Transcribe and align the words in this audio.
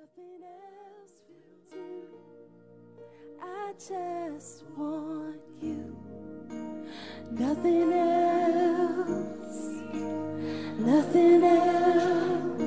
Nothing 0.00 0.42
else 0.44 1.14
will 1.28 1.58
do. 1.72 1.88
I 3.42 3.72
just 3.72 4.62
want 4.76 5.40
you. 5.60 5.96
Nothing 7.32 7.92
else. 7.92 9.58
Nothing 10.78 11.42
else. 11.42 12.60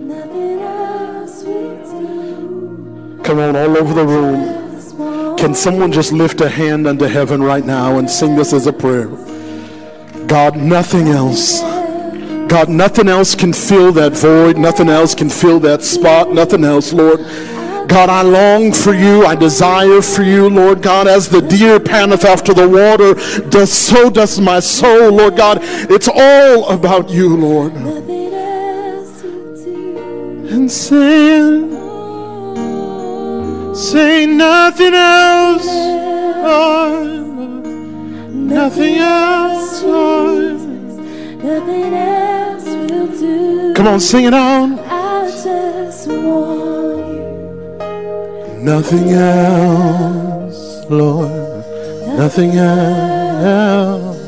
Nothing 0.00 0.60
else 0.60 1.42
will 1.44 1.76
do. 1.84 3.20
Come 3.22 3.38
on, 3.38 3.54
all 3.54 3.76
over 3.76 3.94
the 3.94 4.04
room. 4.04 5.36
Can 5.36 5.54
someone 5.54 5.92
just 5.92 6.10
lift 6.10 6.40
a 6.40 6.48
hand 6.48 6.88
unto 6.88 7.04
heaven 7.04 7.40
right 7.42 7.64
now 7.64 7.98
and 7.98 8.10
sing 8.10 8.34
this 8.34 8.52
as 8.52 8.66
a 8.66 8.72
prayer? 8.72 9.06
God, 10.26 10.56
nothing 10.56 11.08
else. 11.08 11.77
God, 12.48 12.68
nothing 12.70 13.08
else 13.08 13.34
can 13.34 13.52
fill 13.52 13.92
that 13.92 14.12
void. 14.12 14.56
Nothing 14.56 14.88
else 14.88 15.14
can 15.14 15.28
fill 15.28 15.60
that 15.60 15.82
spot. 15.82 16.32
Nothing 16.32 16.64
else, 16.64 16.92
Lord. 16.92 17.20
God, 17.88 18.10
I 18.10 18.22
long 18.22 18.72
for 18.72 18.92
you. 18.92 19.24
I 19.24 19.34
desire 19.34 20.02
for 20.02 20.22
you, 20.22 20.48
Lord 20.48 20.82
God, 20.82 21.06
as 21.06 21.28
the 21.28 21.40
deer 21.40 21.80
panteth 21.80 22.24
after 22.24 22.52
the 22.52 22.68
water, 22.68 23.14
does 23.48 23.72
so 23.72 24.10
does 24.10 24.38
my 24.38 24.60
soul, 24.60 25.10
Lord 25.10 25.36
God. 25.36 25.58
It's 25.62 26.08
all 26.08 26.68
about 26.68 27.08
you, 27.08 27.34
Lord. 27.36 27.72
And 30.50 30.70
sing, 30.70 31.70
say 33.74 34.26
nothing 34.26 34.94
else, 34.94 35.66
Lord. 36.44 37.26
Nothing 38.34 38.98
else, 38.98 39.82
Lord. 39.82 40.60
Nothing 41.42 41.94
else. 41.94 42.37
Come 43.78 43.86
on, 43.86 44.00
sing 44.00 44.24
it 44.24 44.34
on. 44.34 44.76
I 44.80 45.30
just 45.30 46.08
want 46.08 46.98
you. 47.14 48.64
Nothing 48.64 49.10
else, 49.10 50.84
Lord. 50.90 51.30
Nothing 52.18 52.56
else. 52.56 54.18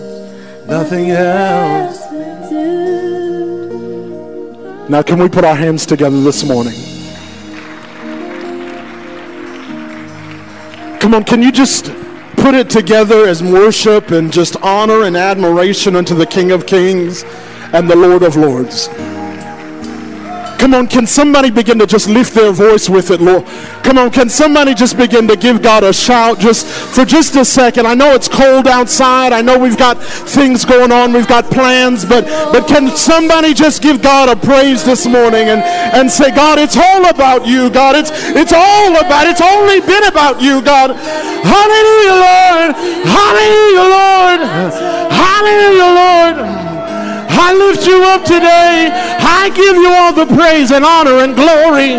Nothing 0.69 1.11
else. 1.11 2.01
Else 2.01 2.13
will 2.13 2.49
do. 3.69 4.87
Now, 4.89 5.03
can 5.03 5.19
we 5.19 5.29
put 5.29 5.43
our 5.43 5.57
hands 5.57 5.85
together 5.85 6.21
this 6.21 6.45
morning? 6.45 6.79
Come 11.01 11.13
on, 11.13 11.25
can 11.25 11.43
you 11.43 11.51
just 11.51 11.87
put 12.37 12.55
it 12.55 12.71
together 12.71 13.27
as 13.27 13.43
worship 13.43 14.13
and 14.13 14.33
just 14.33 14.55
honor 14.63 15.03
and 15.03 15.17
admiration 15.17 15.97
unto 15.97 16.15
the 16.15 16.27
King 16.27 16.53
of 16.53 16.67
Kings 16.67 17.25
and 17.73 17.91
the 17.91 17.97
Lord 17.97 18.23
of 18.23 18.37
Lords? 18.37 18.89
Come 20.61 20.75
on, 20.75 20.89
can 20.89 21.07
somebody 21.07 21.51
begin 21.51 21.79
to 21.79 21.87
just 21.87 22.07
lift 22.07 22.35
their 22.35 22.53
voice 22.53 22.91
with 22.91 23.11
it, 23.11 23.23
Lord? 23.23 23.47
Come 23.83 23.97
on, 23.97 24.11
can 24.11 24.29
somebody 24.29 24.75
just 24.75 24.95
begin 24.95 25.27
to 25.29 25.35
give 25.35 25.63
God 25.63 25.85
a 25.85 25.91
shout 25.91 26.39
just 26.39 26.67
for 26.67 27.07
just 27.07 27.35
a 27.37 27.47
second? 27.47 27.87
I 27.87 27.95
know 27.95 28.13
it's 28.13 28.29
cold 28.29 28.69
outside. 28.69 29.33
I 29.33 29.41
know 29.41 29.59
we've 29.59 29.79
got 29.79 29.97
things 30.03 30.67
going 30.67 30.93
on. 30.93 31.15
We've 31.15 31.27
got 31.27 31.47
plans, 31.47 32.05
but 32.05 32.27
but 32.53 32.69
can 32.69 32.95
somebody 32.95 33.55
just 33.55 33.83
give 33.83 34.03
God 34.03 34.29
a 34.29 34.37
praise 34.37 34.85
this 34.85 35.07
morning 35.07 35.49
and 35.49 35.63
and 35.63 36.11
say, 36.11 36.31
God, 36.31 36.59
it's 36.59 36.77
all 36.77 37.09
about 37.09 37.47
you, 37.47 37.71
God. 37.71 37.97
It's 37.97 38.11
it's 38.13 38.53
all 38.53 38.91
about. 39.01 39.29
It's 39.29 39.41
only 39.41 39.81
been 39.81 40.05
about 40.05 40.43
you, 40.43 40.61
God. 40.61 40.91
Hallelujah, 40.93 42.21
Lord. 42.21 42.77
Hallelujah, 43.09 43.87
Lord. 43.97 44.41
Hallelujah, 45.09 46.45
Lord. 46.45 46.60
I 47.41 47.55
lift 47.55 47.87
you 47.87 48.03
up 48.05 48.25
today. 48.25 48.91
I 48.93 49.49
give 49.55 49.77
you 49.77 49.89
all 49.89 50.13
the 50.13 50.27
praise 50.27 50.71
and 50.71 50.85
honor 50.85 51.21
and 51.25 51.35
glory. 51.35 51.97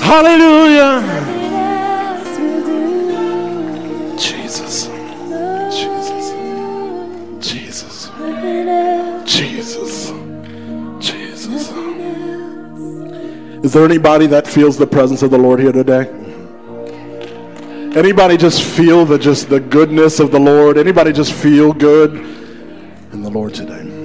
Hallelujah. 0.00 1.02
Jesus. 4.18 4.88
Jesus. 5.70 6.32
Jesus. 7.38 8.10
Is 13.62 13.72
there 13.72 13.84
anybody 13.84 14.26
that 14.28 14.46
feels 14.46 14.78
the 14.78 14.86
presence 14.86 15.22
of 15.22 15.30
the 15.30 15.38
Lord 15.38 15.60
here 15.60 15.72
today? 15.72 16.08
Anybody 17.96 18.36
just 18.36 18.62
feel 18.62 19.04
the 19.04 19.18
just 19.18 19.48
the 19.48 19.60
goodness 19.60 20.20
of 20.20 20.30
the 20.30 20.38
Lord? 20.38 20.78
Anybody 20.78 21.12
just 21.12 21.32
feel 21.32 21.72
good 21.72 22.14
in 23.12 23.22
the 23.22 23.30
Lord 23.30 23.54
today? 23.54 23.95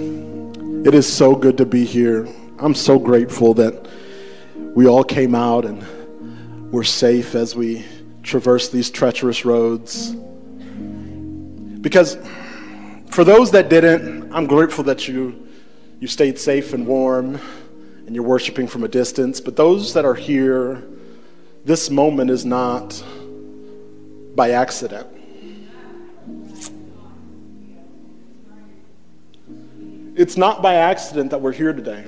It 0.84 0.96
is 0.96 1.12
so 1.12 1.36
good 1.36 1.60
to 1.60 1.66
be 1.68 1.86
here. 1.86 2.28
I'm 2.58 2.74
so 2.74 2.98
grateful 2.98 3.54
that 3.54 3.88
we 4.56 4.88
all 4.88 5.04
came 5.04 5.36
out 5.36 5.64
and 5.64 6.72
we're 6.72 6.82
safe 6.84 7.36
as 7.36 7.56
we 7.56 7.86
traverse 8.24 8.70
these 8.70 8.90
treacherous 8.90 9.46
roads. 9.46 10.10
Because 11.82 12.18
for 13.12 13.24
those 13.24 13.52
that 13.52 13.70
didn't, 13.70 14.34
I'm 14.34 14.48
grateful 14.48 14.84
that 14.86 15.08
you 15.08 15.48
you 16.00 16.08
stayed 16.08 16.40
safe 16.40 16.74
and 16.74 16.88
warm 16.88 17.40
and 18.08 18.16
you're 18.16 18.24
worshiping 18.24 18.66
from 18.66 18.84
a 18.84 18.88
distance. 18.88 19.40
But 19.40 19.56
those 19.56 19.94
that 19.94 20.04
are 20.04 20.16
here, 20.16 20.82
this 21.64 21.92
moment 21.92 22.32
is 22.32 22.44
not 22.44 23.04
by 24.34 24.50
accident. 24.50 25.21
It's 30.22 30.38
not 30.38 30.62
by 30.62 30.76
accident 30.76 31.32
that 31.32 31.42
we're 31.42 31.52
here 31.52 31.74
today. 31.74 32.06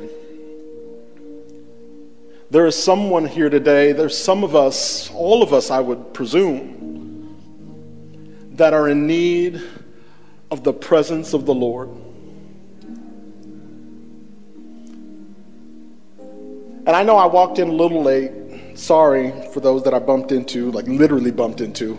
There 2.51 2.67
is 2.67 2.75
someone 2.75 3.25
here 3.25 3.49
today, 3.49 3.91
there's 3.91 4.15
some 4.15 4.43
of 4.43 4.55
us, 4.55 5.09
all 5.15 5.41
of 5.41 5.51
us, 5.51 5.71
I 5.71 5.79
would 5.79 6.13
presume, 6.13 7.35
that 8.51 8.71
are 8.71 8.87
in 8.87 9.07
need 9.07 9.59
of 10.51 10.63
the 10.63 10.71
presence 10.71 11.33
of 11.33 11.47
the 11.47 11.55
Lord. 11.55 11.89
And 16.85 16.89
I 16.89 17.01
know 17.01 17.17
I 17.17 17.25
walked 17.25 17.57
in 17.57 17.67
a 17.67 17.73
little 17.73 18.03
late. 18.03 18.77
Sorry 18.77 19.33
for 19.51 19.59
those 19.59 19.85
that 19.85 19.95
I 19.95 19.99
bumped 19.99 20.31
into, 20.31 20.69
like 20.69 20.85
literally 20.85 21.31
bumped 21.31 21.61
into. 21.61 21.97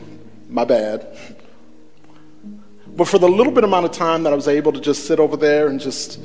My 0.49 0.65
bad. 0.65 1.09
But 2.97 3.09
for 3.09 3.19
the 3.19 3.29
little 3.29 3.53
bit 3.53 3.65
amount 3.65 3.87
of 3.87 3.93
time 3.93 4.23
that 4.23 4.33
I 4.33 4.37
was 4.37 4.47
able 4.47 4.73
to 4.73 4.81
just 4.81 5.07
sit 5.07 5.19
over 5.19 5.37
there 5.37 5.67
and 5.67 5.81
just 5.81 6.21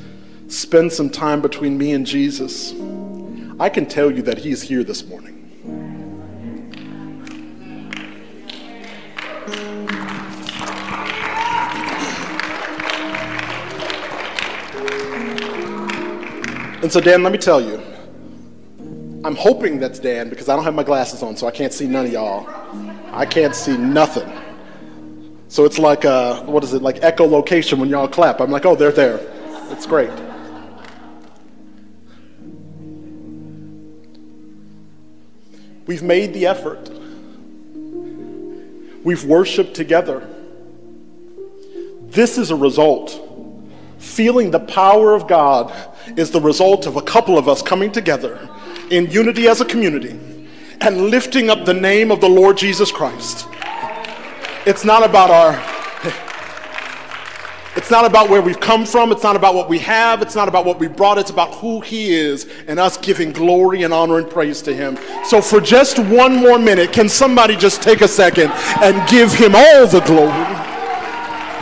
spend 0.48 0.94
some 0.94 1.10
time 1.10 1.42
between 1.42 1.78
me 1.78 1.94
and 1.94 2.06
Jesus, 2.06 2.74
I 3.60 3.70
can 3.70 3.88
tell 3.88 4.12
you 4.12 4.22
that 4.24 4.38
He's 4.38 4.62
here 4.62 4.84
this 4.84 5.08
morning. 5.08 5.36
And 16.82 16.94
so, 16.94 17.02
Dan, 17.02 17.24
let 17.24 17.32
me 17.32 17.40
tell 17.40 17.60
you, 17.60 17.82
I'm 19.26 19.36
hoping 19.36 19.80
that's 19.80 20.00
Dan 20.00 20.30
because 20.30 20.50
I 20.50 20.56
don't 20.56 20.64
have 20.64 20.76
my 20.76 20.84
glasses 20.84 21.24
on, 21.24 21.36
so 21.36 21.48
I 21.48 21.52
can't 21.52 21.74
see 21.74 21.88
none 21.88 22.06
of 22.06 22.12
y'all. 22.12 22.48
I 23.12 23.26
can't 23.26 23.56
see 23.56 23.76
nothing. 23.76 24.32
So 25.50 25.66
it's 25.66 25.80
like, 25.80 26.04
what 26.48 26.64
is 26.64 26.74
it, 26.74 26.82
like 26.82 27.02
echolocation 27.02 27.80
when 27.80 27.90
y'all 27.90 28.08
clap. 28.08 28.40
I'm 28.40 28.52
like, 28.52 28.66
oh, 28.66 28.76
they're 28.76 28.92
there. 28.92 29.20
It's 29.72 29.86
great. 29.86 30.12
We've 35.88 36.04
made 36.04 36.36
the 36.36 36.46
effort. 36.46 36.92
We've 39.04 39.24
worshiped 39.26 39.74
together. 39.74 40.28
This 42.02 42.38
is 42.38 42.52
a 42.52 42.56
result. 42.56 43.20
Feeling 43.98 44.52
the 44.52 44.60
power 44.60 45.16
of 45.16 45.28
God 45.28 45.74
is 46.16 46.30
the 46.30 46.42
result 46.42 46.86
of 46.86 46.96
a 46.96 47.02
couple 47.02 47.40
of 47.40 47.50
us 47.50 47.64
coming 47.64 47.92
together 47.92 48.48
in 48.92 49.10
unity 49.10 49.48
as 49.48 49.62
a 49.62 49.66
community 49.66 50.12
and 50.82 51.10
lifting 51.10 51.50
up 51.50 51.66
the 51.66 51.74
name 51.74 52.12
of 52.12 52.22
the 52.22 52.30
Lord 52.30 52.58
Jesus 52.58 52.92
Christ. 52.92 53.48
It's 54.70 54.86
not 54.86 55.04
about 55.04 55.32
our 55.32 55.54
it's 57.76 57.90
not 57.90 58.06
about 58.06 58.30
where 58.30 58.40
we've 58.40 58.60
come 58.60 58.86
from, 58.86 59.12
it's 59.12 59.24
not 59.24 59.36
about 59.36 59.56
what 59.56 59.68
we 59.68 59.80
have, 59.80 60.22
it's 60.22 60.36
not 60.36 60.48
about 60.48 60.64
what 60.64 60.78
we 60.78 60.88
brought, 60.88 61.18
it's 61.18 61.32
about 61.32 61.56
who 61.56 61.82
he 61.82 62.12
is 62.12 62.48
and 62.68 62.78
us 62.80 62.96
giving 62.96 63.32
glory 63.32 63.82
and 63.82 63.92
honor 63.92 64.20
and 64.20 64.30
praise 64.30 64.62
to 64.62 64.76
him. 64.76 65.00
So 65.26 65.42
for 65.42 65.60
just 65.60 65.98
one 65.98 66.36
more 66.36 66.60
minute, 66.60 66.94
can 66.94 67.10
somebody 67.10 67.56
just 67.56 67.82
take 67.82 68.02
a 68.02 68.08
second 68.08 68.52
and 68.84 69.10
give 69.10 69.34
him 69.34 69.56
all 69.56 69.88
the 69.88 70.02
glory? 70.02 70.30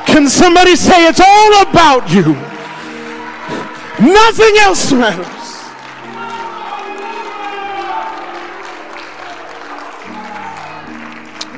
Can 0.06 0.28
somebody 0.28 0.76
say 0.76 1.08
it's 1.08 1.22
all 1.22 1.62
about 1.62 2.12
you? 2.12 2.34
Nothing 4.06 4.58
else 4.60 4.92
matters. 4.92 5.38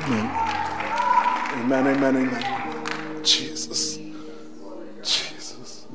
Amen, 0.06 0.49
Amen, 1.60 1.86
amen, 1.88 2.16
amen. 2.16 3.22
Jesus. 3.22 3.98
Jesus. 5.02 5.86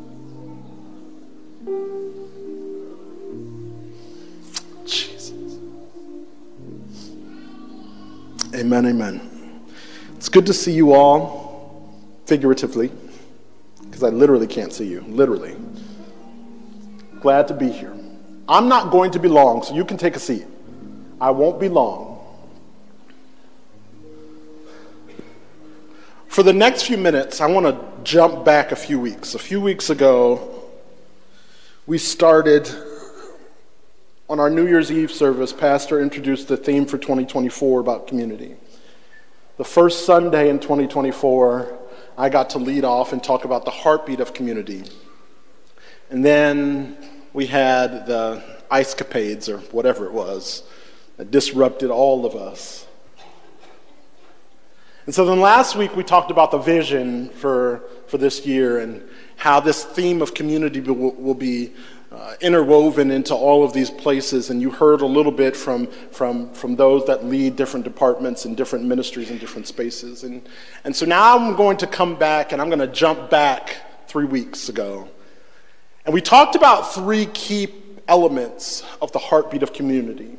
Jesus. 4.86 5.58
Amen, 8.54 8.86
amen. 8.86 9.20
It's 10.16 10.30
good 10.30 10.46
to 10.46 10.54
see 10.54 10.72
you 10.72 10.94
all, 10.94 11.92
figuratively, 12.28 12.92
because 13.86 14.04
I 14.04 14.10
literally 14.10 14.48
can't 14.48 14.72
see 14.72 14.88
you, 14.88 15.02
literally. 15.02 15.58
Glad 17.22 17.48
to 17.48 17.56
be 17.56 17.70
here. 17.70 17.94
I'm 18.48 18.70
not 18.70 18.92
going 18.92 19.10
to 19.12 19.20
be 19.20 19.28
long, 19.28 19.64
so 19.64 19.74
you 19.74 19.84
can 19.84 19.98
take 19.98 20.16
a 20.16 20.20
seat. 20.20 20.46
I 21.20 21.32
won't 21.32 21.60
be 21.60 21.70
long. 21.70 22.15
For 26.36 26.44
the 26.44 26.52
next 26.52 26.84
few 26.84 26.98
minutes, 26.98 27.40
I 27.40 27.48
want 27.48 27.66
to 27.66 28.04
jump 28.04 28.44
back 28.44 28.74
a 28.74 28.76
few 28.76 29.00
weeks. 29.00 29.36
A 29.36 29.40
few 29.40 29.62
weeks 29.62 29.90
ago, 29.90 30.66
we 31.86 31.98
started 31.98 32.70
on 34.28 34.42
our 34.42 34.50
New 34.50 34.68
Year's 34.68 34.92
Eve 34.92 35.14
service, 35.14 35.54
Pastor 35.54 36.02
introduced 36.02 36.50
the 36.50 36.58
theme 36.58 36.88
for 36.88 36.98
2024 36.98 37.80
about 37.80 38.08
community. 38.08 38.58
The 39.56 39.64
first 39.64 40.06
Sunday 40.06 40.50
in 40.50 40.60
2024, 40.60 41.74
I 42.18 42.28
got 42.28 42.50
to 42.50 42.58
lead 42.58 42.84
off 42.84 43.14
and 43.14 43.24
talk 43.24 43.46
about 43.46 43.64
the 43.64 43.72
heartbeat 43.72 44.20
of 44.20 44.34
community. 44.34 44.84
And 46.10 46.26
then 46.26 46.98
we 47.32 47.46
had 47.46 48.08
the 48.08 48.44
ice 48.70 48.94
capades 48.94 49.48
or 49.48 49.60
whatever 49.72 50.06
it 50.06 50.12
was 50.12 50.64
that 51.16 51.32
disrupted 51.32 51.92
all 51.92 52.26
of 52.26 52.36
us. 52.36 52.85
And 55.06 55.14
so 55.14 55.24
then 55.24 55.40
last 55.40 55.76
week 55.76 55.96
we 55.96 56.04
talked 56.04 56.32
about 56.32 56.50
the 56.50 56.58
vision 56.58 57.30
for, 57.30 57.84
for 58.08 58.18
this 58.18 58.46
year 58.46 58.80
and 58.80 59.08
how 59.36 59.60
this 59.60 59.84
theme 59.84 60.22
of 60.22 60.34
community 60.34 60.80
will, 60.80 61.12
will 61.14 61.36
be 61.36 61.74
uh, 62.12 62.34
interwoven 62.42 63.12
into 63.12 63.36
all 63.36 63.64
of 63.64 63.72
these 63.72 63.92
places. 63.92 64.50
And 64.50 64.62
you 64.62 64.72
heard 64.72 65.02
a 65.02 65.06
little 65.06 65.32
bit 65.32 65.56
from, 65.56 65.88
from, 65.88 66.52
from 66.54 66.76
those 66.76 67.06
that 67.06 67.24
lead 67.24 67.56
different 67.56 67.84
departments 67.84 68.46
and 68.46 68.58
different 68.58 68.86
ministries 68.86 69.30
and 69.30 69.40
different 69.40 69.68
spaces. 69.68 70.24
And, 70.24 70.42
and 70.84 70.96
so 70.96 71.06
now 71.06 71.38
I'm 71.38 71.56
going 71.56 71.78
to 71.78 71.88
come 71.88 72.16
back 72.16 72.52
and 72.52 72.60
I'm 72.60 72.70
going 72.70 72.80
to 72.80 72.88
jump 72.88 73.30
back 73.30 74.08
three 74.08 74.26
weeks 74.26 74.70
ago. 74.70 75.08
And 76.06 76.14
we 76.14 76.22
talked 76.22 76.56
about 76.56 76.94
three 76.94 77.28
key 77.28 77.68
elements 78.08 78.84
of 79.02 79.12
the 79.12 79.20
heartbeat 79.20 79.62
of 79.62 79.72
community. 79.72 80.38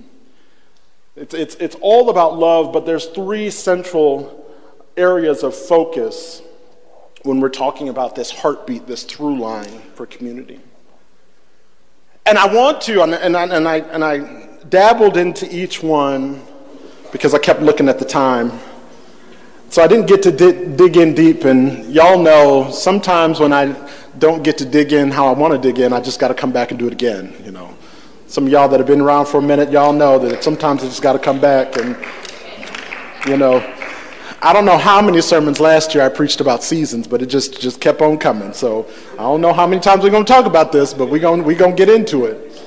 It's, 1.14 1.34
it's, 1.34 1.54
it's 1.56 1.76
all 1.80 2.10
about 2.10 2.36
love, 2.36 2.72
but 2.72 2.84
there's 2.84 3.06
three 3.06 3.50
central 3.50 4.45
areas 4.96 5.43
of 5.43 5.54
focus 5.54 6.43
when 7.22 7.40
we're 7.40 7.48
talking 7.48 7.88
about 7.88 8.14
this 8.14 8.31
heartbeat, 8.31 8.87
this 8.87 9.02
through 9.02 9.38
line 9.38 9.82
for 9.94 10.06
community. 10.06 10.60
And 12.25 12.38
I 12.38 12.52
want 12.52 12.81
to, 12.82 13.02
and, 13.02 13.14
and, 13.14 13.37
I, 13.37 13.44
and, 13.46 13.69
I, 13.69 13.76
and 13.76 14.04
I 14.04 14.48
dabbled 14.69 15.16
into 15.16 15.46
each 15.54 15.82
one 15.82 16.43
because 17.12 17.34
I 17.34 17.38
kept 17.38 17.60
looking 17.60 17.88
at 17.88 17.98
the 17.98 18.04
time. 18.04 18.52
So 19.70 19.82
I 19.82 19.87
didn't 19.87 20.06
get 20.06 20.22
to 20.22 20.32
di- 20.32 20.76
dig 20.76 20.96
in 20.96 21.14
deep, 21.14 21.44
and 21.44 21.92
y'all 21.92 22.19
know 22.19 22.70
sometimes 22.70 23.40
when 23.40 23.52
I 23.52 23.75
don't 24.19 24.42
get 24.42 24.58
to 24.58 24.64
dig 24.64 24.92
in 24.92 25.10
how 25.10 25.26
I 25.26 25.32
want 25.32 25.52
to 25.52 25.58
dig 25.58 25.81
in, 25.81 25.92
I 25.92 26.00
just 26.00 26.19
got 26.19 26.28
to 26.28 26.34
come 26.34 26.52
back 26.52 26.70
and 26.70 26.78
do 26.78 26.87
it 26.87 26.92
again, 26.92 27.34
you 27.44 27.50
know. 27.50 27.76
Some 28.28 28.46
of 28.46 28.52
y'all 28.52 28.69
that 28.69 28.81
have 28.81 28.87
been 28.87 29.00
around 29.00 29.26
for 29.26 29.38
a 29.38 29.42
minute, 29.42 29.70
y'all 29.70 29.92
know 29.92 30.19
that 30.20 30.42
sometimes 30.42 30.82
I 30.82 30.87
just 30.87 31.02
got 31.02 31.12
to 31.12 31.19
come 31.19 31.40
back 31.40 31.76
and, 31.76 31.96
you 33.28 33.37
know, 33.37 33.60
I 34.43 34.53
don't 34.53 34.67
know 34.67 34.77
how 34.77 35.00
many 35.00 35.23
sermons 35.23 35.61
last 35.61 35.94
year 35.94 36.05
I 36.05 36.11
preached 36.11 36.43
about 36.43 36.62
seasons, 36.62 37.09
but 37.09 37.23
it 37.23 37.27
just, 37.27 37.59
just 37.59 37.81
kept 37.81 38.03
on 38.03 38.19
coming. 38.19 38.53
So 38.53 38.87
I 39.15 39.23
don't 39.23 39.41
know 39.41 39.55
how 39.55 39.67
many 39.67 39.81
times 39.81 40.05
we're 40.05 40.11
going 40.11 40.27
to 40.27 40.33
talk 40.33 40.44
about 40.44 40.73
this, 40.73 40.93
but 40.93 41.09
we're 41.09 41.21
going 41.21 41.43
we're 41.43 41.59
going 41.59 41.75
to 41.75 41.77
get 41.77 41.94
into 41.94 42.27
it. 42.27 42.62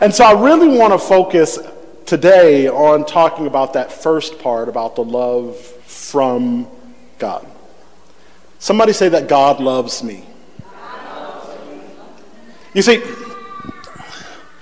And 0.00 0.14
so 0.14 0.24
I 0.24 0.40
really 0.40 0.78
want 0.78 0.92
to 0.92 0.98
focus 0.98 1.58
today 2.06 2.68
on 2.68 3.04
talking 3.04 3.48
about 3.48 3.72
that 3.72 3.90
first 3.92 4.38
part 4.38 4.68
about 4.68 4.94
the 4.94 5.02
love 5.02 5.56
from 5.56 6.68
God. 7.18 7.44
Somebody 8.60 8.92
say 8.92 9.08
that 9.08 9.28
God 9.28 9.58
loves 9.60 10.04
me. 10.04 10.24
You 12.72 12.82
see, 12.82 13.02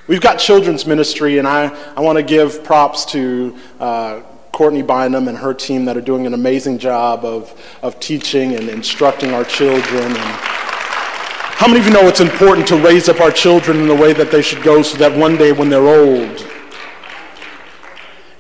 we've 0.07 0.23
got 0.23 0.39
children's 0.39 0.87
ministry, 0.87 1.37
and 1.37 1.47
I, 1.47 1.67
I 1.95 2.01
want 2.01 2.17
to 2.17 2.23
give 2.23 2.65
props 2.65 3.05
to. 3.07 3.55
Uh, 3.79 4.23
Courtney 4.56 4.81
Bynum 4.81 5.29
and 5.29 5.37
her 5.37 5.53
team 5.53 5.85
that 5.85 5.99
are 5.99 6.00
doing 6.00 6.26
an 6.26 6.32
amazing 6.32 6.79
job 6.79 7.26
of, 7.26 7.53
of 7.82 8.00
teaching 8.00 8.55
and 8.55 8.70
instructing 8.70 9.35
our 9.35 9.44
children. 9.44 10.06
And 10.06 10.17
how 10.17 11.69
many 11.69 11.81
of 11.81 11.85
you 11.85 11.93
know 11.93 12.08
it's 12.08 12.20
important 12.20 12.67
to 12.69 12.76
raise 12.79 13.11
up 13.11 13.20
our 13.20 13.31
children 13.31 13.81
in 13.81 13.87
the 13.87 13.94
way 13.94 14.14
that 14.14 14.31
they 14.31 14.41
should 14.41 14.62
go 14.62 14.81
so 14.81 14.97
that 14.97 15.14
one 15.14 15.37
day 15.37 15.53
when 15.53 15.69
they're 15.69 15.87
old? 15.87 16.50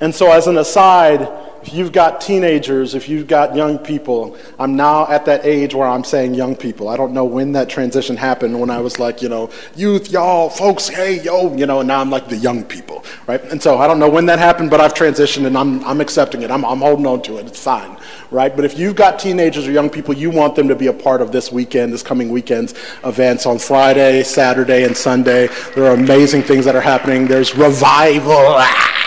And 0.00 0.14
so, 0.14 0.32
as 0.32 0.46
an 0.46 0.56
aside, 0.56 1.28
if 1.66 1.74
you've 1.74 1.90
got 1.90 2.20
teenagers, 2.20 2.94
if 2.94 3.08
you've 3.08 3.26
got 3.26 3.56
young 3.56 3.76
people, 3.76 4.36
I'm 4.56 4.76
now 4.76 5.08
at 5.08 5.24
that 5.24 5.44
age 5.44 5.74
where 5.74 5.88
I'm 5.88 6.04
saying 6.04 6.34
young 6.34 6.54
people. 6.54 6.88
I 6.88 6.96
don't 6.96 7.12
know 7.12 7.24
when 7.24 7.50
that 7.52 7.68
transition 7.68 8.16
happened 8.16 8.60
when 8.60 8.70
I 8.70 8.78
was 8.78 9.00
like, 9.00 9.20
you 9.20 9.28
know, 9.28 9.50
youth, 9.74 10.08
y'all, 10.12 10.48
folks, 10.48 10.86
hey, 10.86 11.20
yo, 11.22 11.52
you 11.56 11.66
know, 11.66 11.80
and 11.80 11.88
now 11.88 12.00
I'm 12.00 12.08
like 12.08 12.28
the 12.28 12.36
young 12.36 12.62
people, 12.62 13.04
right? 13.26 13.42
And 13.46 13.60
so 13.60 13.78
I 13.78 13.88
don't 13.88 13.98
know 13.98 14.08
when 14.08 14.26
that 14.26 14.38
happened, 14.38 14.70
but 14.70 14.80
I've 14.80 14.94
transitioned 14.94 15.44
and 15.44 15.58
I'm, 15.58 15.84
I'm 15.84 16.00
accepting 16.00 16.42
it. 16.42 16.52
I'm, 16.52 16.64
I'm 16.64 16.78
holding 16.78 17.04
on 17.04 17.20
to 17.22 17.38
it. 17.38 17.46
It's 17.46 17.60
fine, 17.60 17.96
right? 18.30 18.54
But 18.54 18.64
if 18.64 18.78
you've 18.78 18.94
got 18.94 19.18
teenagers 19.18 19.66
or 19.66 19.72
young 19.72 19.90
people, 19.90 20.14
you 20.14 20.30
want 20.30 20.54
them 20.54 20.68
to 20.68 20.76
be 20.76 20.86
a 20.86 20.92
part 20.92 21.20
of 21.20 21.32
this 21.32 21.50
weekend, 21.50 21.92
this 21.92 22.02
coming 22.02 22.30
weekend's 22.30 22.74
events 23.02 23.44
on 23.44 23.58
Friday, 23.58 24.22
Saturday, 24.22 24.84
and 24.84 24.96
Sunday. 24.96 25.48
There 25.74 25.86
are 25.86 25.94
amazing 25.94 26.42
things 26.42 26.64
that 26.64 26.76
are 26.76 26.80
happening. 26.80 27.26
There's 27.26 27.56
revival 27.56 28.36
coming. 28.36 29.05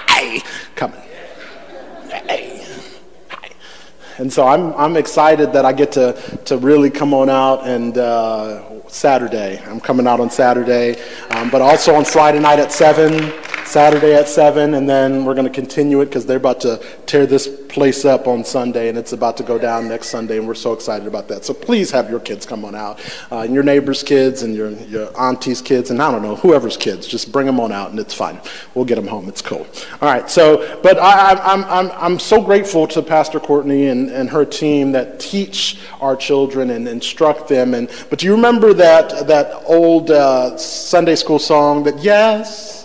And 4.20 4.32
so 4.32 4.46
I'm, 4.46 4.74
I'm 4.74 4.98
excited 4.98 5.54
that 5.54 5.64
I 5.64 5.72
get 5.72 5.94
to, 5.94 6.12
to 6.44 6.58
really 6.58 6.90
come 6.90 7.14
on 7.14 7.30
out 7.30 7.66
and 7.66 7.98
uh, 7.98 8.86
Saturday. 8.90 9.62
I'm 9.66 9.80
coming 9.80 10.08
out 10.08 10.20
on 10.20 10.30
Saturday, 10.30 11.02
um, 11.30 11.50
but 11.50 11.62
also 11.62 11.96
on 11.96 12.04
Friday 12.04 12.40
night 12.40 12.60
at 12.60 12.74
7. 12.74 13.32
Saturday 13.70 14.16
at 14.16 14.28
7, 14.28 14.74
and 14.74 14.90
then 14.90 15.26
we're 15.26 15.36
going 15.36 15.46
to 15.46 15.54
continue 15.54 16.02
it 16.02 16.06
because 16.06 16.26
they're 16.26 16.38
about 16.38 16.60
to 16.62 16.84
tear 17.06 17.28
this 17.28 17.48
place 17.48 18.04
up 18.04 18.28
on 18.28 18.44
Sunday, 18.44 18.90
and 18.90 18.98
it's 18.98 19.14
about 19.14 19.38
to 19.38 19.44
go 19.44 19.60
down 19.60 19.88
next 19.88 20.08
Sunday, 20.08 20.40
and 20.40 20.48
we're 20.48 20.56
so 20.56 20.74
excited 20.74 21.08
about 21.08 21.28
that. 21.28 21.46
So 21.46 21.54
please 21.54 21.92
have 21.92 22.10
your 22.10 22.20
kids 22.20 22.48
come 22.48 22.66
on 22.66 22.74
out, 22.74 23.00
uh, 23.32 23.42
and 23.42 23.54
your 23.54 23.62
neighbor's 23.62 24.02
kids, 24.02 24.42
and 24.42 24.56
your, 24.56 24.72
your 24.72 25.16
auntie's 25.16 25.62
kids, 25.62 25.92
and 25.92 26.02
I 26.02 26.12
don't 26.12 26.24
know, 26.24 26.36
whoever's 26.36 26.78
kids. 26.78 27.06
Just 27.06 27.32
bring 27.32 27.46
them 27.46 27.60
on 27.60 27.72
out, 27.72 27.92
and 27.92 28.00
it's 28.00 28.14
fine. 28.14 28.42
We'll 28.74 28.86
get 28.86 28.96
them 28.96 29.06
home. 29.06 29.30
It's 29.30 29.44
cool. 29.44 29.68
All 30.02 30.10
right, 30.10 30.28
so, 30.28 30.82
but 30.82 30.98
I, 30.98 31.34
I'm, 31.34 31.64
I'm, 31.66 31.92
I'm 31.92 32.20
so 32.20 32.42
grateful 32.42 32.88
to 32.88 33.04
Pastor 33.04 33.40
Courtney 33.40 33.86
and, 33.86 34.10
and 34.10 34.32
her 34.32 34.46
team 34.46 34.94
that 34.94 35.20
teach 35.20 35.80
our 36.02 36.16
children 36.16 36.72
and 36.72 36.88
instruct 36.88 37.48
them. 37.48 37.76
And, 37.76 37.88
but 38.10 38.18
do 38.18 38.26
you 38.26 38.32
remember 38.34 38.74
that, 38.74 39.28
that 39.28 39.62
old 39.68 40.10
uh, 40.10 40.58
Sunday 40.58 41.16
school 41.16 41.38
song 41.38 41.84
that, 41.84 42.00
yes, 42.00 42.79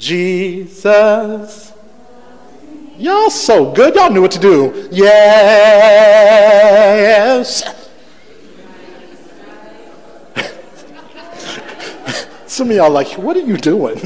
Jesus. 0.00 1.72
Y'all 2.96 3.30
so 3.30 3.72
good. 3.72 3.94
Y'all 3.94 4.10
knew 4.10 4.22
what 4.22 4.32
to 4.32 4.40
do. 4.40 4.88
Yes. 4.90 5.12
Some 12.46 12.70
of 12.70 12.76
y'all 12.76 12.90
like, 12.90 13.12
what 13.12 13.36
are 13.36 13.40
you 13.40 13.56
doing? 13.56 14.00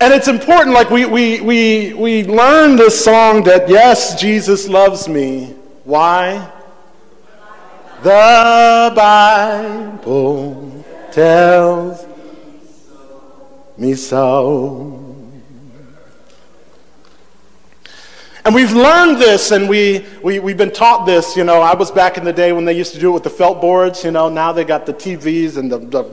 and 0.00 0.12
it's 0.12 0.28
important, 0.28 0.74
like 0.74 0.90
we, 0.90 1.06
we, 1.06 1.40
we, 1.40 1.94
we 1.94 2.24
learn 2.24 2.76
this 2.76 3.02
song 3.02 3.42
that, 3.44 3.66
yes, 3.68 4.20
Jesus 4.20 4.68
loves 4.68 5.08
me. 5.08 5.54
Why? 5.84 6.52
The 8.02 8.92
Bible 8.94 10.84
tells 11.12 12.04
me 13.78 13.94
so. 13.94 15.16
And 18.46 18.54
we've 18.54 18.74
learned 18.74 19.20
this 19.20 19.50
and 19.50 19.68
we, 19.68 20.06
we, 20.22 20.38
we've 20.38 20.56
been 20.56 20.72
taught 20.72 21.04
this. 21.04 21.36
You 21.36 21.42
know, 21.42 21.60
I 21.60 21.74
was 21.74 21.90
back 21.90 22.16
in 22.16 22.22
the 22.22 22.32
day 22.32 22.52
when 22.52 22.64
they 22.64 22.74
used 22.74 22.94
to 22.94 23.00
do 23.00 23.10
it 23.10 23.12
with 23.12 23.24
the 23.24 23.30
felt 23.30 23.60
boards. 23.60 24.04
You 24.04 24.12
know, 24.12 24.28
now 24.28 24.52
they 24.52 24.64
got 24.64 24.86
the 24.86 24.94
TVs 24.94 25.56
and 25.56 25.70
the, 25.70 25.78
the, 25.78 26.04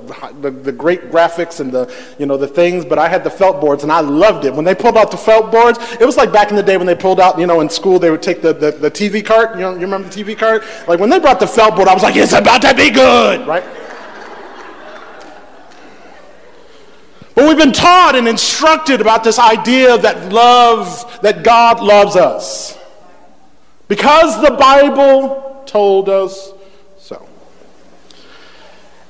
the, 0.42 0.50
the 0.50 0.72
great 0.72 1.12
graphics 1.12 1.60
and 1.60 1.72
the, 1.72 1.94
you 2.18 2.26
know, 2.26 2.36
the 2.36 2.48
things. 2.48 2.86
But 2.86 2.98
I 2.98 3.08
had 3.08 3.24
the 3.24 3.30
felt 3.30 3.62
boards 3.62 3.84
and 3.84 3.92
I 3.92 4.00
loved 4.00 4.46
it. 4.46 4.54
When 4.56 4.66
they 4.66 4.74
pulled 4.74 4.98
out 4.98 5.12
the 5.12 5.18
felt 5.18 5.52
boards, 5.52 5.78
it 6.00 6.06
was 6.06 6.18
like 6.18 6.34
back 6.34 6.50
in 6.50 6.56
the 6.56 6.64
day 6.64 6.76
when 6.76 6.88
they 6.88 6.96
pulled 6.96 7.20
out, 7.20 7.38
you 7.38 7.46
know, 7.46 7.62
in 7.62 7.70
school, 7.70 8.00
they 8.00 8.10
would 8.10 8.24
take 8.24 8.42
the, 8.42 8.52
the, 8.52 8.72
the 8.72 8.90
TV 8.90 9.24
cart. 9.24 9.54
You, 9.54 9.62
know, 9.62 9.74
you 9.76 9.82
remember 9.82 10.10
the 10.10 10.24
TV 10.24 10.36
cart? 10.36 10.64
Like 10.88 11.00
when 11.00 11.12
they 11.12 11.20
brought 11.20 11.40
the 11.40 11.46
felt 11.46 11.76
board, 11.76 11.88
I 11.88 11.94
was 11.94 12.02
like, 12.02 12.16
it's 12.16 12.34
about 12.34 12.64
to 12.64 12.74
be 12.74 12.90
good, 12.90 13.46
right? 13.46 13.64
But 17.36 17.48
we've 17.48 17.58
been 17.58 17.72
taught 17.72 18.16
and 18.16 18.28
instructed 18.28 19.02
about 19.02 19.24
this 19.24 19.40
idea 19.40 19.98
that 19.98 20.32
love, 20.32 21.20
that 21.22 21.44
God 21.44 21.82
loves 21.82 22.16
us. 22.16 22.78
Because 23.88 24.42
the 24.42 24.52
Bible 24.52 25.64
told 25.66 26.10
us 26.10 26.52
so. 26.98 27.28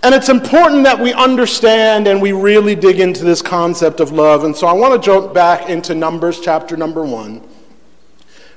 And 0.01 0.15
it's 0.15 0.29
important 0.29 0.85
that 0.85 0.99
we 0.99 1.13
understand 1.13 2.07
and 2.07 2.21
we 2.21 2.31
really 2.31 2.75
dig 2.75 2.99
into 2.99 3.23
this 3.25 3.41
concept 3.41 3.99
of 3.99 4.11
love. 4.11 4.43
And 4.43 4.55
so 4.55 4.67
I 4.67 4.73
want 4.73 5.01
to 5.01 5.05
jump 5.05 5.33
back 5.33 5.69
into 5.69 5.93
Numbers 5.93 6.39
chapter 6.39 6.77
number 6.77 7.03
one, 7.03 7.41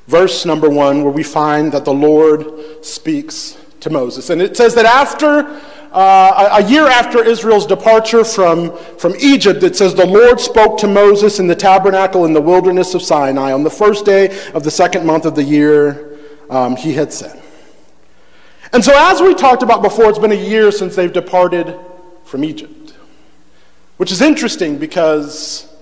verse 0.07 0.45
number 0.45 0.69
one, 0.69 1.03
where 1.03 1.13
we 1.13 1.23
find 1.23 1.73
that 1.73 1.85
the 1.85 1.95
Lord 1.95 2.85
speaks 2.85 3.57
to 3.81 3.91
Moses. 3.91 4.31
And 4.31 4.41
it 4.41 4.57
says 4.57 4.75
that 4.77 4.87
after 4.87 5.61
uh, 5.97 6.61
a 6.63 6.71
year 6.71 6.87
after 6.87 7.25
Israel's 7.25 7.65
departure 7.65 8.23
from, 8.23 8.77
from 8.99 9.15
Egypt, 9.19 9.63
it 9.63 9.77
says, 9.77 9.95
The 9.95 10.05
Lord 10.05 10.39
spoke 10.39 10.77
to 10.81 10.87
Moses 10.87 11.39
in 11.39 11.47
the 11.47 11.55
tabernacle 11.55 12.27
in 12.27 12.35
the 12.35 12.41
wilderness 12.41 12.93
of 12.93 13.01
Sinai 13.01 13.51
on 13.51 13.63
the 13.63 13.71
first 13.71 14.05
day 14.05 14.39
of 14.53 14.63
the 14.63 14.71
second 14.71 15.07
month 15.07 15.25
of 15.25 15.35
the 15.35 15.43
year, 15.43 16.19
um, 16.51 16.77
he 16.77 16.93
had 16.93 17.15
said. 17.15 17.43
And 18.75 18.85
so, 18.85 18.93
as 18.95 19.23
we 19.23 19.35
talked 19.35 19.63
about 19.63 19.81
before, 19.81 20.11
it's 20.11 20.19
been 20.19 20.33
a 20.33 20.35
year 20.35 20.71
since 20.71 20.95
they've 20.95 21.11
departed 21.11 21.75
from 22.25 22.45
Egypt, 22.45 22.93
which 23.97 24.13
is 24.13 24.21
interesting 24.21 24.77
because, 24.77 25.75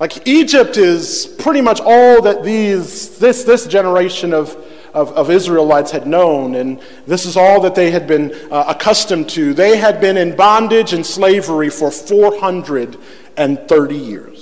like, 0.00 0.26
Egypt 0.26 0.78
is 0.78 1.26
pretty 1.40 1.60
much 1.60 1.78
all 1.78 2.22
that 2.22 2.42
these, 2.42 3.18
this, 3.18 3.44
this 3.44 3.66
generation 3.66 4.32
of, 4.32 4.56
of, 4.94 5.12
of 5.12 5.30
Israelites 5.30 5.90
had 5.90 6.06
known, 6.06 6.54
and 6.54 6.80
this 7.06 7.26
is 7.26 7.36
all 7.36 7.60
that 7.62 7.74
they 7.74 7.90
had 7.90 8.06
been 8.06 8.32
uh, 8.50 8.64
accustomed 8.68 9.28
to. 9.30 9.54
They 9.54 9.76
had 9.76 10.00
been 10.00 10.16
in 10.16 10.36
bondage 10.36 10.92
and 10.92 11.04
slavery 11.04 11.70
for 11.70 11.90
430 11.90 13.96
years. 13.96 14.37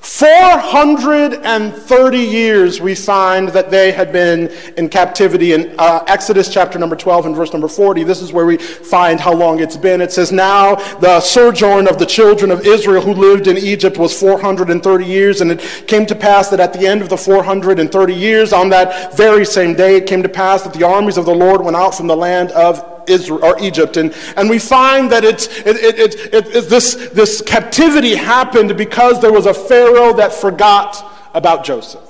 430 0.00 2.18
years 2.18 2.80
we 2.80 2.94
find 2.94 3.50
that 3.50 3.70
they 3.70 3.92
had 3.92 4.10
been 4.12 4.48
in 4.78 4.88
captivity. 4.88 5.52
In 5.52 5.74
uh, 5.78 6.02
Exodus 6.06 6.50
chapter 6.52 6.78
number 6.78 6.96
12 6.96 7.26
and 7.26 7.36
verse 7.36 7.52
number 7.52 7.68
40, 7.68 8.04
this 8.04 8.22
is 8.22 8.32
where 8.32 8.46
we 8.46 8.56
find 8.56 9.20
how 9.20 9.34
long 9.34 9.60
it's 9.60 9.76
been. 9.76 10.00
It 10.00 10.10
says, 10.10 10.32
Now 10.32 10.76
the 11.00 11.20
sojourn 11.20 11.86
of 11.86 11.98
the 11.98 12.06
children 12.06 12.50
of 12.50 12.66
Israel 12.66 13.02
who 13.02 13.12
lived 13.12 13.46
in 13.46 13.58
Egypt 13.58 13.98
was 13.98 14.18
430 14.18 15.04
years, 15.04 15.42
and 15.42 15.52
it 15.52 15.60
came 15.86 16.06
to 16.06 16.14
pass 16.14 16.48
that 16.48 16.60
at 16.60 16.72
the 16.72 16.86
end 16.86 17.02
of 17.02 17.10
the 17.10 17.18
430 17.18 18.14
years, 18.14 18.54
on 18.54 18.70
that 18.70 19.14
very 19.16 19.44
same 19.44 19.74
day, 19.74 19.96
it 19.96 20.06
came 20.06 20.22
to 20.22 20.30
pass 20.30 20.62
that 20.62 20.72
the 20.72 20.86
armies 20.86 21.18
of 21.18 21.26
the 21.26 21.34
Lord 21.34 21.62
went 21.62 21.76
out 21.76 21.94
from 21.94 22.06
the 22.06 22.16
land 22.16 22.52
of 22.52 22.89
Israel 23.06 23.44
or 23.44 23.60
Egypt. 23.60 23.96
And, 23.96 24.14
and 24.36 24.48
we 24.50 24.58
find 24.58 25.10
that 25.12 25.24
it's, 25.24 25.46
it, 25.60 25.76
it, 25.76 25.98
it, 25.98 26.34
it, 26.34 26.68
this, 26.68 26.94
this 27.12 27.40
captivity 27.42 28.14
happened 28.14 28.76
because 28.76 29.20
there 29.20 29.32
was 29.32 29.46
a 29.46 29.54
Pharaoh 29.54 30.12
that 30.14 30.32
forgot 30.32 31.04
about 31.34 31.64
Joseph. 31.64 32.09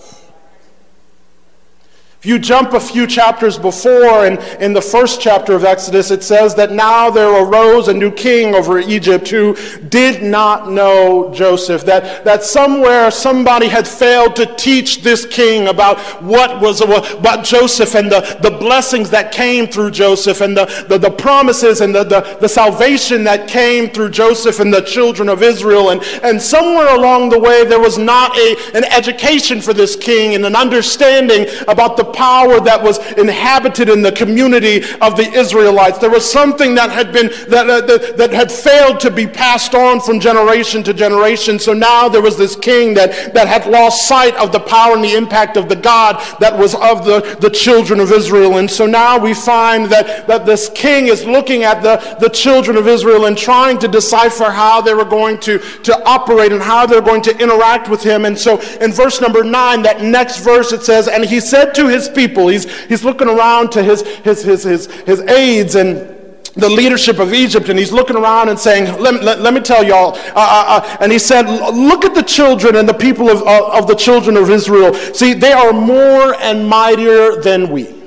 If 2.21 2.27
you 2.27 2.39
jump 2.39 2.75
a 2.75 2.81
few 2.81 3.07
chapters 3.07 3.59
before, 3.59 4.27
and 4.27 4.39
in 4.61 4.75
the 4.75 4.83
first 4.83 5.23
chapter 5.23 5.55
of 5.55 5.65
Exodus, 5.65 6.11
it 6.11 6.23
says 6.23 6.55
that 6.57 6.71
now 6.71 7.09
there 7.09 7.33
arose 7.43 7.89
a 7.89 7.95
new 7.95 8.11
king 8.11 8.55
over 8.55 8.79
Egypt 8.79 9.29
who 9.29 9.57
did 9.89 10.23
not 10.23 10.71
know 10.71 11.33
Joseph. 11.33 11.87
That, 11.87 12.27
that 12.27 12.43
somewhere 12.43 13.11
somebody 13.11 13.69
had 13.69 13.89
failed 13.89 14.37
to 14.37 14.45
teach 14.57 15.03
this 15.03 15.25
king 15.25 15.69
about 15.69 15.99
what 16.23 16.61
was 16.61 16.83
about 16.83 17.43
Joseph 17.43 17.95
and 17.95 18.13
the, 18.13 18.39
the 18.43 18.51
blessings 18.51 19.09
that 19.09 19.33
came 19.33 19.67
through 19.67 19.93
Joseph 19.93 20.43
and 20.43 20.55
the, 20.55 20.67
the, 20.91 20.99
the 20.99 21.11
promises 21.11 21.81
and 21.81 21.95
the, 21.95 22.05
the, 22.05 22.37
the 22.39 22.51
salvation 22.51 23.25
that 23.25 23.49
came 23.49 23.89
through 23.89 24.11
Joseph 24.11 24.61
and 24.61 24.75
the 24.75 24.83
children 24.83 25.31
of 25.31 25.43
Israel. 25.43 25.89
And, 25.89 26.03
and 26.23 26.43
somewhere 26.43 26.95
along 26.95 27.31
the 27.31 27.39
way, 27.39 27.65
there 27.65 27.81
was 27.81 27.97
not 27.97 28.37
a, 28.37 28.57
an 28.75 28.85
education 28.85 29.63
for 29.63 29.73
this 29.73 29.97
king 29.97 30.35
and 30.35 30.45
an 30.45 30.55
understanding 30.55 31.47
about 31.67 31.97
the 31.97 32.10
power 32.13 32.61
that 32.61 32.83
was 32.83 32.99
inhabited 33.13 33.89
in 33.89 34.03
the 34.03 34.13
community 34.13 34.83
of 35.01 35.17
the 35.17 35.31
Israelites. 35.33 35.99
There 35.99 36.11
was 36.11 36.31
something 36.31 36.75
that 36.75 36.91
had 36.91 37.13
been 37.13 37.29
that, 37.49 37.69
uh, 37.69 37.81
that, 37.83 38.17
that 38.17 38.31
had 38.33 38.51
failed 38.51 39.01
to 39.01 39.11
be 39.11 39.27
passed 39.27 39.75
on 39.75 40.01
from 40.01 40.21
generation 40.21 40.83
to 40.85 40.95
generation. 40.95 41.59
So 41.59 41.73
now 41.73 42.09
there 42.09 42.23
was 42.23 42.37
this 42.37 42.57
king 42.57 42.95
that, 42.95 43.35
that 43.35 43.49
had 43.49 43.67
lost 43.67 44.09
sight 44.09 44.35
of 44.37 44.53
the 44.53 44.61
power 44.61 44.95
and 44.95 45.05
the 45.05 45.15
impact 45.15 45.57
of 45.57 45.69
the 45.69 45.77
God 45.77 46.17
that 46.41 46.57
was 46.57 46.75
of 46.75 47.05
the, 47.05 47.37
the 47.41 47.51
children 47.51 48.01
of 48.01 48.13
Israel. 48.13 48.59
And 48.59 48.71
so 48.71 48.87
now 48.87 49.19
we 49.19 49.35
find 49.35 49.87
that, 49.87 50.27
that 50.27 50.47
this 50.47 50.71
king 50.75 51.07
is 51.09 51.25
looking 51.25 51.65
at 51.65 51.83
the, 51.83 52.17
the 52.21 52.29
children 52.29 52.77
of 52.77 52.87
Israel 52.87 53.27
and 53.27 53.37
trying 53.37 53.79
to 53.79 53.89
decipher 53.89 54.51
how 54.51 54.81
they 54.81 54.95
were 54.95 55.05
going 55.05 55.39
to, 55.41 55.59
to 55.59 56.05
operate 56.05 56.53
and 56.53 56.63
how 56.63 56.87
they're 56.87 57.01
going 57.01 57.23
to 57.23 57.39
interact 57.39 57.89
with 57.89 58.03
him. 58.03 58.25
And 58.25 58.39
so 58.39 58.61
in 58.81 58.93
verse 58.93 59.21
number 59.21 59.45
nine, 59.45 59.83
that 59.83 60.03
next 60.03 60.39
verse, 60.45 60.73
it 60.73 60.83
says, 60.83 61.09
And 61.09 61.25
he 61.25 61.41
said 61.41 61.73
to 61.75 61.89
his 61.89 62.00
his 62.01 62.09
people. 62.09 62.49
He's, 62.49 62.71
he's 62.87 63.05
looking 63.05 63.29
around 63.29 63.73
to 63.73 63.83
his, 63.83 64.03
his, 64.03 64.43
his, 64.43 64.65
his, 64.65 64.87
his 64.87 65.21
aides 65.21 65.75
and 65.75 66.17
the 66.55 66.69
leadership 66.69 67.19
of 67.19 67.33
Egypt, 67.33 67.69
and 67.69 67.79
he's 67.79 67.93
looking 67.93 68.17
around 68.17 68.49
and 68.49 68.59
saying, 68.59 69.01
Let, 69.01 69.23
let, 69.23 69.41
let 69.41 69.55
me 69.55 69.61
tell 69.61 69.85
y'all. 69.85 70.15
Uh, 70.15 70.33
uh, 70.35 70.65
uh, 70.67 70.97
and 71.01 71.13
he 71.13 71.19
said, 71.19 71.43
Look 71.73 72.05
at 72.05 72.15
the 72.15 72.23
children 72.23 72.77
and 72.77 72.89
the 72.89 72.95
people 72.95 73.31
of, 73.31 73.43
of 73.47 73.87
the 73.87 73.95
children 73.95 74.37
of 74.37 74.51
Israel. 74.51 74.93
See, 74.95 75.33
they 75.33 75.53
are 75.53 75.73
more 75.73 76.35
and 76.41 76.67
mightier 76.67 77.41
than 77.41 77.71
we. 77.71 78.00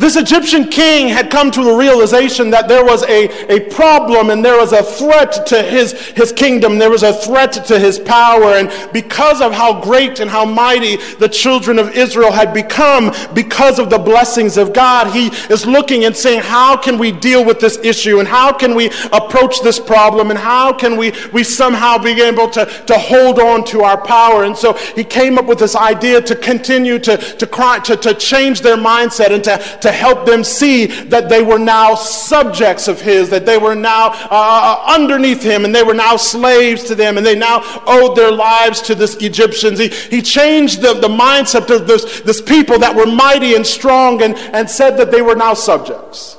This 0.00 0.16
Egyptian 0.16 0.68
king 0.68 1.08
had 1.08 1.30
come 1.30 1.50
to 1.50 1.62
the 1.62 1.74
realization 1.74 2.48
that 2.52 2.68
there 2.68 2.82
was 2.82 3.02
a, 3.02 3.28
a 3.54 3.68
problem 3.68 4.30
and 4.30 4.42
there 4.42 4.56
was 4.56 4.72
a 4.72 4.82
threat 4.82 5.46
to 5.48 5.62
his, 5.62 5.92
his 5.92 6.32
kingdom. 6.32 6.78
There 6.78 6.88
was 6.88 7.02
a 7.02 7.12
threat 7.12 7.52
to 7.66 7.78
his 7.78 7.98
power. 7.98 8.54
And 8.54 8.72
because 8.94 9.42
of 9.42 9.52
how 9.52 9.78
great 9.82 10.18
and 10.18 10.30
how 10.30 10.46
mighty 10.46 10.96
the 11.16 11.28
children 11.28 11.78
of 11.78 11.90
Israel 11.90 12.32
had 12.32 12.54
become, 12.54 13.12
because 13.34 13.78
of 13.78 13.90
the 13.90 13.98
blessings 13.98 14.56
of 14.56 14.72
God, 14.72 15.14
he 15.14 15.26
is 15.52 15.66
looking 15.66 16.06
and 16.06 16.16
saying, 16.16 16.40
How 16.40 16.78
can 16.78 16.96
we 16.96 17.12
deal 17.12 17.44
with 17.44 17.60
this 17.60 17.76
issue? 17.84 18.20
And 18.20 18.26
how 18.26 18.54
can 18.54 18.74
we 18.74 18.86
approach 19.12 19.60
this 19.60 19.78
problem? 19.78 20.30
And 20.30 20.38
how 20.38 20.72
can 20.72 20.96
we, 20.96 21.12
we 21.34 21.44
somehow 21.44 21.98
be 21.98 22.22
able 22.22 22.48
to, 22.48 22.64
to 22.86 22.94
hold 22.94 23.38
on 23.38 23.64
to 23.64 23.82
our 23.82 24.00
power? 24.00 24.44
And 24.44 24.56
so 24.56 24.72
he 24.96 25.04
came 25.04 25.36
up 25.36 25.44
with 25.44 25.58
this 25.58 25.76
idea 25.76 26.22
to 26.22 26.34
continue 26.34 26.98
to, 27.00 27.18
to, 27.18 27.46
cry, 27.46 27.80
to, 27.80 27.96
to 27.96 28.14
change 28.14 28.62
their 28.62 28.78
mindset 28.78 29.30
and 29.30 29.44
to, 29.44 29.58
to 29.82 29.89
to 29.90 29.96
help 29.96 30.24
them 30.24 30.44
see 30.44 30.86
that 30.86 31.28
they 31.28 31.42
were 31.42 31.58
now 31.58 31.94
subjects 31.94 32.86
of 32.88 33.00
his, 33.00 33.28
that 33.30 33.44
they 33.44 33.58
were 33.58 33.74
now 33.74 34.08
uh, 34.08 34.28
uh, 34.30 34.84
underneath 34.86 35.42
him, 35.42 35.64
and 35.64 35.74
they 35.74 35.82
were 35.82 35.94
now 35.94 36.16
slaves 36.16 36.84
to 36.84 36.94
them, 36.94 37.16
and 37.16 37.26
they 37.26 37.34
now 37.34 37.60
owed 37.86 38.16
their 38.16 38.30
lives 38.30 38.80
to 38.82 38.94
this 38.94 39.16
Egyptians. 39.16 39.78
He, 39.78 39.88
he 39.88 40.22
changed 40.22 40.80
the, 40.80 40.94
the 40.94 41.08
mindset 41.08 41.74
of 41.74 41.86
this, 41.86 42.20
this 42.20 42.40
people 42.40 42.78
that 42.78 42.94
were 42.94 43.06
mighty 43.06 43.54
and 43.54 43.66
strong 43.66 44.22
and, 44.22 44.36
and 44.36 44.70
said 44.70 44.96
that 44.98 45.10
they 45.10 45.22
were 45.22 45.34
now 45.34 45.54
subjects. 45.54 46.36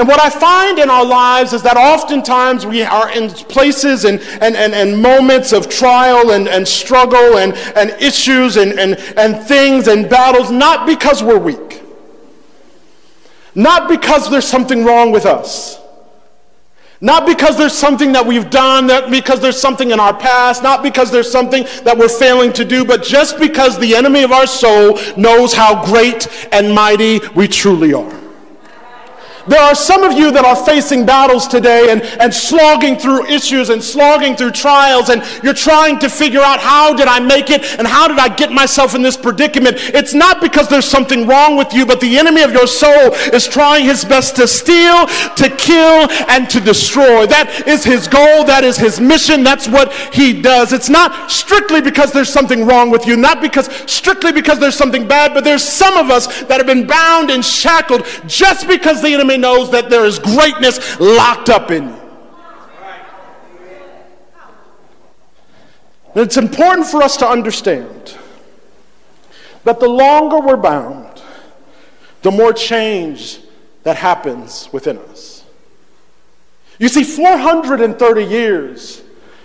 And 0.00 0.08
what 0.08 0.18
I 0.18 0.30
find 0.30 0.78
in 0.78 0.88
our 0.88 1.04
lives 1.04 1.52
is 1.52 1.62
that 1.62 1.76
oftentimes 1.76 2.64
we 2.64 2.82
are 2.82 3.10
in 3.10 3.28
places 3.28 4.06
and, 4.06 4.18
and, 4.40 4.56
and, 4.56 4.72
and 4.72 5.02
moments 5.02 5.52
of 5.52 5.68
trial 5.68 6.30
and, 6.30 6.48
and 6.48 6.66
struggle 6.66 7.36
and, 7.36 7.52
and 7.76 7.90
issues 8.00 8.56
and, 8.56 8.80
and, 8.80 8.98
and 9.18 9.46
things 9.46 9.88
and 9.88 10.08
battles, 10.08 10.50
not 10.50 10.86
because 10.86 11.22
we're 11.22 11.38
weak, 11.38 11.82
not 13.54 13.90
because 13.90 14.30
there's 14.30 14.48
something 14.48 14.86
wrong 14.86 15.12
with 15.12 15.26
us. 15.26 15.78
Not 17.02 17.26
because 17.26 17.58
there's 17.58 17.76
something 17.76 18.12
that 18.12 18.24
we've 18.26 18.48
done, 18.48 18.86
not 18.86 19.10
because 19.10 19.40
there's 19.40 19.60
something 19.60 19.90
in 19.90 20.00
our 20.00 20.16
past, 20.16 20.62
not 20.62 20.82
because 20.82 21.10
there's 21.10 21.30
something 21.30 21.64
that 21.84 21.96
we're 21.98 22.08
failing 22.08 22.54
to 22.54 22.64
do, 22.64 22.86
but 22.86 23.02
just 23.02 23.38
because 23.38 23.78
the 23.78 23.94
enemy 23.94 24.22
of 24.22 24.32
our 24.32 24.46
soul 24.46 24.98
knows 25.18 25.52
how 25.52 25.84
great 25.84 26.26
and 26.52 26.74
mighty 26.74 27.20
we 27.34 27.46
truly 27.48 27.92
are. 27.92 28.19
There 29.46 29.60
are 29.60 29.74
some 29.74 30.04
of 30.04 30.12
you 30.12 30.30
that 30.32 30.44
are 30.44 30.56
facing 30.56 31.06
battles 31.06 31.48
today 31.48 31.90
and, 31.90 32.02
and 32.20 32.32
slogging 32.32 32.96
through 32.96 33.26
issues 33.26 33.70
and 33.70 33.82
slogging 33.82 34.36
through 34.36 34.52
trials, 34.52 35.08
and 35.08 35.22
you're 35.42 35.54
trying 35.54 35.98
to 36.00 36.08
figure 36.08 36.40
out 36.40 36.60
how 36.60 36.94
did 36.94 37.08
I 37.08 37.20
make 37.20 37.50
it 37.50 37.64
and 37.78 37.86
how 37.86 38.08
did 38.08 38.18
I 38.18 38.34
get 38.34 38.52
myself 38.52 38.94
in 38.94 39.02
this 39.02 39.16
predicament. 39.16 39.76
It's 39.78 40.14
not 40.14 40.40
because 40.40 40.68
there's 40.68 40.88
something 40.88 41.26
wrong 41.26 41.56
with 41.56 41.72
you, 41.72 41.86
but 41.86 42.00
the 42.00 42.18
enemy 42.18 42.42
of 42.42 42.52
your 42.52 42.66
soul 42.66 43.14
is 43.32 43.46
trying 43.46 43.84
his 43.84 44.04
best 44.04 44.36
to 44.36 44.46
steal, 44.46 45.06
to 45.06 45.54
kill, 45.56 46.10
and 46.28 46.48
to 46.50 46.60
destroy. 46.60 47.26
That 47.26 47.64
is 47.66 47.84
his 47.84 48.08
goal, 48.08 48.44
that 48.44 48.64
is 48.64 48.76
his 48.76 49.00
mission, 49.00 49.42
that's 49.42 49.68
what 49.68 49.92
he 50.12 50.40
does. 50.40 50.72
It's 50.72 50.88
not 50.88 51.30
strictly 51.30 51.80
because 51.80 52.12
there's 52.12 52.32
something 52.32 52.66
wrong 52.66 52.90
with 52.90 53.06
you, 53.06 53.16
not 53.16 53.40
because 53.40 53.66
strictly 53.90 54.32
because 54.32 54.58
there's 54.58 54.76
something 54.76 55.08
bad, 55.08 55.32
but 55.34 55.44
there's 55.44 55.64
some 55.64 55.96
of 55.96 56.10
us 56.10 56.42
that 56.44 56.58
have 56.58 56.66
been 56.66 56.86
bound 56.86 57.30
and 57.30 57.44
shackled 57.44 58.06
just 58.26 58.68
because 58.68 59.00
the 59.02 59.08
enemy 59.08 59.29
enemy 59.30 59.40
knows 59.40 59.70
that 59.70 59.90
there 59.90 60.04
is 60.04 60.18
greatness 60.18 60.98
locked 61.00 61.48
up 61.48 61.70
in 61.70 61.88
you. 61.88 61.96
And 66.12 66.24
it's 66.24 66.36
important 66.36 66.88
for 66.88 67.02
us 67.02 67.16
to 67.18 67.26
understand 67.26 68.16
that 69.62 69.78
the 69.78 69.88
longer 69.88 70.40
we're 70.40 70.56
bound, 70.56 71.22
the 72.22 72.32
more 72.32 72.52
change 72.52 73.38
that 73.84 73.96
happens 73.96 74.68
within 74.72 74.98
us. 74.98 75.44
You 76.80 76.88
see, 76.88 77.04
430 77.04 78.24
years 78.24 79.02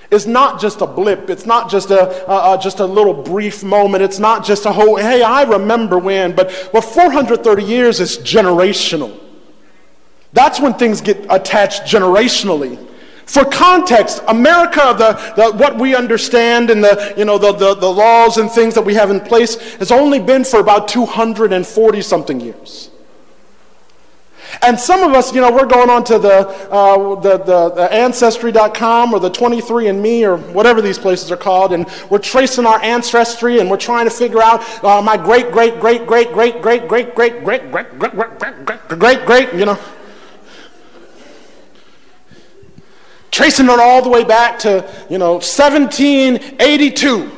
is 0.10 0.26
not 0.26 0.60
just 0.60 0.82
a 0.82 0.88
blip. 0.88 1.30
It's 1.30 1.46
not 1.46 1.70
just 1.70 1.92
a, 1.92 2.58
just 2.62 2.80
a 2.80 2.86
little 2.86 3.14
brief 3.14 3.64
moment. 3.64 4.04
It's 4.04 4.20
not 4.20 4.44
just 4.44 4.66
a 4.66 4.72
whole, 4.72 4.96
hey, 4.96 5.22
I 5.22 5.44
remember 5.44 6.00
when. 6.00 6.36
But 6.36 6.52
what 6.72 6.84
430 6.84 7.64
years 7.64 8.00
is 8.00 8.18
generational. 8.18 9.25
That's 10.36 10.60
when 10.60 10.74
things 10.74 11.00
get 11.00 11.26
attached 11.30 11.84
generationally. 11.84 12.78
For 13.26 13.46
context, 13.46 14.22
America, 14.28 14.94
the, 14.98 15.34
the, 15.36 15.58
what 15.58 15.80
we 15.80 15.96
understand 15.96 16.70
and 16.70 16.84
the, 16.84 17.14
you 17.18 17.26
know, 17.26 17.38
the, 17.40 17.54
the, 17.54 17.74
the 17.74 17.92
laws 17.92 18.38
and 18.38 18.52
things 18.52 18.76
that 18.76 18.84
we 18.84 18.94
have 18.96 19.10
in 19.10 19.22
place 19.22 19.56
has 19.76 19.92
only 19.92 20.20
been 20.20 20.44
for 20.44 20.60
about 20.60 20.90
240 20.90 22.02
something 22.02 22.40
years. 22.40 22.92
And 24.62 24.80
some 24.80 25.04
of 25.04 25.14
us, 25.14 25.34
you 25.34 25.42
know, 25.42 25.52
we're 25.52 25.66
going 25.66 25.90
on 25.90 26.04
to 26.06 26.20
the, 26.20 26.48
uh, 26.70 27.20
the, 27.20 27.38
the, 27.38 27.94
Ancestry.com 27.94 29.14
or 29.14 29.20
the 29.20 29.32
23andMe 29.32 30.24
or 30.24 30.38
whatever 30.54 30.82
these 30.82 31.00
places 31.00 31.32
are 31.32 31.38
called, 31.38 31.74
and 31.74 31.88
we're 32.10 32.20
tracing 32.20 32.66
our 32.66 32.82
ancestry 32.82 33.60
and 33.60 33.70
we're 33.72 33.78
trying 33.78 34.06
to 34.06 34.12
figure 34.12 34.42
out 34.42 34.62
uh, 34.84 35.02
my 35.02 35.18
great, 35.18 35.52
great, 35.52 35.80
great, 35.80 36.06
great, 36.06 36.32
great, 36.32 36.62
great, 36.62 36.88
great, 36.88 37.16
great, 37.16 37.44
great, 37.44 37.72
great, 37.72 37.72
great, 37.72 38.00
great, 38.00 38.16
great, 38.16 38.40
great, 38.40 38.66
great, 38.66 39.00
great, 39.00 39.26
great, 39.26 39.54
you 39.54 39.66
know. 39.66 39.80
Tracing 43.32 43.66
it 43.66 43.80
all 43.80 44.02
the 44.02 44.10
way 44.10 44.24
back 44.24 44.60
to, 44.60 44.90
you 45.10 45.18
know, 45.18 45.34
1782. 45.34 47.32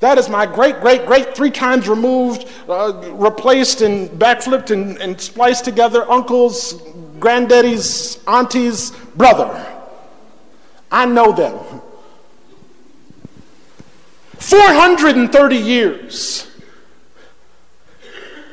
That 0.00 0.16
is 0.16 0.28
my 0.28 0.46
great, 0.46 0.80
great, 0.80 1.06
great, 1.06 1.34
three 1.34 1.50
times 1.50 1.88
removed, 1.88 2.48
uh, 2.68 3.10
replaced 3.12 3.80
and 3.80 4.08
backflipped 4.10 4.70
and, 4.70 4.96
and 4.98 5.20
spliced 5.20 5.64
together 5.64 6.08
uncle's, 6.08 6.80
granddaddy's, 7.18 8.22
auntie's 8.26 8.92
brother. 9.16 9.66
I 10.90 11.04
know 11.06 11.32
them. 11.32 11.58
430 14.38 15.56
years. 15.56 16.48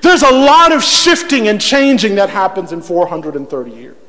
There's 0.01 0.23
a 0.23 0.31
lot 0.31 0.71
of 0.71 0.83
shifting 0.83 1.47
and 1.47 1.61
changing 1.61 2.15
that 2.15 2.29
happens 2.29 2.71
in 2.71 2.81
430 2.81 3.71
years. 3.71 4.04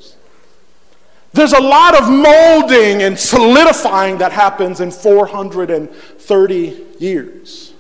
There's 1.37 1.53
a 1.53 1.61
lot 1.61 1.95
of 2.01 2.09
molding 2.11 3.03
and 3.03 3.19
solidifying 3.19 4.19
that 4.19 4.33
happens 4.33 4.81
in 4.81 4.91
430 4.91 6.87
years. 6.99 7.75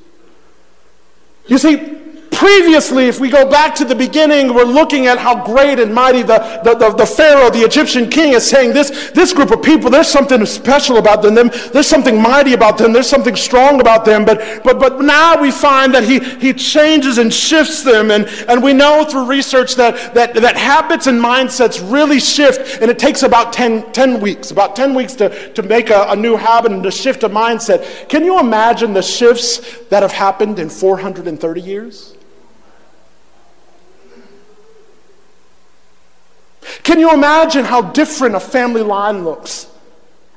You 1.46 1.58
see, 1.58 2.05
Previously, 2.36 3.06
if 3.06 3.18
we 3.18 3.30
go 3.30 3.48
back 3.48 3.74
to 3.76 3.84
the 3.86 3.94
beginning, 3.94 4.52
we're 4.52 4.64
looking 4.64 5.06
at 5.06 5.16
how 5.16 5.42
great 5.42 5.78
and 5.78 5.94
mighty 5.94 6.20
the, 6.20 6.60
the, 6.62 6.74
the, 6.74 6.90
the, 6.90 7.06
Pharaoh, 7.06 7.48
the 7.48 7.60
Egyptian 7.60 8.10
king, 8.10 8.34
is 8.34 8.46
saying 8.46 8.74
this, 8.74 9.10
this 9.12 9.32
group 9.32 9.52
of 9.52 9.62
people, 9.62 9.88
there's 9.88 10.06
something 10.06 10.44
special 10.44 10.98
about 10.98 11.22
them. 11.22 11.34
There's 11.72 11.86
something 11.86 12.20
mighty 12.20 12.52
about 12.52 12.76
them. 12.76 12.92
There's 12.92 13.08
something 13.08 13.36
strong 13.36 13.80
about 13.80 14.04
them. 14.04 14.26
But, 14.26 14.62
but, 14.62 14.78
but 14.78 15.00
now 15.00 15.40
we 15.40 15.50
find 15.50 15.94
that 15.94 16.04
he, 16.04 16.18
he 16.18 16.52
changes 16.52 17.16
and 17.16 17.32
shifts 17.32 17.82
them. 17.82 18.10
And, 18.10 18.26
and 18.48 18.62
we 18.62 18.74
know 18.74 19.06
through 19.06 19.24
research 19.24 19.74
that, 19.76 20.12
that, 20.12 20.34
that 20.34 20.58
habits 20.58 21.06
and 21.06 21.18
mindsets 21.18 21.90
really 21.90 22.20
shift. 22.20 22.82
And 22.82 22.90
it 22.90 22.98
takes 22.98 23.22
about 23.22 23.54
10, 23.54 23.92
10 23.92 24.20
weeks, 24.20 24.50
about 24.50 24.76
10 24.76 24.92
weeks 24.92 25.14
to, 25.14 25.54
to 25.54 25.62
make 25.62 25.88
a, 25.88 26.04
a 26.10 26.16
new 26.16 26.36
habit 26.36 26.72
and 26.72 26.82
to 26.82 26.90
shift 26.90 27.22
a 27.22 27.30
mindset. 27.30 28.10
Can 28.10 28.26
you 28.26 28.38
imagine 28.38 28.92
the 28.92 29.00
shifts 29.00 29.78
that 29.88 30.02
have 30.02 30.12
happened 30.12 30.58
in 30.58 30.68
430 30.68 31.62
years? 31.62 32.12
Can 36.82 37.00
you 37.00 37.12
imagine 37.12 37.64
how 37.64 37.82
different 37.82 38.34
a 38.34 38.40
family 38.40 38.82
line 38.82 39.24
looks 39.24 39.68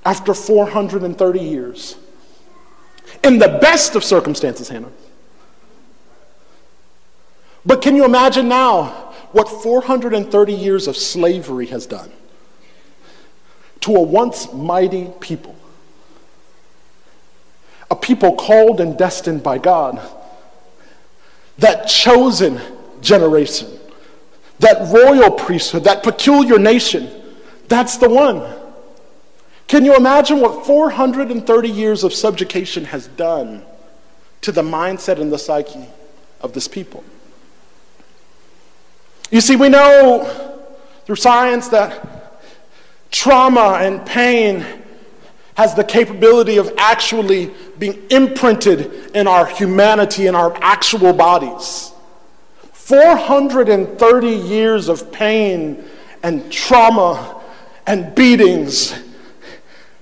after 0.05 0.33
430 0.33 1.39
years? 1.39 1.95
In 3.24 3.39
the 3.39 3.57
best 3.62 3.95
of 3.95 4.03
circumstances, 4.03 4.69
Hannah. 4.69 4.91
But 7.65 7.81
can 7.81 7.95
you 7.95 8.05
imagine 8.05 8.48
now 8.48 9.12
what 9.31 9.50
430 9.50 10.53
years 10.53 10.88
of 10.88 10.95
slavery 10.95 11.67
has 11.67 11.86
done 11.86 12.12
to 13.81 13.95
a 13.95 14.01
once 14.01 14.51
mighty 14.53 15.11
people? 15.20 15.55
A 17.92 17.96
people 17.96 18.35
called 18.35 18.79
and 18.79 18.98
destined 18.98 19.42
by 19.42 19.57
God, 19.57 20.00
that 21.57 21.87
chosen 21.87 22.61
generation 23.01 23.78
that 24.59 24.93
royal 24.93 25.31
priesthood, 25.31 25.85
that 25.85 26.03
peculiar 26.03 26.59
nation. 26.59 27.09
That's 27.67 27.98
the 27.98 28.09
one. 28.09 28.55
Can 29.67 29.85
you 29.85 29.95
imagine 29.95 30.39
what 30.39 30.65
430 30.65 31.69
years 31.69 32.03
of 32.03 32.13
subjugation 32.13 32.85
has 32.85 33.07
done 33.07 33.63
to 34.41 34.51
the 34.51 34.61
mindset 34.63 35.19
and 35.22 35.31
the 35.31 35.37
psyche 35.37 35.85
of 36.41 36.53
this 36.53 36.67
people? 36.67 37.03
You 39.31 39.41
see, 39.41 39.55
we 39.55 39.69
know 39.69 40.67
through 41.05 41.17
science 41.17 41.67
that 41.67 42.50
trauma 43.11 43.77
and 43.79 44.03
pain 44.05 44.65
has 45.55 45.75
the 45.75 45.83
capability 45.83 46.57
of 46.57 46.74
actually 46.77 47.51
being 47.77 48.01
imprinted 48.09 49.11
in 49.15 49.27
our 49.27 49.45
humanity, 49.45 50.25
in 50.27 50.33
our 50.33 50.57
actual 50.61 51.13
bodies. 51.13 51.91
430 52.89 54.27
years 54.29 54.89
of 54.89 55.11
pain 55.11 55.83
and 56.23 56.51
trauma 56.51 57.39
and 57.85 58.15
beatings 58.15 58.95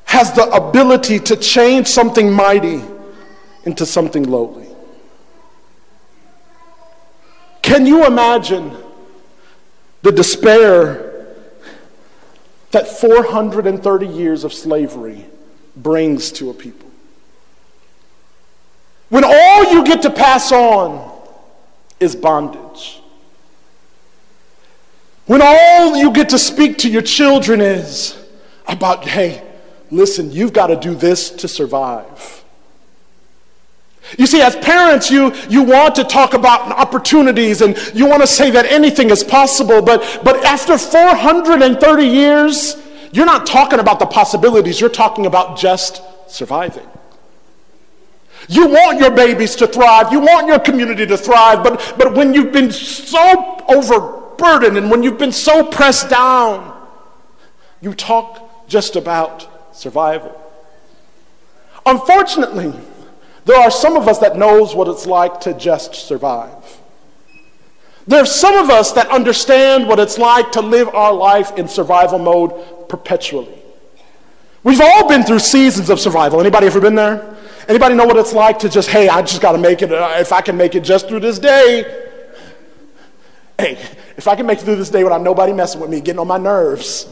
has 0.06 0.32
the 0.32 0.50
ability 0.52 1.20
to 1.20 1.36
change 1.36 1.86
something 1.86 2.32
mighty 2.32 2.82
into 3.66 3.86
something 3.86 4.24
lowly. 4.24 4.70
Can 7.62 7.86
you 7.86 8.06
imagine 8.06 8.72
the 10.02 10.14
despair 10.14 11.36
that 12.72 12.88
430 12.88 14.08
years 14.08 14.46
of 14.46 14.54
slavery 14.54 15.26
brings 15.76 16.32
to 16.32 16.50
a 16.52 16.54
people? 16.54 16.90
When 19.10 19.26
all 19.26 19.74
you 19.74 19.84
get 19.84 20.04
to 20.04 20.10
pass 20.10 20.54
on 20.54 21.07
is 22.00 22.16
bondage. 22.16 23.02
When 25.26 25.42
all 25.42 25.98
you 25.98 26.12
get 26.14 26.30
to 26.30 26.40
speak 26.40 26.78
to 26.80 26.90
your 26.90 27.02
children 27.02 27.60
is 27.60 28.18
about, 28.66 29.04
hey, 29.06 29.44
listen, 29.92 30.32
you've 30.32 30.54
got 30.54 30.68
to 30.68 30.76
do 30.76 30.96
this 30.96 31.30
to 31.32 31.48
survive. 31.48 32.44
You 34.18 34.26
see, 34.26 34.42
as 34.42 34.56
parents, 34.56 35.12
you, 35.12 35.34
you 35.50 35.64
want 35.64 35.96
to 35.96 36.06
talk 36.06 36.34
about 36.34 36.72
opportunities 36.72 37.62
and 37.62 37.78
you 37.94 38.06
want 38.06 38.22
to 38.22 38.28
say 38.28 38.50
that 38.52 38.66
anything 38.66 39.10
is 39.10 39.22
possible, 39.22 39.82
but, 39.82 40.22
but 40.24 40.46
after 40.46 40.78
430 40.78 42.06
years, 42.06 42.78
you're 43.12 43.26
not 43.26 43.46
talking 43.46 43.80
about 43.80 44.00
the 44.00 44.06
possibilities, 44.06 44.80
you're 44.80 44.90
talking 44.90 45.26
about 45.26 45.58
just 45.58 46.02
surviving. 46.28 46.88
You 48.48 48.68
want 48.68 49.00
your 49.00 49.12
babies 49.12 49.56
to 49.58 49.68
thrive. 49.68 50.12
You 50.12 50.20
want 50.20 50.48
your 50.48 50.60
community 50.60 51.06
to 51.06 51.18
thrive. 51.18 51.64
But, 51.64 51.96
but 51.98 52.14
when 52.14 52.34
you've 52.34 52.52
been 52.52 52.72
so 52.72 53.64
overburdened 53.68 54.78
and 54.78 54.90
when 54.90 55.04
you've 55.04 55.18
been 55.18 55.34
so 55.34 55.66
pressed 55.66 56.10
down, 56.10 56.74
you 57.82 57.94
talk 57.94 58.68
just 58.68 58.96
about 58.96 59.76
survival. 59.76 60.42
Unfortunately, 61.86 62.74
there 63.46 63.60
are 63.60 63.72
some 63.72 63.96
of 63.96 64.08
us 64.08 64.20
that 64.20 64.38
knows 64.38 64.76
what 64.76 64.88
it's 64.88 65.06
like 65.06 65.42
to 65.42 65.54
just 65.54 65.96
survive. 65.96 66.52
There 68.08 68.22
are 68.22 68.26
some 68.26 68.56
of 68.56 68.70
us 68.70 68.94
that 68.94 69.08
understand 69.10 69.88
what 69.88 70.00
it's 70.00 70.18
like 70.18 70.54
to 70.54 70.62
live 70.62 70.88
our 70.90 71.14
life 71.14 71.58
in 71.58 71.68
survival 71.68 72.20
mode 72.20 72.88
perpetually. 72.88 73.54
We've 74.64 74.82
all 74.82 75.08
been 75.08 75.24
through 75.24 75.40
seasons 75.40 75.90
of 75.90 76.00
survival. 76.00 76.40
Anybody 76.40 76.68
ever 76.68 76.82
been 76.82 76.96
there? 76.96 77.38
Anybody 77.68 77.96
know 77.96 78.06
what 78.06 78.16
it's 78.16 78.32
like 78.32 78.60
to 78.60 78.70
just, 78.70 78.90
hey, 78.90 79.10
I 79.10 79.22
just 79.22 79.42
got 79.42 79.52
to 79.52 79.58
make 79.58 79.82
it. 79.82 79.92
Uh, 79.92 80.16
if 80.18 80.32
I 80.32 80.40
can 80.40 80.56
make 80.56 80.76
it 80.76 80.84
just 80.84 81.10
through 81.10 81.20
this 81.20 81.38
day, 81.38 82.06
hey, 83.58 83.74
if 84.16 84.28
I 84.28 84.36
can 84.36 84.46
make 84.46 84.60
it 84.60 84.66
through 84.66 84.78
this 84.78 84.90
day 84.90 85.04
without 85.04 85.22
nobody 85.22 85.52
messing 85.52 85.82
with 85.82 85.90
me, 85.90 86.00
getting 86.00 86.20
on 86.20 86.28
my 86.28 86.38
nerves, 86.38 87.12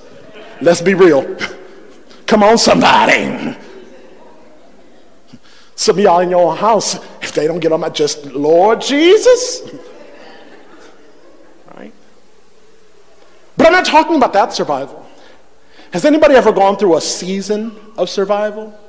let's 0.61 0.81
be 0.81 0.93
real. 0.93 1.35
Come 2.25 2.41
on, 2.41 2.57
somebody. 2.57 3.57
Some 5.75 5.97
of 5.97 6.03
y'all 6.03 6.21
in 6.21 6.29
your 6.29 6.51
own 6.51 6.57
house, 6.57 6.95
if 7.21 7.33
they 7.33 7.47
don't 7.47 7.59
get 7.59 7.73
on 7.73 7.81
my 7.81 7.89
just, 7.89 8.25
Lord 8.27 8.79
Jesus. 8.79 9.61
Right? 11.75 11.91
But 13.57 13.67
I'm 13.67 13.73
not 13.73 13.85
talking 13.85 14.15
about 14.15 14.31
that 14.33 14.53
survival. 14.53 15.05
Has 15.91 16.05
anybody 16.05 16.35
ever 16.35 16.53
gone 16.53 16.77
through 16.77 16.95
a 16.95 17.01
season 17.01 17.75
of 17.97 18.09
survival? 18.09 18.79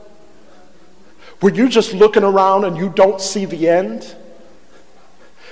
Where 1.41 1.53
you're 1.53 1.69
just 1.69 1.93
looking 1.93 2.23
around 2.23 2.65
and 2.65 2.77
you 2.77 2.89
don't 2.89 3.21
see 3.21 3.45
the 3.45 3.69
end? 3.69 4.15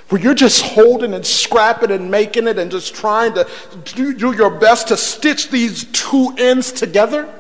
Where 0.08 0.20
you're 0.20 0.34
just 0.34 0.62
holding 0.62 1.14
and 1.14 1.24
scrapping 1.24 1.90
and 1.90 2.10
making 2.10 2.46
it 2.46 2.58
and 2.58 2.70
just 2.70 2.94
trying 2.94 3.34
to 3.34 3.48
do, 3.84 4.14
do 4.14 4.32
your 4.32 4.50
best 4.50 4.88
to 4.88 4.96
stitch 4.96 5.50
these 5.50 5.84
two 5.84 6.34
ends 6.36 6.72
together? 6.72 7.32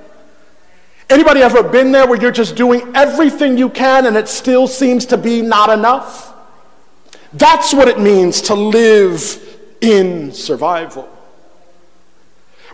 Anybody 1.10 1.40
ever 1.40 1.62
been 1.62 1.92
there 1.92 2.06
where 2.06 2.20
you're 2.20 2.30
just 2.32 2.56
doing 2.56 2.90
everything 2.94 3.58
you 3.58 3.68
can 3.68 4.06
and 4.06 4.16
it 4.16 4.28
still 4.28 4.66
seems 4.66 5.04
to 5.06 5.18
be 5.18 5.42
not 5.42 5.70
enough? 5.70 6.34
That's 7.34 7.74
what 7.74 7.88
it 7.88 7.98
means 7.98 8.40
to 8.42 8.54
live 8.54 9.58
in 9.80 10.32
survival. 10.32 11.08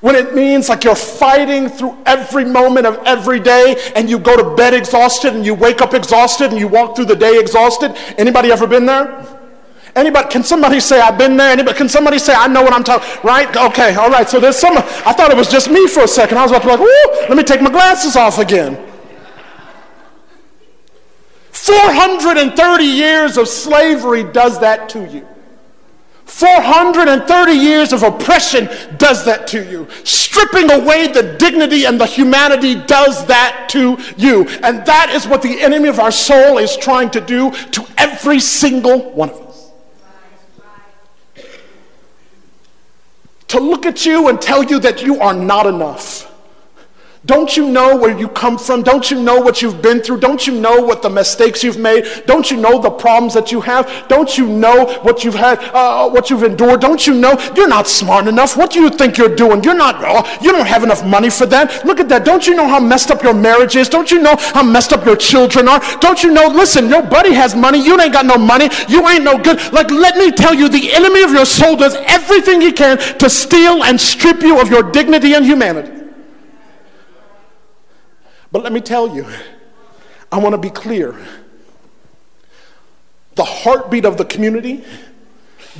When 0.00 0.14
it 0.14 0.34
means 0.34 0.68
like 0.70 0.84
you're 0.84 0.94
fighting 0.94 1.68
through 1.68 1.96
every 2.06 2.44
moment 2.44 2.86
of 2.86 2.96
every 3.04 3.38
day 3.38 3.76
and 3.94 4.08
you 4.08 4.18
go 4.18 4.34
to 4.36 4.56
bed 4.56 4.72
exhausted 4.72 5.34
and 5.34 5.44
you 5.44 5.54
wake 5.54 5.82
up 5.82 5.92
exhausted 5.92 6.50
and 6.50 6.58
you 6.58 6.68
walk 6.68 6.96
through 6.96 7.04
the 7.04 7.16
day 7.16 7.38
exhausted. 7.38 7.94
Anybody 8.16 8.50
ever 8.50 8.66
been 8.66 8.86
there? 8.86 9.26
Anybody, 9.94 10.28
can 10.30 10.42
somebody 10.42 10.80
say 10.80 11.00
I've 11.00 11.18
been 11.18 11.36
there? 11.36 11.50
Anybody, 11.50 11.76
can 11.76 11.88
somebody 11.88 12.18
say 12.18 12.32
I 12.32 12.46
know 12.46 12.62
what 12.62 12.72
I'm 12.72 12.84
talking, 12.84 13.06
right? 13.24 13.54
Okay, 13.54 13.94
all 13.94 14.08
right. 14.08 14.28
So 14.28 14.40
there's 14.40 14.56
some, 14.56 14.76
I 14.78 15.12
thought 15.12 15.30
it 15.30 15.36
was 15.36 15.50
just 15.50 15.70
me 15.70 15.86
for 15.86 16.04
a 16.04 16.08
second. 16.08 16.38
I 16.38 16.42
was 16.42 16.52
about 16.52 16.62
to 16.62 16.68
be 16.68 16.72
like, 16.72 16.80
ooh, 16.80 17.28
let 17.28 17.36
me 17.36 17.42
take 17.42 17.60
my 17.60 17.70
glasses 17.70 18.16
off 18.16 18.38
again. 18.38 18.78
430 21.50 22.84
years 22.84 23.36
of 23.36 23.48
slavery 23.48 24.24
does 24.24 24.60
that 24.60 24.88
to 24.90 25.04
you. 25.10 25.26
430 26.30 27.52
years 27.52 27.92
of 27.92 28.02
oppression 28.02 28.68
does 28.96 29.24
that 29.24 29.46
to 29.48 29.68
you. 29.68 29.88
Stripping 30.04 30.70
away 30.70 31.08
the 31.08 31.34
dignity 31.38 31.84
and 31.84 32.00
the 32.00 32.06
humanity 32.06 32.76
does 32.76 33.26
that 33.26 33.66
to 33.70 33.98
you. 34.16 34.46
And 34.62 34.86
that 34.86 35.10
is 35.10 35.26
what 35.26 35.42
the 35.42 35.60
enemy 35.60 35.88
of 35.88 35.98
our 35.98 36.12
soul 36.12 36.58
is 36.58 36.76
trying 36.76 37.10
to 37.10 37.20
do 37.20 37.50
to 37.50 37.84
every 37.98 38.38
single 38.38 39.10
one 39.10 39.30
of 39.30 39.40
us. 39.42 39.70
To 43.48 43.58
look 43.60 43.84
at 43.84 44.06
you 44.06 44.28
and 44.28 44.40
tell 44.40 44.62
you 44.62 44.78
that 44.80 45.02
you 45.02 45.20
are 45.20 45.34
not 45.34 45.66
enough 45.66 46.29
don't 47.26 47.54
you 47.54 47.68
know 47.68 47.96
where 47.96 48.18
you 48.18 48.28
come 48.28 48.56
from? 48.56 48.82
Don't 48.82 49.10
you 49.10 49.22
know 49.22 49.40
what 49.40 49.60
you've 49.60 49.82
been 49.82 50.00
through? 50.00 50.20
Don't 50.20 50.46
you 50.46 50.58
know 50.58 50.80
what 50.80 51.02
the 51.02 51.10
mistakes 51.10 51.62
you've 51.62 51.76
made? 51.76 52.06
Don't 52.26 52.50
you 52.50 52.56
know 52.56 52.80
the 52.80 52.90
problems 52.90 53.34
that 53.34 53.52
you 53.52 53.60
have? 53.60 54.06
Don't 54.08 54.38
you 54.38 54.46
know 54.46 54.86
what 55.02 55.22
you've 55.22 55.34
had, 55.34 55.58
uh, 55.74 56.08
what 56.08 56.30
you've 56.30 56.42
endured? 56.42 56.80
Don't 56.80 57.06
you 57.06 57.12
know 57.12 57.38
you're 57.54 57.68
not 57.68 57.86
smart 57.86 58.26
enough? 58.26 58.56
What 58.56 58.70
do 58.70 58.80
you 58.80 58.88
think 58.88 59.18
you're 59.18 59.34
doing? 59.34 59.62
You're 59.62 59.74
not, 59.74 59.96
oh, 59.98 60.38
you 60.40 60.50
don't 60.50 60.66
have 60.66 60.82
enough 60.82 61.04
money 61.04 61.28
for 61.28 61.44
that. 61.46 61.84
Look 61.84 62.00
at 62.00 62.08
that. 62.08 62.24
Don't 62.24 62.46
you 62.46 62.54
know 62.54 62.66
how 62.66 62.80
messed 62.80 63.10
up 63.10 63.22
your 63.22 63.34
marriage 63.34 63.76
is? 63.76 63.90
Don't 63.90 64.10
you 64.10 64.22
know 64.22 64.36
how 64.38 64.62
messed 64.62 64.94
up 64.94 65.04
your 65.04 65.16
children 65.16 65.68
are? 65.68 65.80
Don't 66.00 66.22
you 66.22 66.32
know, 66.32 66.48
listen, 66.48 66.88
your 66.88 67.02
buddy 67.02 67.34
has 67.34 67.54
money. 67.54 67.84
You 67.84 68.00
ain't 68.00 68.14
got 68.14 68.24
no 68.24 68.38
money. 68.38 68.70
You 68.88 69.06
ain't 69.06 69.24
no 69.24 69.36
good. 69.36 69.60
Like, 69.74 69.90
let 69.90 70.16
me 70.16 70.32
tell 70.32 70.54
you, 70.54 70.70
the 70.70 70.90
enemy 70.94 71.22
of 71.22 71.32
your 71.32 71.44
soul 71.44 71.76
does 71.76 71.96
everything 72.06 72.62
he 72.62 72.72
can 72.72 72.96
to 73.18 73.28
steal 73.28 73.84
and 73.84 74.00
strip 74.00 74.40
you 74.40 74.58
of 74.58 74.70
your 74.70 74.82
dignity 74.82 75.34
and 75.34 75.44
humanity. 75.44 75.99
But 78.52 78.62
let 78.62 78.72
me 78.72 78.80
tell 78.80 79.14
you, 79.14 79.26
I 80.32 80.38
want 80.38 80.54
to 80.54 80.58
be 80.58 80.70
clear. 80.70 81.14
The 83.36 83.44
heartbeat 83.44 84.04
of 84.04 84.16
the 84.16 84.24
community, 84.24 84.84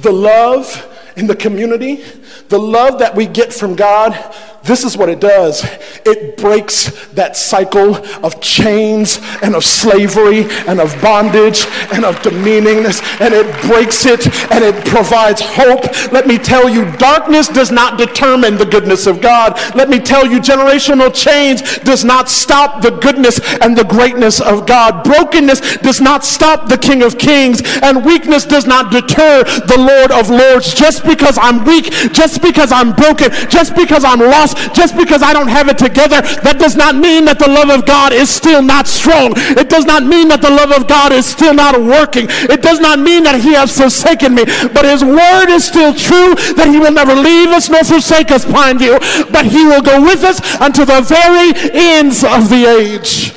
the 0.00 0.12
love 0.12 0.86
in 1.20 1.26
the 1.26 1.36
community, 1.36 2.02
the 2.48 2.58
love 2.58 2.98
that 2.98 3.14
we 3.14 3.26
get 3.26 3.52
from 3.52 3.76
God 3.76 4.16
this 4.62 4.84
is 4.84 4.96
what 4.96 5.08
it 5.08 5.20
does 5.20 5.64
it 6.04 6.36
breaks 6.36 7.08
that 7.10 7.36
cycle 7.36 7.96
of 8.24 8.40
chains 8.40 9.18
and 9.42 9.54
of 9.54 9.64
slavery 9.64 10.44
and 10.66 10.80
of 10.80 11.00
bondage 11.00 11.66
and 11.92 12.04
of 12.04 12.16
demeaningness, 12.16 13.02
and 13.20 13.34
it 13.34 13.46
breaks 13.62 14.06
it 14.06 14.26
and 14.50 14.64
it 14.64 14.86
provides 14.86 15.40
hope. 15.40 15.84
Let 16.12 16.26
me 16.26 16.38
tell 16.38 16.68
you, 16.68 16.90
darkness 16.96 17.48
does 17.48 17.70
not 17.70 17.98
determine 17.98 18.56
the 18.56 18.64
goodness 18.64 19.06
of 19.06 19.20
God. 19.20 19.58
Let 19.74 19.88
me 19.88 19.98
tell 19.98 20.26
you, 20.26 20.40
generational 20.40 21.14
change 21.14 21.80
does 21.80 22.04
not 22.04 22.28
stop 22.28 22.82
the 22.82 22.90
goodness 22.90 23.40
and 23.60 23.76
the 23.76 23.84
greatness 23.84 24.40
of 24.40 24.66
God. 24.66 25.04
Brokenness 25.04 25.78
does 25.78 26.00
not 26.00 26.24
stop 26.24 26.68
the 26.68 26.78
King 26.78 27.02
of 27.02 27.18
Kings, 27.18 27.62
and 27.82 28.04
weakness 28.04 28.44
does 28.44 28.66
not 28.66 28.90
deter 28.90 29.44
the 29.44 29.78
Lord 29.78 30.10
of 30.10 30.30
Lords. 30.30 30.74
Just 30.74 31.04
because 31.10 31.36
I'm 31.42 31.64
weak, 31.64 31.90
just 32.14 32.40
because 32.40 32.70
I'm 32.70 32.94
broken, 32.94 33.34
just 33.50 33.74
because 33.74 34.06
I'm 34.06 34.22
lost 34.22 34.60
just 34.74 34.96
because 34.96 35.22
I 35.22 35.32
don't 35.32 35.48
have 35.48 35.68
it 35.68 35.78
together, 35.78 36.22
that 36.42 36.58
does 36.58 36.76
not 36.76 36.96
mean 36.96 37.24
that 37.26 37.38
the 37.38 37.48
love 37.48 37.70
of 37.70 37.86
God 37.86 38.12
is 38.12 38.30
still 38.30 38.62
not 38.62 38.86
strong. 38.86 39.32
It 39.36 39.68
does 39.68 39.84
not 39.84 40.04
mean 40.04 40.28
that 40.28 40.42
the 40.42 40.50
love 40.50 40.72
of 40.72 40.86
God 40.86 41.12
is 41.12 41.26
still 41.26 41.54
not 41.54 41.80
working. 41.80 42.26
It 42.48 42.62
does 42.62 42.80
not 42.80 42.98
mean 42.98 43.24
that 43.24 43.40
he 43.40 43.52
has 43.54 43.76
forsaken 43.76 44.34
me, 44.34 44.44
but 44.72 44.84
his 44.84 45.04
word 45.04 45.48
is 45.50 45.64
still 45.64 45.92
true 45.92 46.34
that 46.54 46.68
he 46.70 46.78
will 46.78 46.92
never 46.92 47.14
leave 47.14 47.48
us 47.50 47.68
nor 47.68 47.84
forsake 47.84 48.30
us, 48.30 48.44
Pineview, 48.44 48.98
but 49.32 49.46
he 49.46 49.64
will 49.64 49.82
go 49.82 50.00
with 50.00 50.22
us 50.24 50.40
until 50.60 50.86
the 50.86 51.00
very 51.02 51.52
ends 51.72 52.22
of 52.24 52.48
the 52.48 52.66
age. 52.66 53.34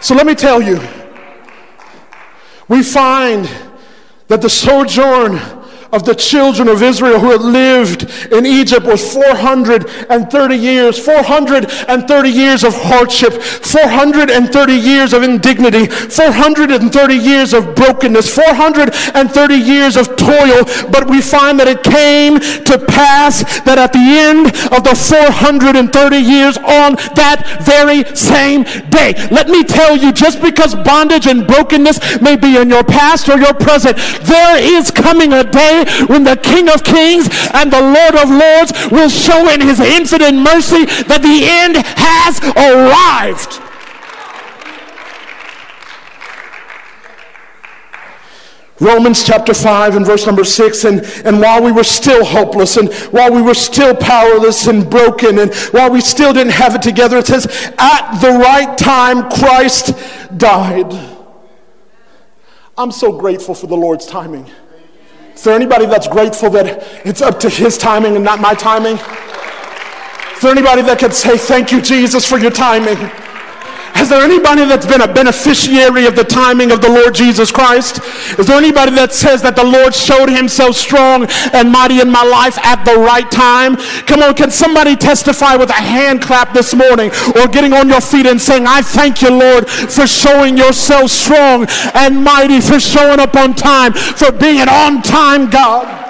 So 0.00 0.14
let 0.14 0.26
me 0.26 0.34
tell 0.34 0.62
you, 0.62 0.80
we 2.68 2.82
find 2.82 3.50
that 4.28 4.40
the 4.40 4.48
sojourn 4.48 5.59
of 5.92 6.04
the 6.04 6.14
children 6.14 6.68
of 6.68 6.82
Israel 6.82 7.18
who 7.18 7.30
had 7.30 7.42
lived 7.42 8.10
in 8.32 8.46
Egypt 8.46 8.86
was 8.86 9.12
430 9.12 10.56
years, 10.56 10.98
430 10.98 12.30
years 12.30 12.64
of 12.64 12.74
hardship, 12.74 13.42
430 13.42 14.72
years 14.72 15.12
of 15.12 15.22
indignity, 15.22 15.86
430 15.86 17.14
years 17.14 17.52
of 17.52 17.74
brokenness, 17.74 18.32
430 18.34 19.54
years 19.54 19.96
of 19.96 20.16
toil. 20.16 20.64
But 20.90 21.10
we 21.10 21.20
find 21.20 21.58
that 21.58 21.68
it 21.68 21.82
came 21.82 22.38
to 22.38 22.78
pass 22.86 23.42
that 23.62 23.78
at 23.78 23.92
the 23.92 23.98
end 23.98 24.46
of 24.72 24.84
the 24.84 24.94
430 24.94 26.16
years 26.16 26.56
on 26.58 26.94
that 27.18 27.42
very 27.62 28.04
same 28.14 28.62
day, 28.90 29.14
let 29.30 29.48
me 29.48 29.64
tell 29.64 29.96
you, 29.96 30.12
just 30.12 30.40
because 30.40 30.74
bondage 30.74 31.26
and 31.26 31.46
brokenness 31.46 32.20
may 32.20 32.36
be 32.36 32.56
in 32.56 32.68
your 32.68 32.84
past 32.84 33.28
or 33.28 33.38
your 33.38 33.54
present, 33.54 33.96
there 34.22 34.58
is 34.58 34.90
coming 34.90 35.32
a 35.32 35.42
day 35.42 35.79
when 36.06 36.24
the 36.24 36.36
King 36.36 36.68
of 36.68 36.84
Kings 36.84 37.28
and 37.54 37.72
the 37.72 37.80
Lord 37.80 38.16
of 38.16 38.30
Lords 38.30 38.72
will 38.90 39.08
show 39.08 39.48
in 39.48 39.60
his 39.60 39.80
infinite 39.80 40.34
mercy 40.34 40.84
that 41.04 41.22
the 41.22 41.44
end 41.44 41.76
has 41.96 42.40
arrived. 42.56 43.60
Romans 48.80 49.22
chapter 49.24 49.52
5 49.52 49.96
and 49.96 50.06
verse 50.06 50.24
number 50.26 50.42
6. 50.42 50.84
And, 50.84 51.00
and 51.26 51.38
while 51.38 51.62
we 51.62 51.70
were 51.70 51.84
still 51.84 52.24
hopeless, 52.24 52.78
and 52.78 52.92
while 53.12 53.32
we 53.32 53.42
were 53.42 53.54
still 53.54 53.94
powerless 53.94 54.66
and 54.66 54.88
broken, 54.88 55.38
and 55.38 55.54
while 55.54 55.90
we 55.90 56.00
still 56.00 56.32
didn't 56.32 56.54
have 56.54 56.74
it 56.74 56.82
together, 56.82 57.18
it 57.18 57.26
says, 57.26 57.46
at 57.78 58.20
the 58.20 58.30
right 58.30 58.76
time, 58.78 59.30
Christ 59.30 59.92
died. 60.38 60.92
I'm 62.78 62.90
so 62.90 63.12
grateful 63.12 63.54
for 63.54 63.66
the 63.66 63.76
Lord's 63.76 64.06
timing. 64.06 64.50
Is 65.40 65.44
there 65.44 65.54
anybody 65.54 65.86
that's 65.86 66.06
grateful 66.06 66.50
that 66.50 66.86
it's 67.06 67.22
up 67.22 67.40
to 67.40 67.48
his 67.48 67.78
timing 67.78 68.14
and 68.14 68.22
not 68.22 68.42
my 68.42 68.52
timing? 68.52 68.96
Is 68.98 70.42
there 70.42 70.52
anybody 70.52 70.82
that 70.82 70.98
could 70.98 71.14
say, 71.14 71.38
Thank 71.38 71.72
you, 71.72 71.80
Jesus, 71.80 72.28
for 72.28 72.36
your 72.36 72.50
timing? 72.50 72.98
Is 74.00 74.08
there 74.08 74.22
anybody 74.22 74.64
that's 74.64 74.86
been 74.86 75.02
a 75.02 75.12
beneficiary 75.12 76.06
of 76.06 76.16
the 76.16 76.24
timing 76.24 76.72
of 76.72 76.80
the 76.80 76.88
Lord 76.88 77.14
Jesus 77.14 77.52
Christ? 77.52 78.00
Is 78.38 78.46
there 78.46 78.56
anybody 78.56 78.92
that 78.92 79.12
says 79.12 79.42
that 79.42 79.56
the 79.56 79.64
Lord 79.64 79.94
showed 79.94 80.30
himself 80.30 80.74
strong 80.74 81.26
and 81.52 81.70
mighty 81.70 82.00
in 82.00 82.10
my 82.10 82.24
life 82.24 82.56
at 82.64 82.84
the 82.84 82.96
right 82.96 83.30
time? 83.30 83.76
Come 84.08 84.22
on, 84.22 84.34
can 84.34 84.50
somebody 84.50 84.96
testify 84.96 85.56
with 85.56 85.68
a 85.68 85.74
hand 85.74 86.22
clap 86.22 86.54
this 86.54 86.74
morning 86.74 87.10
or 87.36 87.46
getting 87.46 87.74
on 87.74 87.88
your 87.88 88.00
feet 88.00 88.24
and 88.24 88.40
saying, 88.40 88.64
I 88.66 88.80
thank 88.80 89.20
you, 89.20 89.30
Lord, 89.30 89.68
for 89.68 90.06
showing 90.06 90.56
yourself 90.56 91.10
strong 91.10 91.66
and 91.94 92.24
mighty, 92.24 92.60
for 92.60 92.80
showing 92.80 93.20
up 93.20 93.36
on 93.36 93.54
time, 93.54 93.92
for 93.92 94.32
being 94.32 94.60
an 94.60 94.68
on 94.68 95.02
time 95.02 95.50
God? 95.50 96.09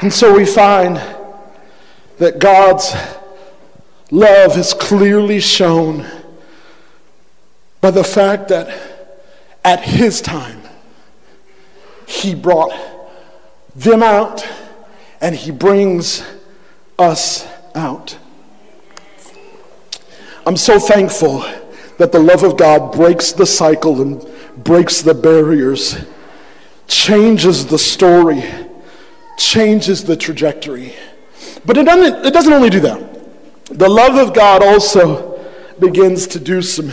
And 0.00 0.12
so 0.12 0.32
we 0.32 0.46
find 0.46 1.00
that 2.18 2.38
God's 2.38 2.94
love 4.12 4.56
is 4.56 4.72
clearly 4.72 5.40
shown 5.40 6.06
by 7.80 7.90
the 7.90 8.04
fact 8.04 8.48
that 8.48 8.68
at 9.64 9.82
His 9.82 10.20
time, 10.20 10.62
He 12.06 12.32
brought 12.32 12.72
them 13.74 14.04
out 14.04 14.46
and 15.20 15.34
He 15.34 15.50
brings 15.50 16.24
us 16.96 17.44
out. 17.74 18.16
I'm 20.46 20.56
so 20.56 20.78
thankful 20.78 21.40
that 21.98 22.12
the 22.12 22.20
love 22.20 22.44
of 22.44 22.56
God 22.56 22.92
breaks 22.92 23.32
the 23.32 23.46
cycle 23.46 24.00
and 24.00 24.24
breaks 24.62 25.02
the 25.02 25.14
barriers, 25.14 25.96
changes 26.86 27.66
the 27.66 27.78
story 27.78 28.44
changes 29.38 30.04
the 30.04 30.16
trajectory. 30.16 30.94
But 31.64 31.78
it 31.78 31.84
doesn't, 31.84 32.26
it 32.26 32.32
doesn't 32.34 32.52
only 32.52 32.70
do 32.70 32.80
that. 32.80 33.08
The 33.66 33.88
love 33.88 34.16
of 34.16 34.34
God 34.34 34.62
also 34.62 35.42
begins 35.78 36.26
to 36.28 36.40
do 36.40 36.60
some, 36.60 36.92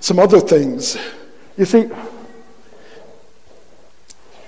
some 0.00 0.18
other 0.18 0.40
things. 0.40 0.96
You 1.56 1.64
see, 1.64 1.88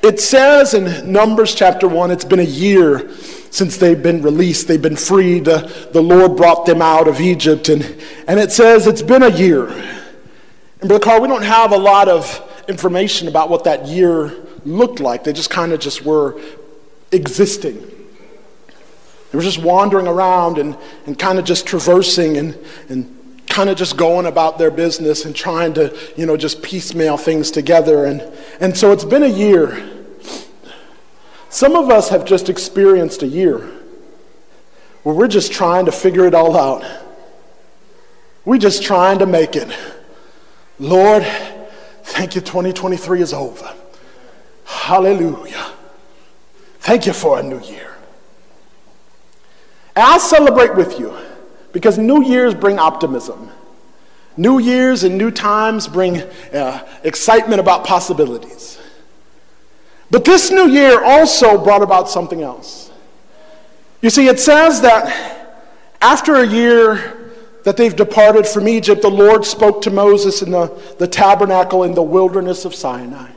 it 0.02 0.20
says 0.20 0.74
in 0.74 1.10
Numbers 1.10 1.54
chapter 1.54 1.88
1, 1.88 2.10
it's 2.10 2.24
been 2.24 2.40
a 2.40 2.42
year 2.42 3.10
since 3.50 3.76
they've 3.76 4.00
been 4.00 4.22
released, 4.22 4.68
they've 4.68 4.80
been 4.80 4.96
freed. 4.96 5.48
Uh, 5.48 5.66
the 5.92 6.02
Lord 6.02 6.36
brought 6.36 6.66
them 6.66 6.82
out 6.82 7.08
of 7.08 7.20
Egypt. 7.20 7.68
And, 7.68 7.82
and 8.26 8.38
it 8.38 8.52
says 8.52 8.86
it's 8.86 9.02
been 9.02 9.22
a 9.22 9.30
year. 9.30 9.68
And 9.68 10.88
Brother 10.88 11.02
Carl, 11.02 11.22
we 11.22 11.28
don't 11.28 11.42
have 11.42 11.72
a 11.72 11.78
lot 11.78 12.08
of 12.08 12.44
information 12.68 13.26
about 13.26 13.48
what 13.48 13.64
that 13.64 13.86
year 13.86 14.34
looked 14.64 15.00
like. 15.00 15.24
They 15.24 15.32
just 15.32 15.50
kind 15.50 15.72
of 15.72 15.80
just 15.80 16.04
were 16.04 16.40
existing. 17.12 17.78
They 19.30 19.36
were 19.36 19.42
just 19.42 19.62
wandering 19.62 20.06
around 20.06 20.58
and, 20.58 20.76
and 21.06 21.18
kind 21.18 21.38
of 21.38 21.44
just 21.44 21.66
traversing 21.66 22.36
and, 22.36 22.58
and 22.88 23.42
kind 23.46 23.68
of 23.68 23.76
just 23.76 23.96
going 23.96 24.26
about 24.26 24.58
their 24.58 24.70
business 24.70 25.24
and 25.24 25.34
trying 25.34 25.74
to, 25.74 25.96
you 26.16 26.24
know, 26.24 26.36
just 26.36 26.62
piecemeal 26.62 27.16
things 27.16 27.50
together. 27.50 28.04
And, 28.04 28.22
and 28.60 28.76
so 28.76 28.92
it's 28.92 29.04
been 29.04 29.22
a 29.22 29.28
year. 29.28 29.90
Some 31.50 31.76
of 31.76 31.90
us 31.90 32.08
have 32.10 32.24
just 32.24 32.48
experienced 32.48 33.22
a 33.22 33.26
year 33.26 33.58
where 35.02 35.14
we're 35.14 35.28
just 35.28 35.52
trying 35.52 35.86
to 35.86 35.92
figure 35.92 36.26
it 36.26 36.34
all 36.34 36.56
out. 36.56 36.84
We're 38.44 38.58
just 38.58 38.82
trying 38.82 39.18
to 39.18 39.26
make 39.26 39.56
it. 39.56 39.68
Lord, 40.78 41.24
thank 42.02 42.34
you, 42.34 42.40
2023 42.40 43.20
is 43.20 43.32
over. 43.32 43.74
Hallelujah. 44.64 45.72
Thank 46.88 47.04
you 47.04 47.12
for 47.12 47.38
a 47.38 47.42
new 47.42 47.60
year. 47.60 47.94
And 49.94 50.06
I'll 50.06 50.18
celebrate 50.18 50.74
with 50.74 50.98
you 50.98 51.14
because 51.70 51.98
New 51.98 52.24
Year's 52.24 52.54
bring 52.54 52.78
optimism. 52.78 53.50
New 54.38 54.58
Year's 54.58 55.04
and 55.04 55.18
new 55.18 55.30
times 55.30 55.86
bring 55.86 56.22
uh, 56.22 56.88
excitement 57.04 57.60
about 57.60 57.84
possibilities. 57.84 58.80
But 60.10 60.24
this 60.24 60.50
new 60.50 60.66
year 60.66 61.04
also 61.04 61.62
brought 61.62 61.82
about 61.82 62.08
something 62.08 62.40
else. 62.40 62.90
You 64.00 64.08
see, 64.08 64.26
it 64.28 64.40
says 64.40 64.80
that 64.80 65.60
after 66.00 66.36
a 66.36 66.46
year 66.46 67.34
that 67.64 67.76
they've 67.76 67.94
departed 67.94 68.46
from 68.46 68.66
Egypt, 68.66 69.02
the 69.02 69.10
Lord 69.10 69.44
spoke 69.44 69.82
to 69.82 69.90
Moses 69.90 70.40
in 70.40 70.52
the, 70.52 70.68
the 70.98 71.06
tabernacle 71.06 71.84
in 71.84 71.92
the 71.92 72.02
wilderness 72.02 72.64
of 72.64 72.74
Sinai. 72.74 73.32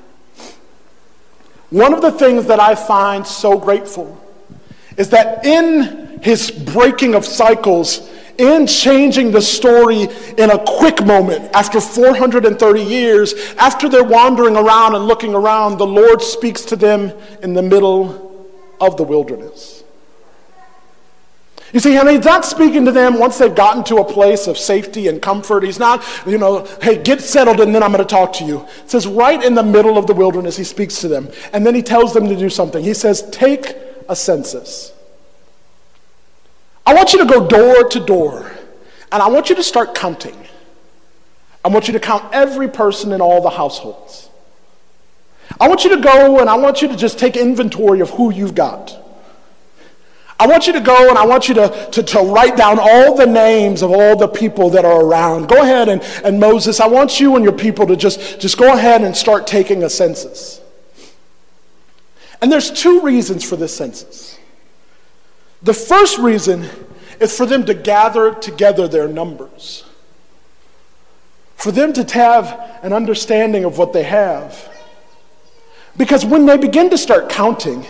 One 1.71 1.93
of 1.93 2.01
the 2.01 2.11
things 2.11 2.47
that 2.47 2.59
I 2.59 2.75
find 2.75 3.25
so 3.25 3.57
grateful 3.57 4.17
is 4.97 5.09
that 5.09 5.45
in 5.45 6.19
his 6.21 6.51
breaking 6.51 7.15
of 7.15 7.25
cycles, 7.25 8.09
in 8.37 8.67
changing 8.67 9.31
the 9.31 9.41
story 9.41 10.09
in 10.37 10.51
a 10.51 10.59
quick 10.65 11.03
moment, 11.05 11.49
after 11.53 11.79
430 11.79 12.81
years, 12.83 13.33
after 13.57 13.87
they're 13.87 14.03
wandering 14.03 14.57
around 14.57 14.95
and 14.95 15.05
looking 15.05 15.33
around, 15.33 15.77
the 15.77 15.87
Lord 15.87 16.21
speaks 16.21 16.63
to 16.65 16.75
them 16.75 17.13
in 17.41 17.53
the 17.53 17.61
middle 17.61 18.49
of 18.81 18.97
the 18.97 19.03
wilderness. 19.03 19.80
You 21.73 21.79
see, 21.79 21.95
and 21.95 22.09
he's 22.09 22.25
not 22.25 22.43
speaking 22.43 22.83
to 22.85 22.91
them 22.91 23.17
once 23.17 23.37
they've 23.37 23.53
gotten 23.53 23.83
to 23.85 23.97
a 23.97 24.05
place 24.05 24.47
of 24.47 24.57
safety 24.57 25.07
and 25.07 25.21
comfort. 25.21 25.63
He's 25.63 25.79
not, 25.79 26.03
you 26.25 26.37
know, 26.37 26.65
hey, 26.81 27.01
get 27.01 27.21
settled 27.21 27.61
and 27.61 27.73
then 27.73 27.81
I'm 27.81 27.91
going 27.91 28.05
to 28.05 28.09
talk 28.09 28.33
to 28.33 28.45
you. 28.45 28.67
It 28.83 28.89
says 28.89 29.07
right 29.07 29.41
in 29.41 29.55
the 29.55 29.63
middle 29.63 29.97
of 29.97 30.05
the 30.05 30.13
wilderness, 30.13 30.57
he 30.57 30.65
speaks 30.65 30.99
to 31.01 31.07
them. 31.07 31.29
And 31.53 31.65
then 31.65 31.73
he 31.73 31.81
tells 31.81 32.13
them 32.13 32.27
to 32.27 32.35
do 32.35 32.49
something. 32.49 32.83
He 32.83 32.93
says, 32.93 33.29
take 33.31 33.75
a 34.09 34.15
census. 34.15 34.91
I 36.85 36.93
want 36.93 37.13
you 37.13 37.19
to 37.19 37.25
go 37.25 37.47
door 37.47 37.87
to 37.87 37.99
door 38.05 38.51
and 39.11 39.21
I 39.21 39.29
want 39.29 39.49
you 39.49 39.55
to 39.55 39.63
start 39.63 39.95
counting. 39.95 40.37
I 41.63 41.69
want 41.69 41.87
you 41.87 41.93
to 41.93 41.99
count 41.99 42.33
every 42.33 42.67
person 42.67 43.13
in 43.13 43.21
all 43.21 43.41
the 43.41 43.49
households. 43.49 44.29
I 45.59 45.69
want 45.69 45.83
you 45.83 45.95
to 45.95 46.01
go 46.01 46.39
and 46.39 46.49
I 46.49 46.55
want 46.55 46.81
you 46.81 46.89
to 46.89 46.97
just 46.97 47.17
take 47.17 47.37
inventory 47.37 48.01
of 48.01 48.09
who 48.09 48.33
you've 48.33 48.55
got. 48.55 48.97
I 50.41 50.47
want 50.47 50.65
you 50.65 50.73
to 50.73 50.79
go 50.79 51.07
and 51.07 51.19
I 51.19 51.25
want 51.27 51.47
you 51.47 51.53
to, 51.53 51.89
to, 51.91 52.01
to, 52.01 52.19
write 52.21 52.57
down 52.57 52.79
all 52.79 53.15
the 53.15 53.27
names 53.27 53.83
of 53.83 53.91
all 53.91 54.15
the 54.15 54.27
people 54.27 54.71
that 54.71 54.83
are 54.83 55.05
around. 55.05 55.47
Go 55.47 55.61
ahead 55.61 55.87
and, 55.87 56.01
and 56.25 56.39
Moses, 56.39 56.79
I 56.79 56.87
want 56.87 57.19
you 57.19 57.35
and 57.35 57.43
your 57.43 57.53
people 57.53 57.85
to 57.85 57.95
just, 57.95 58.39
just 58.39 58.57
go 58.57 58.73
ahead 58.73 59.03
and 59.03 59.15
start 59.15 59.45
taking 59.45 59.83
a 59.83 59.89
census. 59.89 60.59
And 62.41 62.51
there's 62.51 62.71
two 62.71 63.01
reasons 63.01 63.47
for 63.47 63.55
this 63.55 63.77
census. 63.77 64.39
The 65.61 65.75
first 65.75 66.17
reason 66.17 66.67
is 67.19 67.37
for 67.37 67.45
them 67.45 67.63
to 67.67 67.75
gather 67.75 68.33
together 68.33 68.87
their 68.87 69.07
numbers, 69.07 69.85
for 71.55 71.71
them 71.71 71.93
to 71.93 72.13
have 72.15 72.79
an 72.81 72.93
understanding 72.93 73.63
of 73.63 73.77
what 73.77 73.93
they 73.93 74.03
have. 74.03 74.67
Because 75.97 76.25
when 76.25 76.47
they 76.47 76.57
begin 76.57 76.89
to 76.89 76.97
start 76.97 77.29
counting, 77.29 77.85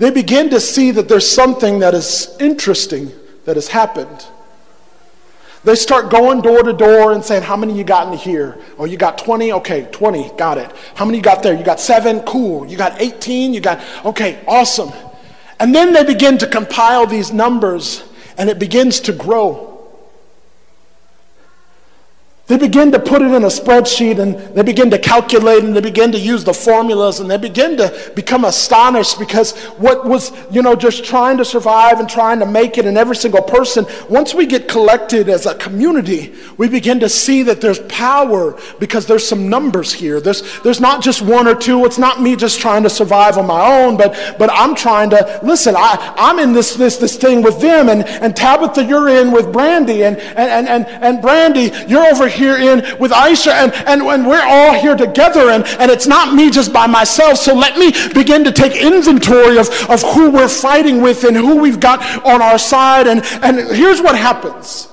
they 0.00 0.10
begin 0.10 0.48
to 0.48 0.60
see 0.60 0.90
that 0.92 1.10
there's 1.10 1.30
something 1.30 1.80
that 1.80 1.92
is 1.92 2.34
interesting 2.40 3.12
that 3.44 3.56
has 3.56 3.68
happened. 3.68 4.26
They 5.62 5.74
start 5.74 6.10
going 6.10 6.40
door 6.40 6.62
to 6.62 6.72
door 6.72 7.12
and 7.12 7.22
saying, 7.22 7.42
How 7.42 7.54
many 7.54 7.76
you 7.76 7.84
got 7.84 8.10
in 8.10 8.18
here? 8.18 8.56
Oh, 8.78 8.86
you 8.86 8.96
got 8.96 9.18
20? 9.18 9.52
Okay, 9.52 9.86
20, 9.92 10.32
got 10.38 10.56
it. 10.56 10.72
How 10.94 11.04
many 11.04 11.18
you 11.18 11.22
got 11.22 11.42
there? 11.42 11.54
You 11.54 11.62
got 11.62 11.80
seven? 11.80 12.20
Cool. 12.20 12.66
You 12.66 12.78
got 12.78 12.98
18? 12.98 13.52
You 13.52 13.60
got, 13.60 13.84
okay, 14.06 14.42
awesome. 14.48 14.90
And 15.58 15.74
then 15.74 15.92
they 15.92 16.02
begin 16.02 16.38
to 16.38 16.46
compile 16.46 17.06
these 17.06 17.30
numbers 17.30 18.02
and 18.38 18.48
it 18.48 18.58
begins 18.58 19.00
to 19.00 19.12
grow. 19.12 19.69
They 22.50 22.58
begin 22.58 22.90
to 22.90 22.98
put 22.98 23.22
it 23.22 23.26
in 23.30 23.44
a 23.44 23.46
spreadsheet 23.46 24.18
and 24.18 24.34
they 24.56 24.62
begin 24.62 24.90
to 24.90 24.98
calculate 24.98 25.62
and 25.62 25.76
they 25.76 25.80
begin 25.80 26.10
to 26.10 26.18
use 26.18 26.42
the 26.42 26.52
formulas 26.52 27.20
and 27.20 27.30
they 27.30 27.36
begin 27.36 27.76
to 27.76 28.12
become 28.16 28.44
astonished 28.44 29.20
because 29.20 29.56
what 29.78 30.04
was, 30.04 30.32
you 30.50 30.60
know, 30.60 30.74
just 30.74 31.04
trying 31.04 31.36
to 31.36 31.44
survive 31.44 32.00
and 32.00 32.08
trying 32.08 32.40
to 32.40 32.46
make 32.46 32.76
it 32.76 32.86
in 32.86 32.96
every 32.96 33.14
single 33.14 33.40
person, 33.40 33.86
once 34.08 34.34
we 34.34 34.46
get 34.46 34.66
collected 34.66 35.28
as 35.28 35.46
a 35.46 35.54
community, 35.54 36.34
we 36.56 36.68
begin 36.68 36.98
to 36.98 37.08
see 37.08 37.44
that 37.44 37.60
there's 37.60 37.78
power 37.82 38.58
because 38.80 39.06
there's 39.06 39.24
some 39.24 39.48
numbers 39.48 39.92
here. 39.92 40.20
There's, 40.20 40.60
there's 40.62 40.80
not 40.80 41.04
just 41.04 41.22
one 41.22 41.46
or 41.46 41.54
two. 41.54 41.84
It's 41.84 41.98
not 41.98 42.20
me 42.20 42.34
just 42.34 42.58
trying 42.58 42.82
to 42.82 42.90
survive 42.90 43.38
on 43.38 43.46
my 43.46 43.84
own, 43.84 43.96
but, 43.96 44.34
but 44.40 44.50
I'm 44.52 44.74
trying 44.74 45.10
to, 45.10 45.38
listen, 45.44 45.76
I, 45.78 46.14
I'm 46.18 46.40
in 46.40 46.52
this, 46.52 46.74
this, 46.74 46.96
this 46.96 47.16
thing 47.16 47.42
with 47.42 47.60
them 47.60 47.88
and, 47.88 48.02
and 48.02 48.34
Tabitha, 48.34 48.86
you're 48.86 49.08
in 49.08 49.30
with 49.30 49.52
Brandy 49.52 50.02
and, 50.02 50.18
and, 50.18 50.66
and, 50.66 50.84
and 50.88 51.22
Brandy, 51.22 51.70
you're 51.86 52.06
over 52.06 52.26
here 52.26 52.39
here 52.40 52.56
in 52.56 52.98
with 52.98 53.12
Aisha, 53.12 53.52
and, 53.52 53.72
and, 53.86 54.02
and 54.02 54.26
we're 54.26 54.42
all 54.42 54.72
here 54.80 54.96
together, 54.96 55.50
and, 55.50 55.64
and 55.78 55.90
it's 55.90 56.06
not 56.06 56.34
me 56.34 56.50
just 56.50 56.72
by 56.72 56.86
myself. 56.86 57.38
So 57.38 57.54
let 57.54 57.78
me 57.78 57.92
begin 58.12 58.42
to 58.44 58.52
take 58.52 58.72
inventory 58.72 59.58
of, 59.58 59.68
of 59.88 60.02
who 60.14 60.30
we're 60.30 60.48
fighting 60.48 61.00
with 61.02 61.24
and 61.24 61.36
who 61.36 61.60
we've 61.60 61.80
got 61.80 62.00
on 62.24 62.42
our 62.42 62.58
side. 62.58 63.06
And, 63.06 63.22
and 63.44 63.54
here's 63.76 64.00
what 64.00 64.16
happens 64.16 64.88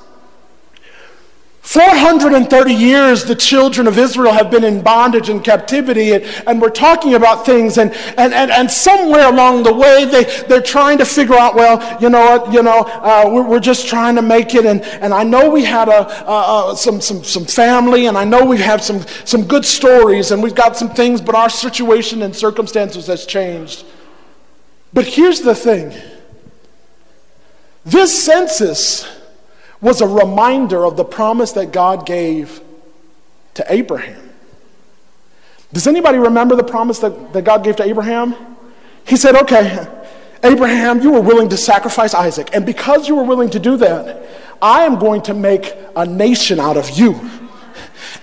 430 1.67 2.73
years 2.73 3.25
the 3.25 3.35
children 3.35 3.87
of 3.87 3.97
Israel 3.97 4.31
have 4.31 4.49
been 4.49 4.63
in 4.63 4.81
bondage 4.81 5.27
and 5.27 5.43
captivity, 5.43 6.13
and, 6.13 6.23
and 6.47 6.61
we're 6.61 6.69
talking 6.69 7.13
about 7.13 7.45
things, 7.45 7.77
and, 7.77 7.91
and, 8.17 8.33
and, 8.33 8.49
and 8.51 8.71
somewhere 8.71 9.27
along 9.27 9.63
the 9.63 9.73
way, 9.73 10.05
they, 10.05 10.23
they're 10.47 10.61
trying 10.61 10.97
to 10.99 11.03
figure 11.03 11.35
out, 11.35 11.55
well, 11.55 12.01
you 12.01 12.09
know 12.09 12.21
what, 12.37 12.53
you 12.53 12.63
know, 12.63 12.83
uh, 12.87 13.29
we're, 13.29 13.45
we're 13.45 13.59
just 13.59 13.85
trying 13.85 14.15
to 14.15 14.21
make 14.21 14.55
it, 14.55 14.65
and, 14.65 14.81
and 14.81 15.13
I 15.13 15.23
know 15.23 15.49
we 15.49 15.65
had 15.65 15.89
a, 15.89 16.73
some, 16.77 17.01
some, 17.01 17.25
some 17.25 17.43
family, 17.43 18.05
and 18.05 18.17
I 18.17 18.23
know 18.23 18.45
we 18.45 18.59
have 18.59 18.81
some, 18.81 19.01
some 19.25 19.45
good 19.45 19.65
stories, 19.65 20.31
and 20.31 20.41
we've 20.41 20.55
got 20.55 20.77
some 20.77 20.91
things, 20.91 21.19
but 21.19 21.35
our 21.35 21.49
situation 21.49 22.21
and 22.21 22.33
circumstances 22.33 23.07
has 23.07 23.25
changed. 23.25 23.83
But 24.93 25.05
here's 25.05 25.41
the 25.41 25.53
thing 25.53 25.93
this 27.83 28.23
census 28.23 29.16
was 29.81 30.01
a 30.01 30.07
reminder 30.07 30.85
of 30.85 30.97
the 30.97 31.05
promise 31.05 31.51
that 31.53 31.71
God 31.71 32.05
gave 32.05 32.61
to 33.53 33.65
Abraham. 33.71 34.29
Does 35.73 35.87
anybody 35.87 36.17
remember 36.17 36.55
the 36.55 36.63
promise 36.63 36.99
that, 36.99 37.33
that 37.33 37.43
God 37.43 37.63
gave 37.63 37.75
to 37.77 37.83
Abraham? 37.83 38.35
He 39.05 39.17
said, 39.17 39.35
Okay, 39.35 39.87
Abraham, 40.43 41.01
you 41.01 41.11
were 41.11 41.21
willing 41.21 41.49
to 41.49 41.57
sacrifice 41.57 42.13
Isaac, 42.13 42.49
and 42.53 42.65
because 42.65 43.07
you 43.07 43.15
were 43.15 43.23
willing 43.23 43.49
to 43.51 43.59
do 43.59 43.77
that, 43.77 44.23
I 44.61 44.83
am 44.83 44.97
going 44.97 45.21
to 45.23 45.33
make 45.33 45.73
a 45.95 46.05
nation 46.05 46.59
out 46.59 46.77
of 46.77 46.89
you. 46.91 47.13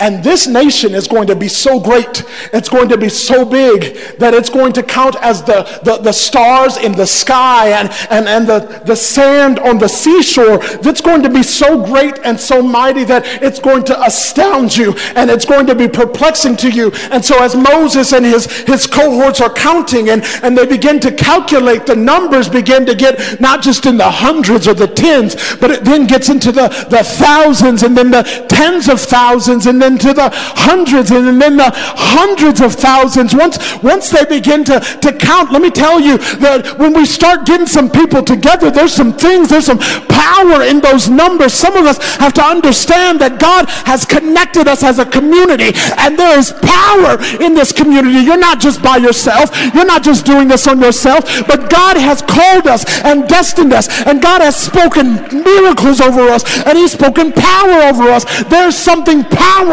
And 0.00 0.22
this 0.24 0.46
nation 0.46 0.94
is 0.94 1.06
going 1.06 1.26
to 1.28 1.36
be 1.36 1.48
so 1.48 1.80
great, 1.80 2.24
it's 2.52 2.68
going 2.68 2.88
to 2.88 2.98
be 2.98 3.08
so 3.08 3.44
big 3.44 3.96
that 4.18 4.34
it's 4.34 4.50
going 4.50 4.72
to 4.74 4.82
count 4.82 5.16
as 5.20 5.42
the, 5.42 5.62
the, 5.84 5.98
the 5.98 6.12
stars 6.12 6.76
in 6.76 6.92
the 6.92 7.06
sky 7.06 7.68
and, 7.68 7.90
and, 8.10 8.28
and 8.28 8.46
the, 8.46 8.82
the 8.84 8.96
sand 8.96 9.58
on 9.58 9.78
the 9.78 9.88
seashore. 9.88 10.58
That's 10.58 11.00
going 11.00 11.22
to 11.22 11.30
be 11.30 11.42
so 11.42 11.84
great 11.84 12.18
and 12.24 12.38
so 12.38 12.62
mighty 12.62 13.04
that 13.04 13.24
it's 13.42 13.60
going 13.60 13.84
to 13.84 14.02
astound 14.02 14.76
you 14.76 14.94
and 15.14 15.30
it's 15.30 15.44
going 15.44 15.66
to 15.66 15.74
be 15.74 15.88
perplexing 15.88 16.56
to 16.58 16.70
you. 16.70 16.92
And 17.10 17.24
so, 17.24 17.42
as 17.42 17.54
Moses 17.54 18.12
and 18.12 18.24
his, 18.24 18.46
his 18.62 18.86
cohorts 18.86 19.40
are 19.40 19.52
counting 19.52 20.10
and, 20.10 20.22
and 20.42 20.56
they 20.56 20.66
begin 20.66 21.00
to 21.00 21.12
calculate, 21.12 21.86
the 21.86 21.96
numbers 21.96 22.48
begin 22.48 22.86
to 22.86 22.94
get 22.94 23.40
not 23.40 23.62
just 23.62 23.86
in 23.86 23.96
the 23.96 24.10
hundreds 24.10 24.68
or 24.68 24.74
the 24.74 24.86
tens, 24.86 25.34
but 25.56 25.70
it 25.70 25.84
then 25.84 26.06
gets 26.06 26.28
into 26.28 26.52
the, 26.52 26.68
the 26.90 27.02
thousands 27.02 27.82
and 27.82 27.96
then 27.96 28.10
the 28.10 28.22
tens 28.48 28.88
of 28.88 29.00
thousands. 29.00 29.66
And 29.66 29.73
and 29.74 29.82
then 29.82 29.98
to 29.98 30.14
the 30.14 30.30
hundreds 30.32 31.10
and 31.10 31.42
then 31.42 31.56
the 31.56 31.70
hundreds 31.74 32.60
of 32.60 32.74
thousands. 32.74 33.34
Once, 33.34 33.58
once 33.82 34.08
they 34.10 34.24
begin 34.24 34.62
to, 34.64 34.78
to 34.78 35.12
count, 35.12 35.50
let 35.50 35.60
me 35.60 35.70
tell 35.70 35.98
you 35.98 36.18
that 36.38 36.78
when 36.78 36.94
we 36.94 37.04
start 37.04 37.44
getting 37.44 37.66
some 37.66 37.90
people 37.90 38.22
together, 38.22 38.70
there's 38.70 38.94
some 38.94 39.12
things, 39.12 39.48
there's 39.50 39.66
some 39.66 39.78
power 39.78 40.62
in 40.62 40.80
those 40.80 41.08
numbers. 41.08 41.52
Some 41.52 41.76
of 41.76 41.86
us 41.86 41.98
have 42.16 42.32
to 42.34 42.42
understand 42.42 43.20
that 43.20 43.40
God 43.40 43.68
has 43.84 44.04
connected 44.04 44.68
us 44.68 44.84
as 44.84 45.00
a 45.00 45.06
community 45.06 45.72
and 45.98 46.16
there 46.16 46.38
is 46.38 46.54
power 46.62 47.18
in 47.42 47.54
this 47.54 47.72
community. 47.72 48.22
You're 48.22 48.38
not 48.38 48.60
just 48.60 48.80
by 48.80 48.98
yourself. 48.98 49.50
You're 49.74 49.90
not 49.90 50.04
just 50.04 50.24
doing 50.24 50.46
this 50.46 50.68
on 50.68 50.80
yourself, 50.80 51.24
but 51.48 51.68
God 51.68 51.96
has 51.96 52.22
called 52.22 52.68
us 52.68 52.86
and 53.02 53.26
destined 53.28 53.72
us 53.72 53.88
and 54.06 54.22
God 54.22 54.40
has 54.40 54.54
spoken 54.54 55.18
miracles 55.42 56.00
over 56.00 56.22
us 56.30 56.44
and 56.62 56.78
he's 56.78 56.92
spoken 56.92 57.32
power 57.32 57.90
over 57.90 58.04
us. 58.04 58.24
There's 58.44 58.76
something 58.76 59.24
powerful 59.24 59.63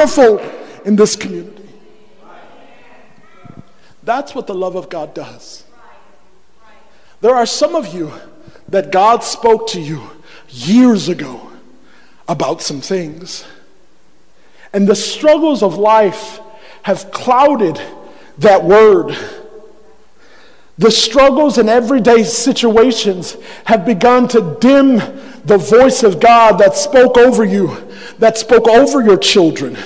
in 0.85 0.95
this 0.95 1.15
community. 1.15 1.69
That's 4.03 4.33
what 4.33 4.47
the 4.47 4.55
love 4.55 4.75
of 4.75 4.89
God 4.89 5.13
does. 5.13 5.63
There 7.21 7.35
are 7.35 7.45
some 7.45 7.75
of 7.75 7.93
you 7.93 8.11
that 8.69 8.91
God 8.91 9.23
spoke 9.23 9.67
to 9.69 9.79
you 9.81 10.01
years 10.49 11.07
ago 11.07 11.51
about 12.27 12.61
some 12.61 12.81
things. 12.81 13.45
And 14.73 14.87
the 14.87 14.95
struggles 14.95 15.61
of 15.61 15.77
life 15.77 16.39
have 16.83 17.11
clouded 17.11 17.79
that 18.39 18.63
word. 18.63 19.15
The 20.81 20.89
struggles 20.89 21.59
in 21.59 21.69
everyday 21.69 22.23
situations 22.23 23.37
have 23.65 23.85
begun 23.85 24.27
to 24.29 24.57
dim 24.59 24.95
the 25.45 25.59
voice 25.59 26.01
of 26.01 26.19
God 26.19 26.57
that 26.57 26.73
spoke 26.75 27.19
over 27.19 27.45
you, 27.45 27.87
that 28.17 28.35
spoke 28.39 28.67
over 28.67 28.99
your 28.99 29.17
children, 29.17 29.77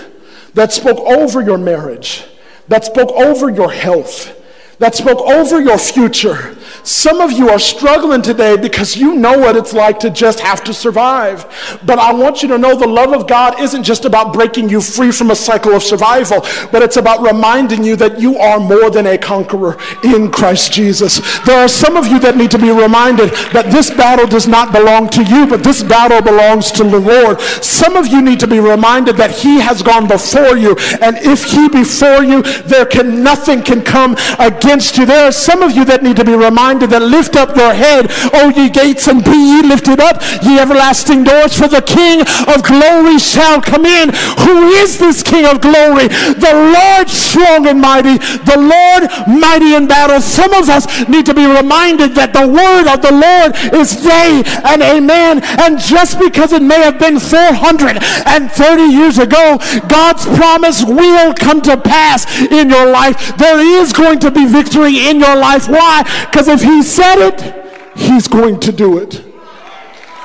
that 0.53 0.71
spoke 0.71 0.99
over 0.99 1.41
your 1.41 1.57
marriage, 1.57 2.23
that 2.69 2.85
spoke 2.85 3.11
over 3.11 3.49
your 3.49 3.73
health, 3.73 4.41
that 4.79 4.95
spoke 4.95 5.19
over 5.19 5.59
your 5.59 5.77
future. 5.77 6.55
Some 6.85 7.19
of 7.19 7.31
you 7.31 7.49
are 7.49 7.57
struggling 7.57 8.21
today 8.21 8.57
because 8.57 8.95
you 8.95 9.15
know 9.15 9.39
what 9.39 9.55
it's 9.55 9.73
like 9.73 9.97
to 10.01 10.11
just 10.11 10.39
have 10.39 10.63
to 10.65 10.73
survive. 10.73 11.79
But 11.83 11.97
I 11.97 12.13
want 12.13 12.43
you 12.43 12.47
to 12.49 12.59
know 12.59 12.75
the 12.75 12.85
love 12.85 13.11
of 13.11 13.27
God 13.27 13.59
isn't 13.59 13.81
just 13.81 14.05
about 14.05 14.33
breaking 14.33 14.69
you 14.69 14.79
free 14.79 15.11
from 15.11 15.31
a 15.31 15.35
cycle 15.35 15.73
of 15.73 15.81
survival, 15.81 16.41
but 16.71 16.83
it's 16.83 16.97
about 16.97 17.23
reminding 17.23 17.83
you 17.83 17.95
that 17.95 18.19
you 18.19 18.37
are 18.37 18.59
more 18.59 18.91
than 18.91 19.07
a 19.07 19.17
conqueror 19.17 19.79
in 20.03 20.29
Christ 20.29 20.73
Jesus. 20.73 21.39
There 21.39 21.57
are 21.57 21.67
some 21.67 21.97
of 21.97 22.05
you 22.05 22.19
that 22.19 22.37
need 22.37 22.51
to 22.51 22.59
be 22.59 22.69
reminded 22.69 23.31
that 23.51 23.71
this 23.71 23.89
battle 23.89 24.27
does 24.27 24.47
not 24.47 24.71
belong 24.71 25.09
to 25.09 25.23
you, 25.23 25.47
but 25.47 25.63
this 25.63 25.81
battle 25.81 26.21
belongs 26.21 26.71
to 26.73 26.83
the 26.83 26.99
Lord. 26.99 27.41
Some 27.41 27.95
of 27.95 28.05
you 28.05 28.21
need 28.21 28.39
to 28.41 28.47
be 28.47 28.59
reminded 28.59 29.17
that 29.17 29.31
He 29.31 29.59
has 29.59 29.81
gone 29.81 30.07
before 30.07 30.55
you, 30.55 30.75
and 31.01 31.17
if 31.17 31.45
He 31.45 31.67
before 31.67 32.23
you, 32.23 32.43
there 32.69 32.85
can 32.85 33.23
nothing 33.23 33.63
can 33.63 33.81
come 33.81 34.15
against 34.37 34.99
you. 34.99 35.07
There 35.07 35.27
are 35.27 35.31
some 35.31 35.63
of 35.63 35.75
you 35.75 35.83
that 35.85 36.03
need 36.03 36.17
to 36.17 36.23
be 36.23 36.35
reminded 36.35 36.74
that 36.79 37.01
lift 37.01 37.35
up 37.35 37.55
your 37.55 37.73
head, 37.73 38.11
O 38.33 38.49
ye 38.49 38.69
gates, 38.69 39.07
and 39.07 39.23
be 39.23 39.35
ye 39.35 39.61
lifted 39.63 39.99
up, 39.99 40.21
ye 40.43 40.59
everlasting 40.59 41.23
doors, 41.23 41.57
for 41.57 41.67
the 41.67 41.81
King 41.81 42.21
of 42.51 42.63
glory 42.63 43.19
shall 43.19 43.61
come 43.61 43.85
in. 43.85 44.09
Who 44.43 44.69
is 44.81 44.97
this 44.97 45.23
King 45.23 45.45
of 45.45 45.61
glory? 45.61 46.07
The 46.07 46.53
Lord 46.75 47.09
strong 47.09 47.67
and 47.67 47.79
mighty, 47.79 48.17
the 48.17 48.57
Lord 48.59 49.09
mighty 49.27 49.75
in 49.75 49.87
battle. 49.87 50.21
Some 50.21 50.53
of 50.53 50.69
us 50.69 51.07
need 51.07 51.25
to 51.25 51.33
be 51.33 51.45
reminded 51.45 52.15
that 52.15 52.33
the 52.33 52.47
word 52.47 52.87
of 52.91 53.01
the 53.01 53.13
Lord 53.13 53.55
is 53.73 54.03
yea 54.03 54.43
and 54.65 54.81
amen. 54.81 55.41
And 55.61 55.79
just 55.79 56.19
because 56.19 56.51
it 56.53 56.61
may 56.61 56.81
have 56.81 56.99
been 56.99 57.19
430 57.19 58.83
years 58.83 59.17
ago, 59.17 59.57
God's 59.87 60.25
promise 60.25 60.83
will 60.83 61.33
come 61.33 61.61
to 61.63 61.77
pass 61.77 62.25
in 62.41 62.69
your 62.69 62.85
life. 62.89 63.37
There 63.37 63.59
is 63.59 63.93
going 63.93 64.19
to 64.19 64.31
be 64.31 64.45
victory 64.45 65.07
in 65.07 65.19
your 65.19 65.35
life. 65.35 65.67
Why? 65.67 66.03
Because 66.29 66.47
if 66.47 66.63
He 66.65 66.81
said 66.81 67.19
it, 67.19 67.95
He's 67.95 68.27
going 68.27 68.59
to 68.61 68.71
do 68.71 68.97
it. 68.97 69.23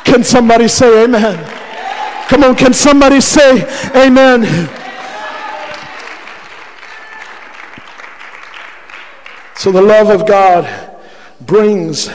Can 0.05 0.25
somebody 0.25 0.69
say 0.69 1.05
amen? 1.05 1.39
Come 2.29 2.45
on, 2.45 2.57
can 2.57 2.73
somebody 2.73 3.21
say 3.21 3.63
amen? 3.95 4.45
So 9.55 9.71
the 9.71 9.83
love 9.83 10.09
of 10.09 10.27
God 10.27 10.67
brings 11.43 12.09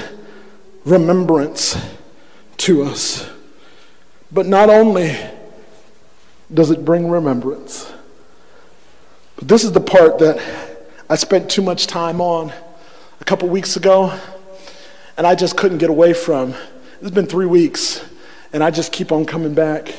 remembrance 0.86 1.78
to 2.58 2.82
us. 2.82 3.30
But 4.32 4.48
not 4.48 4.72
only 4.72 5.16
does 6.52 6.72
it 6.72 6.84
bring 6.84 7.10
remembrance, 7.10 7.94
but 9.36 9.48
this 9.48 9.64
is 9.64 9.72
the 9.72 9.82
part 9.82 10.18
that 10.18 10.42
I 11.08 11.16
spent 11.16 11.52
too 11.52 11.62
much 11.62 11.86
time 11.86 12.20
on 12.20 12.52
couple 13.26 13.50
weeks 13.50 13.76
ago, 13.76 14.18
and 15.18 15.26
I 15.26 15.34
just 15.34 15.58
couldn't 15.58 15.80
get 15.80 15.90
away 15.90 16.14
from. 16.14 16.54
It's 17.02 17.10
been 17.10 17.26
three 17.26 17.48
weeks, 17.48 18.06
and 18.54 18.64
I 18.64 18.70
just 18.70 18.92
keep 18.92 19.12
on 19.12 19.26
coming 19.26 19.56
back. 19.56 19.94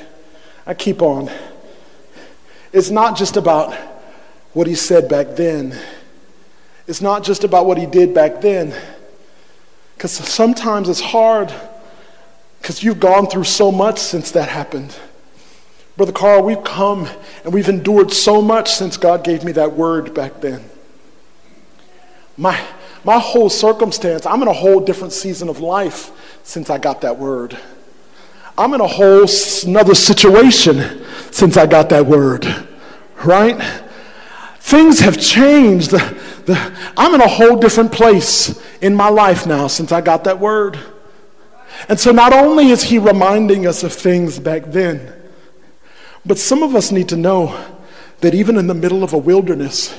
I 0.65 0.75
keep 0.75 1.03
on. 1.03 1.29
It's 2.73 2.89
not 2.89 3.17
just 3.17 3.37
about 3.37 3.75
what 4.53 4.69
he 4.69 4.77
said 4.77 5.09
back 5.09 5.35
then, 5.35 5.77
it's 6.87 7.01
not 7.01 7.25
just 7.25 7.43
about 7.43 7.67
what 7.67 7.79
he 7.79 7.87
did 7.87 8.15
back 8.15 8.41
then. 8.41 8.73
Because 9.97 10.13
sometimes 10.13 10.89
it's 10.89 11.01
hard 11.01 11.53
because 12.61 12.83
you've 12.83 13.01
gone 13.01 13.27
through 13.27 13.45
so 13.45 13.73
much 13.73 13.99
since 13.99 14.31
that 14.33 14.49
happened. 14.49 14.97
Brother 15.97 16.13
Carl, 16.13 16.43
we've 16.43 16.63
come 16.63 17.09
and 17.43 17.53
we've 17.53 17.69
endured 17.69 18.13
so 18.13 18.41
much 18.41 18.71
since 18.71 18.97
God 18.97 19.25
gave 19.25 19.43
me 19.43 19.53
that 19.53 19.73
word 19.73 20.15
back 20.15 20.41
then. 20.41 20.63
My, 22.37 22.61
my 23.07 23.21
whole 23.21 23.49
circumstance, 23.49 24.27
I'm 24.27 24.43
in 24.43 24.49
a 24.49 24.53
whole 24.53 24.81
different 24.81 25.13
season 25.13 25.49
of 25.49 25.61
life 25.61 26.11
since 26.43 26.71
I 26.71 26.79
got 26.79 27.03
that 27.03 27.17
word. 27.17 27.57
I'm 28.59 28.75
in 28.75 28.81
a 28.81 28.87
whole 28.87 29.27
another 29.65 29.95
situation 29.95 31.05
since 31.31 31.57
I 31.57 31.67
got 31.67 31.89
that 31.91 32.05
word, 32.05 32.67
right? 33.25 33.57
Things 34.59 34.99
have 34.99 35.21
changed. 35.21 35.93
The, 35.93 35.99
the, 36.47 36.93
I'm 36.97 37.15
in 37.15 37.21
a 37.21 37.29
whole 37.29 37.57
different 37.57 37.93
place 37.93 38.61
in 38.81 38.93
my 38.93 39.09
life 39.09 39.47
now 39.47 39.69
since 39.69 39.93
I 39.93 40.01
got 40.01 40.25
that 40.25 40.41
word. 40.41 40.77
And 41.89 42.01
so 42.01 42.11
not 42.11 42.33
only 42.33 42.71
is 42.71 42.83
he 42.83 42.99
reminding 42.99 43.69
us 43.69 43.85
of 43.85 43.93
things 43.93 44.41
back 44.41 44.65
then, 44.65 45.13
but 46.25 46.39
some 46.39 46.65
of 46.65 46.75
us 46.75 46.91
need 46.91 47.09
to 47.11 47.17
know 47.17 47.57
that 48.21 48.35
even 48.35 48.57
in 48.57 48.67
the 48.67 48.75
middle 48.75 49.05
of 49.05 49.13
a 49.13 49.19
wilderness, 49.19 49.95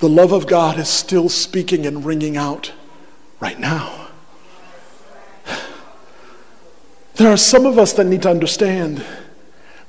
the 0.00 0.08
love 0.08 0.32
of 0.32 0.46
God 0.46 0.78
is 0.78 0.88
still 0.88 1.28
speaking 1.28 1.86
and 1.86 2.04
ringing 2.04 2.36
out 2.36 2.72
right 3.38 3.58
now. 3.58 4.08
There 7.14 7.30
are 7.30 7.36
some 7.36 7.66
of 7.66 7.78
us 7.78 7.92
that 7.92 8.04
need 8.06 8.22
to 8.22 8.30
understand 8.30 9.04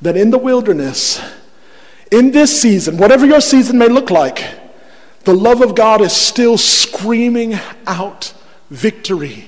that 0.02 0.18
in 0.18 0.32
the 0.32 0.38
wilderness, 0.38 1.22
in 2.12 2.32
this 2.32 2.62
season, 2.62 2.98
whatever 2.98 3.26
your 3.26 3.40
season 3.40 3.78
may 3.78 3.88
look 3.88 4.12
like, 4.12 4.44
the 5.24 5.34
love 5.34 5.62
of 5.62 5.76
God 5.76 6.02
is 6.02 6.12
still 6.12 6.58
screaming 6.58 7.58
out 7.88 8.34
victory 8.70 9.48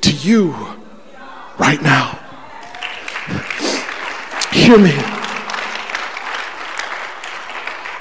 to 0.00 0.10
you 0.10 0.52
right 1.56 1.80
now. 1.80 2.18
Hear 4.50 4.78
me. 4.78 5.13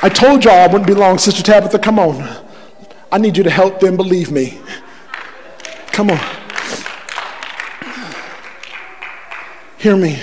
I 0.04 0.10
told 0.10 0.44
y'all 0.44 0.54
I 0.54 0.68
wouldn't 0.68 0.86
be 0.86 0.94
long. 0.94 1.18
Sister 1.18 1.42
Tabitha, 1.42 1.80
come 1.80 1.98
on. 1.98 2.28
I 3.10 3.18
need 3.18 3.38
you 3.38 3.44
to 3.44 3.50
help 3.50 3.80
them 3.80 3.96
believe 3.96 4.32
me. 4.32 4.60
Come 5.94 6.10
on. 6.12 6.20
Hear 9.78 9.96
me. 9.96 10.22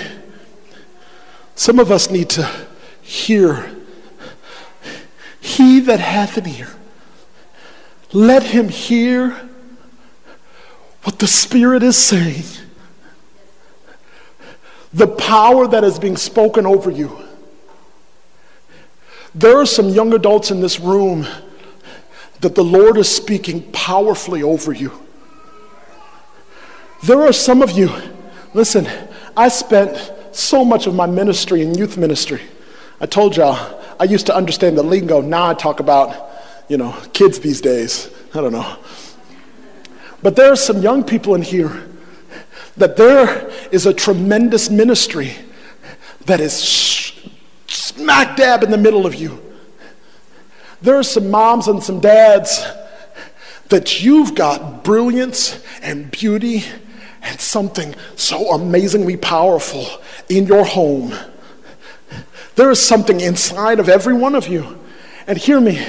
Some 1.55 1.79
of 1.79 1.89
us 1.89 2.11
need 2.11 2.29
to 2.29 2.47
hear. 3.01 3.75
He 5.39 5.79
that 5.79 5.99
hath 5.99 6.37
an 6.37 6.47
ear, 6.47 6.69
let 8.13 8.43
him 8.43 8.69
hear 8.69 9.49
what 11.01 11.17
the 11.17 11.27
Spirit 11.27 11.81
is 11.81 11.97
saying. 11.97 12.43
The 14.93 15.07
power 15.07 15.65
that 15.65 15.83
is 15.83 15.97
being 15.97 16.17
spoken 16.17 16.67
over 16.67 16.91
you. 16.91 17.20
There 19.33 19.57
are 19.57 19.65
some 19.65 19.89
young 19.89 20.13
adults 20.13 20.51
in 20.51 20.59
this 20.59 20.79
room 20.79 21.25
that 22.41 22.55
the 22.55 22.63
Lord 22.63 22.97
is 22.97 23.07
speaking 23.07 23.71
powerfully 23.71 24.43
over 24.43 24.73
you. 24.73 24.91
There 27.03 27.21
are 27.21 27.33
some 27.33 27.61
of 27.61 27.71
you, 27.71 27.89
listen, 28.53 28.87
I 29.37 29.47
spent 29.47 30.11
so 30.31 30.65
much 30.65 30.85
of 30.87 30.95
my 30.95 31.05
ministry 31.05 31.61
in 31.61 31.75
youth 31.75 31.97
ministry. 31.97 32.41
I 32.99 33.05
told 33.05 33.37
y'all, 33.37 33.81
I 33.99 34.03
used 34.03 34.25
to 34.27 34.35
understand 34.35 34.77
the 34.77 34.83
lingo. 34.83 35.21
Now 35.21 35.47
I 35.49 35.53
talk 35.53 35.79
about, 35.79 36.31
you 36.67 36.77
know, 36.77 36.95
kids 37.13 37.39
these 37.39 37.61
days. 37.61 38.09
I 38.33 38.41
don't 38.41 38.51
know. 38.51 38.77
But 40.21 40.35
there 40.35 40.51
are 40.51 40.55
some 40.55 40.81
young 40.81 41.03
people 41.03 41.35
in 41.35 41.41
here 41.41 41.89
that 42.77 42.97
there 42.97 43.49
is 43.71 43.85
a 43.85 43.93
tremendous 43.93 44.69
ministry 44.69 45.35
that 46.25 46.39
is 46.39 46.53
smack 47.95 48.37
dab 48.37 48.63
in 48.63 48.71
the 48.71 48.77
middle 48.77 49.05
of 49.05 49.15
you. 49.15 49.41
There 50.81 50.97
are 50.97 51.03
some 51.03 51.29
moms 51.29 51.67
and 51.67 51.83
some 51.83 51.99
dads 51.99 52.65
that 53.69 54.03
you've 54.03 54.35
got 54.35 54.83
brilliance 54.83 55.63
and 55.81 56.11
beauty 56.11 56.63
and 57.21 57.39
something 57.39 57.95
so 58.15 58.51
amazingly 58.51 59.15
powerful 59.15 59.85
in 60.27 60.47
your 60.47 60.65
home. 60.65 61.13
There 62.55 62.69
is 62.69 62.85
something 62.85 63.21
inside 63.21 63.79
of 63.79 63.87
every 63.87 64.13
one 64.13 64.35
of 64.35 64.47
you. 64.47 64.79
And 65.27 65.37
hear 65.37 65.61
me. 65.61 65.85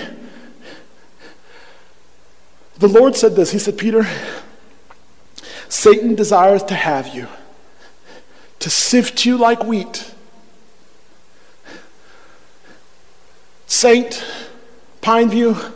The 2.78 2.88
Lord 2.88 3.16
said 3.16 3.34
this 3.34 3.53
He 3.53 3.59
said, 3.59 3.78
Peter, 3.78 4.07
Satan 5.68 6.14
desires 6.14 6.62
to 6.64 6.74
have 6.74 7.14
you, 7.14 7.28
to 8.59 8.70
sift 8.70 9.24
you 9.24 9.38
like 9.38 9.64
wheat. 9.64 10.12
Saint, 13.72 14.22
Pineview, 15.00 15.72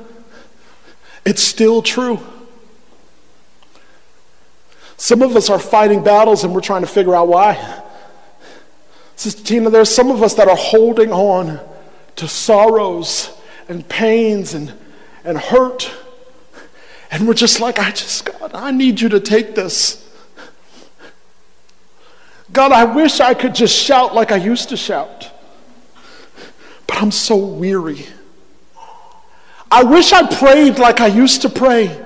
it's 1.25 1.41
still 1.43 1.81
true. 1.81 2.21
Some 4.99 5.23
of 5.23 5.35
us 5.35 5.49
are 5.49 5.59
fighting 5.59 6.05
battles 6.05 6.45
and 6.45 6.55
we're 6.55 6.61
trying 6.61 6.83
to 6.83 6.87
figure 6.87 7.17
out 7.17 7.27
why. 7.27 7.83
Sister 9.17 9.43
Tina, 9.43 9.71
there's 9.71 9.89
some 9.89 10.11
of 10.11 10.23
us 10.23 10.35
that 10.35 10.47
are 10.47 10.59
holding 10.59 11.11
on 11.11 11.59
to 12.17 12.29
sorrows 12.29 13.35
and 13.67 13.89
pains 13.89 14.53
and, 14.53 14.75
and 15.25 15.39
hurt. 15.39 15.91
And 17.11 17.27
we're 17.27 17.33
just 17.33 17.61
like, 17.61 17.79
I 17.79 17.93
just, 17.93 18.27
God, 18.27 18.51
I 18.53 18.73
need 18.73 19.01
you 19.01 19.09
to 19.09 19.21
take 19.21 19.55
this. 19.55 20.07
God, 22.53 22.73
I 22.73 22.85
wish 22.85 23.21
I 23.21 23.33
could 23.33 23.55
just 23.55 23.75
shout 23.75 24.15
like 24.15 24.33
I 24.33 24.37
used 24.37 24.69
to 24.69 24.77
shout, 24.77 25.33
but 26.87 27.03
I'm 27.03 27.11
so 27.11 27.37
weary. 27.37 28.07
I 29.71 29.83
wish 29.83 30.13
I 30.13 30.27
prayed 30.35 30.79
like 30.79 31.01
I 31.01 31.09
used 31.09 31.43
to 31.43 31.49
pray, 31.49 32.01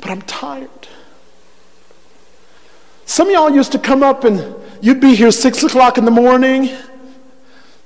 but 0.00 0.10
I'm 0.10 0.22
tired. 0.22 0.68
Some 3.06 3.28
of 3.28 3.32
y'all 3.32 3.50
used 3.50 3.72
to 3.72 3.78
come 3.78 4.02
up 4.02 4.24
and 4.24 4.54
you'd 4.80 5.00
be 5.00 5.14
here 5.14 5.30
six 5.30 5.62
o'clock 5.62 5.98
in 5.98 6.04
the 6.04 6.10
morning, 6.10 6.70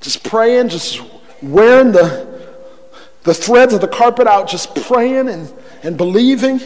just 0.01 0.23
praying, 0.23 0.69
just 0.69 1.01
wearing 1.43 1.93
the, 1.93 2.27
the 3.23 3.35
threads 3.35 3.73
of 3.73 3.81
the 3.81 3.89
carpet 3.89 4.27
out, 4.27 4.49
just 4.49 4.75
praying 4.75 5.29
and, 5.29 5.53
and 5.83 5.97
believing. 5.97 6.61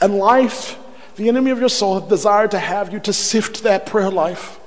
And 0.00 0.16
life, 0.18 0.78
the 1.16 1.28
enemy 1.28 1.50
of 1.50 1.60
your 1.60 1.68
soul, 1.68 2.00
has 2.00 2.08
desired 2.08 2.50
to 2.52 2.58
have 2.58 2.92
you 2.92 3.00
to 3.00 3.12
sift 3.12 3.62
that 3.62 3.86
prayer 3.86 4.10
life. 4.10 4.58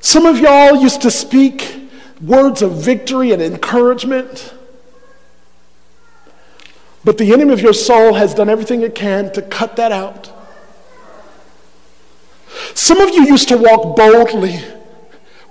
Some 0.00 0.26
of 0.26 0.38
y'all 0.38 0.76
used 0.76 1.02
to 1.02 1.10
speak 1.10 1.90
words 2.20 2.62
of 2.62 2.72
victory 2.72 3.32
and 3.32 3.40
encouragement. 3.40 4.54
But 7.04 7.18
the 7.18 7.32
enemy 7.32 7.52
of 7.52 7.60
your 7.60 7.72
soul 7.72 8.14
has 8.14 8.34
done 8.34 8.48
everything 8.48 8.82
it 8.82 8.94
can 8.94 9.32
to 9.32 9.42
cut 9.42 9.76
that 9.76 9.92
out. 9.92 10.32
Some 12.74 13.00
of 13.00 13.10
you 13.10 13.24
used 13.24 13.48
to 13.48 13.56
walk 13.56 13.96
boldly 13.96 14.60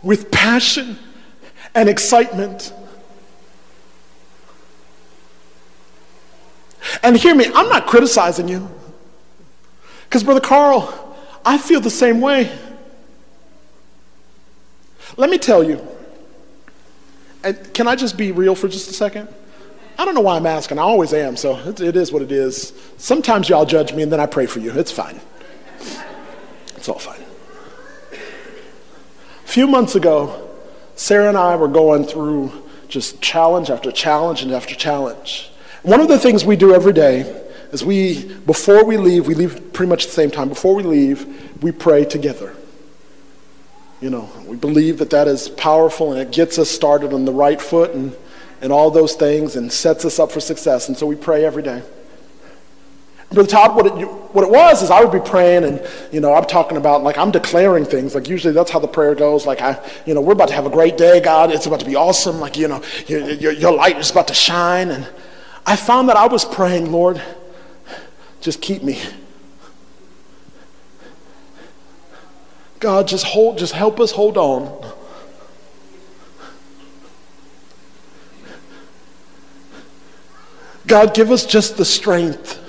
with 0.03 0.31
passion 0.31 0.97
and 1.73 1.89
excitement. 1.89 2.73
And 7.03 7.17
hear 7.17 7.35
me, 7.35 7.45
I'm 7.53 7.69
not 7.69 7.87
criticizing 7.87 8.47
you. 8.47 8.69
Because, 10.05 10.23
Brother 10.23 10.41
Carl, 10.41 11.15
I 11.45 11.57
feel 11.57 11.81
the 11.81 11.89
same 11.89 12.19
way. 12.19 12.51
Let 15.17 15.29
me 15.29 15.37
tell 15.37 15.63
you, 15.63 15.85
and 17.43 17.73
can 17.73 17.87
I 17.87 17.95
just 17.95 18.17
be 18.17 18.31
real 18.31 18.55
for 18.55 18.67
just 18.67 18.89
a 18.89 18.93
second? 18.93 19.27
I 19.97 20.05
don't 20.05 20.15
know 20.15 20.21
why 20.21 20.37
I'm 20.37 20.45
asking. 20.45 20.79
I 20.79 20.83
always 20.83 21.13
am, 21.13 21.35
so 21.35 21.57
it, 21.57 21.81
it 21.81 21.97
is 21.97 22.11
what 22.11 22.21
it 22.21 22.31
is. 22.31 22.73
Sometimes 22.97 23.49
y'all 23.49 23.65
judge 23.65 23.93
me 23.93 24.03
and 24.03 24.11
then 24.11 24.19
I 24.19 24.27
pray 24.27 24.45
for 24.45 24.59
you. 24.59 24.71
It's 24.71 24.91
fine. 24.91 25.19
It's 26.77 26.87
all 26.87 26.99
fine. 26.99 27.19
A 28.13 29.47
few 29.47 29.67
months 29.67 29.95
ago, 29.95 30.49
Sarah 30.95 31.27
and 31.27 31.37
I 31.37 31.55
were 31.57 31.67
going 31.67 32.05
through 32.05 32.51
just 32.87 33.21
challenge 33.21 33.69
after 33.69 33.91
challenge 33.91 34.41
and 34.41 34.51
after 34.51 34.73
challenge. 34.73 35.51
One 35.83 35.99
of 35.99 36.07
the 36.07 36.17
things 36.17 36.45
we 36.45 36.55
do 36.55 36.73
every 36.73 36.93
day 36.93 37.21
is 37.71 37.83
we, 37.83 38.25
before 38.45 38.85
we 38.85 38.97
leave, 38.97 39.27
we 39.27 39.33
leave 39.33 39.73
pretty 39.73 39.89
much 39.89 40.05
the 40.05 40.11
same 40.11 40.31
time. 40.31 40.49
Before 40.49 40.75
we 40.75 40.83
leave, 40.83 41.61
we 41.61 41.71
pray 41.71 42.05
together. 42.05 42.55
You 44.01 44.09
know, 44.09 44.29
we 44.45 44.55
believe 44.55 44.97
that 44.99 45.09
that 45.09 45.27
is 45.27 45.49
powerful 45.49 46.13
and 46.13 46.21
it 46.21 46.31
gets 46.31 46.57
us 46.57 46.69
started 46.69 47.13
on 47.13 47.25
the 47.25 47.33
right 47.33 47.61
foot 47.61 47.91
and, 47.91 48.15
and 48.61 48.71
all 48.71 48.91
those 48.91 49.15
things 49.15 49.57
and 49.57 49.71
sets 49.71 50.05
us 50.05 50.19
up 50.19 50.31
for 50.31 50.39
success. 50.39 50.87
And 50.87 50.97
so 50.97 51.05
we 51.05 51.15
pray 51.15 51.43
every 51.43 51.63
day. 51.63 51.83
Brother 53.31 53.49
Todd, 53.49 53.75
what 53.75 53.85
it, 53.85 53.91
what 54.33 54.43
it 54.43 54.49
was 54.49 54.81
is 54.81 54.89
I 54.89 55.03
would 55.03 55.11
be 55.11 55.29
praying 55.29 55.63
and, 55.63 55.85
you 56.11 56.19
know, 56.19 56.33
I'm 56.33 56.45
talking 56.45 56.77
about, 56.77 57.03
like, 57.03 57.17
I'm 57.17 57.29
declaring 57.29 57.85
things. 57.85 58.15
Like, 58.15 58.27
usually 58.27 58.53
that's 58.53 58.71
how 58.71 58.79
the 58.79 58.87
prayer 58.87 59.13
goes. 59.13 59.45
Like, 59.45 59.61
I, 59.61 59.79
you 60.07 60.15
know, 60.15 60.21
we're 60.21 60.33
about 60.33 60.47
to 60.47 60.55
have 60.55 60.65
a 60.65 60.71
great 60.71 60.97
day, 60.97 61.19
God. 61.19 61.51
It's 61.51 61.67
about 61.67 61.81
to 61.81 61.85
be 61.85 61.95
awesome. 61.95 62.39
Like, 62.39 62.57
you 62.57 62.67
know, 62.67 62.81
your, 63.05 63.29
your, 63.29 63.51
your 63.51 63.71
light 63.71 63.97
is 63.99 64.09
about 64.09 64.29
to 64.29 64.33
shine. 64.33 64.89
And 64.89 65.07
I 65.63 65.75
found 65.75 66.09
that 66.09 66.15
I 66.15 66.25
was 66.25 66.43
praying, 66.43 66.91
Lord, 66.91 67.21
just 68.41 68.61
keep 68.61 68.81
me. 68.81 68.99
God, 72.79 73.07
just 73.07 73.25
hold, 73.25 73.57
just 73.57 73.73
help 73.73 73.99
us 73.99 74.11
hold 74.11 74.37
on. 74.37 74.93
God, 80.87 81.13
give 81.13 81.29
us 81.29 81.45
just 81.45 81.77
the 81.77 81.85
strength 81.85 82.59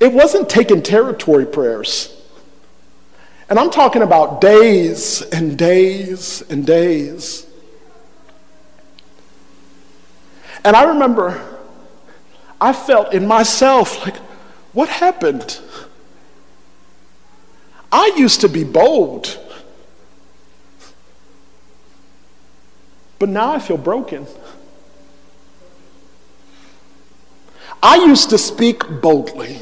it 0.00 0.12
wasn't 0.12 0.48
taking 0.50 0.82
territory 0.82 1.46
prayers. 1.46 2.14
And 3.48 3.58
I'm 3.58 3.70
talking 3.70 4.02
about 4.02 4.40
days 4.40 5.22
and 5.22 5.56
days 5.56 6.42
and 6.50 6.66
days. 6.66 7.46
And 10.64 10.74
I 10.74 10.84
remember 10.84 11.42
I 12.60 12.72
felt 12.72 13.12
in 13.12 13.26
myself 13.26 14.04
like, 14.04 14.16
what 14.72 14.88
happened? 14.88 15.58
I 17.96 18.12
used 18.16 18.40
to 18.40 18.48
be 18.48 18.64
bold, 18.64 19.38
but 23.20 23.28
now 23.28 23.52
I 23.52 23.60
feel 23.60 23.76
broken. 23.76 24.26
I 27.80 27.98
used 27.98 28.30
to 28.30 28.38
speak 28.38 28.82
boldly. 29.00 29.60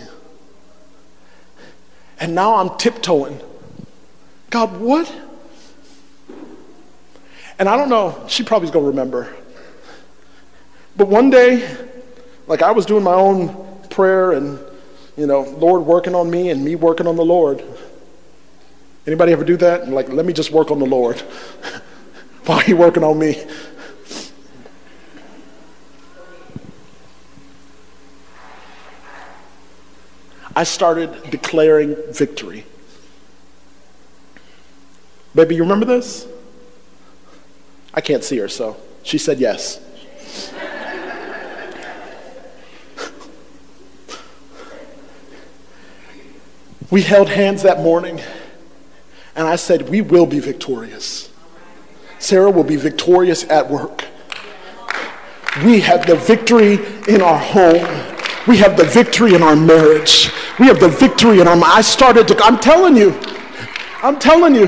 And 2.20 2.34
now 2.34 2.54
I'm 2.54 2.78
tiptoeing. 2.78 3.38
God, 4.48 4.80
what? 4.80 5.14
And 7.58 7.68
I 7.68 7.76
don't 7.76 7.90
know, 7.90 8.24
she 8.28 8.44
probably's 8.44 8.70
gonna 8.70 8.86
remember. 8.86 9.36
But 10.96 11.08
one 11.08 11.28
day, 11.28 11.68
like 12.46 12.62
I 12.62 12.70
was 12.70 12.86
doing 12.86 13.04
my 13.04 13.12
own 13.12 13.78
prayer 13.90 14.32
and, 14.32 14.58
you 15.18 15.26
know, 15.26 15.42
Lord 15.42 15.82
working 15.82 16.14
on 16.14 16.30
me 16.30 16.48
and 16.48 16.64
me 16.64 16.76
working 16.76 17.06
on 17.06 17.16
the 17.16 17.24
Lord. 17.26 17.62
Anybody 19.06 19.32
ever 19.32 19.44
do 19.44 19.56
that? 19.56 19.88
Like, 19.88 20.08
let 20.08 20.24
me 20.24 20.32
just 20.32 20.52
work 20.52 20.70
on 20.70 20.78
the 20.78 20.86
Lord 20.86 21.20
Why 22.46 22.56
are 22.56 22.66
you 22.66 22.76
working 22.76 23.04
on 23.04 23.18
me. 23.20 23.44
I 30.54 30.64
started 30.64 31.30
declaring 31.30 31.96
victory. 32.10 32.66
Baby, 35.34 35.54
you 35.54 35.62
remember 35.62 35.86
this? 35.86 36.26
I 37.94 38.00
can't 38.02 38.24
see 38.24 38.38
her, 38.38 38.48
so 38.48 38.76
she 39.02 39.18
said 39.18 39.38
yes. 39.38 39.80
we 46.90 47.02
held 47.02 47.28
hands 47.28 47.62
that 47.62 47.78
morning, 47.78 48.20
and 49.34 49.46
I 49.46 49.56
said, 49.56 49.88
We 49.88 50.00
will 50.00 50.26
be 50.26 50.40
victorious. 50.40 51.30
Sarah 52.18 52.50
will 52.50 52.64
be 52.64 52.76
victorious 52.76 53.44
at 53.44 53.68
work. 53.68 54.04
We 55.64 55.80
have 55.80 56.06
the 56.06 56.16
victory 56.16 56.74
in 57.08 57.20
our 57.20 57.38
home. 57.38 57.86
We 58.46 58.56
have 58.58 58.76
the 58.76 58.84
victory 58.84 59.34
in 59.34 59.42
our 59.42 59.56
marriage. 59.56 60.30
We 60.58 60.66
have 60.66 60.80
the 60.80 60.88
victory 60.88 61.40
in 61.40 61.48
our 61.48 61.60
I 61.64 61.80
started 61.80 62.28
to 62.28 62.36
I'm 62.42 62.58
telling 62.58 62.96
you. 62.96 63.18
I'm 64.02 64.18
telling 64.18 64.54
you. 64.54 64.66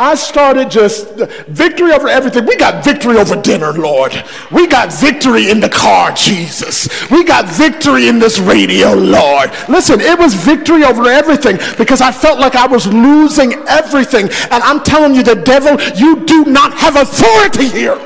I 0.00 0.14
started 0.14 0.70
just 0.70 1.10
victory 1.46 1.92
over 1.92 2.08
everything. 2.08 2.46
We 2.46 2.56
got 2.56 2.82
victory 2.82 3.18
over 3.18 3.36
dinner, 3.36 3.74
Lord. 3.74 4.14
We 4.50 4.66
got 4.66 4.90
victory 4.90 5.50
in 5.50 5.60
the 5.60 5.68
car, 5.68 6.10
Jesus. 6.12 6.88
We 7.10 7.22
got 7.22 7.44
victory 7.44 8.08
in 8.08 8.18
this 8.18 8.38
radio, 8.38 8.94
Lord. 8.94 9.50
Listen, 9.68 10.00
it 10.00 10.18
was 10.18 10.32
victory 10.32 10.84
over 10.84 11.04
everything 11.04 11.58
because 11.76 12.00
I 12.00 12.12
felt 12.12 12.40
like 12.40 12.56
I 12.56 12.66
was 12.66 12.86
losing 12.86 13.52
everything. 13.68 14.30
And 14.50 14.62
I'm 14.62 14.82
telling 14.82 15.14
you, 15.14 15.22
the 15.22 15.34
devil, 15.34 15.78
you 15.94 16.24
do 16.24 16.46
not 16.46 16.72
have 16.78 16.96
authority 16.96 17.68
here. 17.68 17.98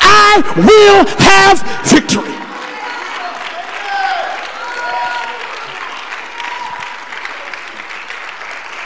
I 0.00 0.42
will 0.56 1.04
have 1.18 1.60
victory. 1.90 2.38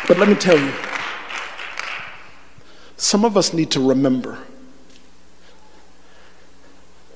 But 0.09 0.17
let 0.17 0.31
me 0.31 0.35
tell 0.37 0.59
you, 0.59 0.73
some 3.03 3.25
of 3.25 3.37
us 3.37 3.53
need 3.53 3.69
to 3.73 3.81
remember. 3.81 4.39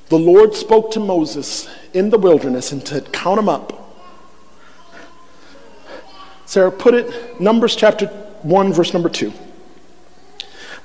The 0.08 0.18
Lord 0.18 0.52
spoke 0.56 0.90
to 0.90 1.00
Moses 1.00 1.68
in 1.94 2.10
the 2.10 2.18
wilderness 2.18 2.72
and 2.72 2.86
said, 2.86 3.12
Count 3.12 3.36
them 3.36 3.48
up. 3.48 3.72
Sarah, 6.44 6.72
put 6.72 6.94
it, 6.94 7.40
Numbers 7.40 7.76
chapter 7.76 8.08
1, 8.08 8.72
verse 8.72 8.92
number 8.92 9.08
2. 9.08 9.32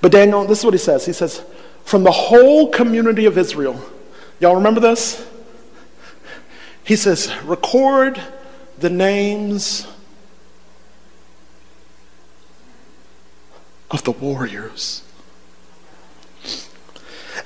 But 0.01 0.11
Daniel, 0.11 0.45
this 0.45 0.59
is 0.59 0.65
what 0.65 0.75
he 0.75 0.77
says. 0.77 1.07
He 1.07 1.13
says, 1.13 1.43
From 1.83 2.03
the 2.03 2.11
whole 2.11 2.69
community 2.69 3.25
of 3.25 3.39
Israel, 3.39 3.81
y'all 4.39 4.55
remember 4.55 4.79
this? 4.79 5.27
He 6.83 6.95
says, 6.95 7.33
Record 7.43 8.21
the 8.77 8.91
names 8.91 9.87
of 13.91 14.03
the 14.03 14.11
warriors. 14.11 15.03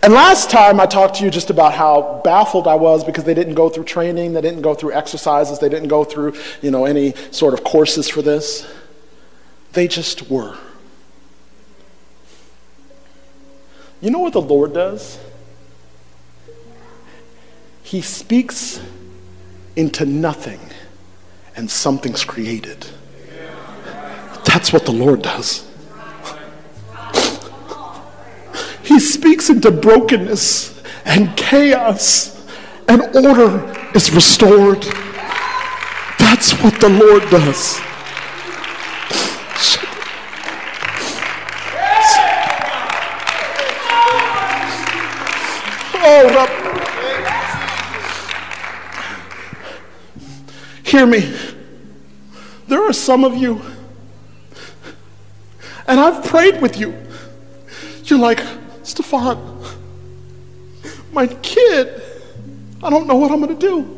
And 0.01 0.13
last 0.13 0.51
time 0.51 0.79
I 0.79 0.85
talked 0.85 1.15
to 1.15 1.25
you 1.25 1.31
just 1.31 1.49
about 1.49 1.73
how 1.73 2.21
baffled 2.23 2.67
I 2.67 2.75
was 2.75 3.03
because 3.03 3.23
they 3.23 3.33
didn't 3.33 3.55
go 3.55 3.69
through 3.69 3.85
training, 3.85 4.33
they 4.33 4.41
didn't 4.41 4.61
go 4.61 4.75
through 4.75 4.93
exercises, 4.93 5.59
they 5.59 5.69
didn't 5.69 5.87
go 5.87 6.03
through, 6.03 6.35
you 6.61 6.69
know, 6.69 6.85
any 6.85 7.13
sort 7.31 7.53
of 7.53 7.63
courses 7.63 8.07
for 8.07 8.21
this. 8.21 8.71
They 9.73 9.87
just 9.87 10.29
were. 10.29 10.57
You 14.01 14.11
know 14.11 14.19
what 14.19 14.33
the 14.33 14.41
Lord 14.41 14.73
does? 14.73 15.19
He 17.81 18.01
speaks 18.01 18.81
into 19.75 20.05
nothing 20.05 20.59
and 21.55 21.69
something's 21.71 22.23
created. 22.23 22.85
That's 24.43 24.71
what 24.71 24.85
the 24.85 24.91
Lord 24.91 25.21
does. 25.21 25.67
He 28.85 28.99
speaks 28.99 29.49
into 29.49 29.71
brokenness 29.71 30.81
and 31.05 31.35
chaos, 31.35 32.39
and 32.87 33.01
order 33.15 33.75
is 33.95 34.11
restored. 34.11 34.83
That's 36.19 36.53
what 36.61 36.79
the 36.79 36.89
Lord 36.89 37.23
does. 37.29 37.79
Oh, 46.07 46.47
hear 50.83 51.07
me. 51.07 51.35
There 52.67 52.83
are 52.83 52.93
some 52.93 53.23
of 53.23 53.35
you, 53.35 53.61
and 55.87 55.99
I've 55.99 56.23
prayed 56.23 56.61
with 56.61 56.77
you. 56.79 56.93
You're 58.03 58.19
like, 58.19 58.39
Stephan, 58.85 59.39
my 61.11 61.25
kid, 61.25 62.01
I 62.83 62.91
don't 62.91 63.07
know 63.07 63.15
what 63.15 63.31
I'm 63.31 63.41
going 63.41 63.57
to 63.57 63.67
do. 63.67 63.91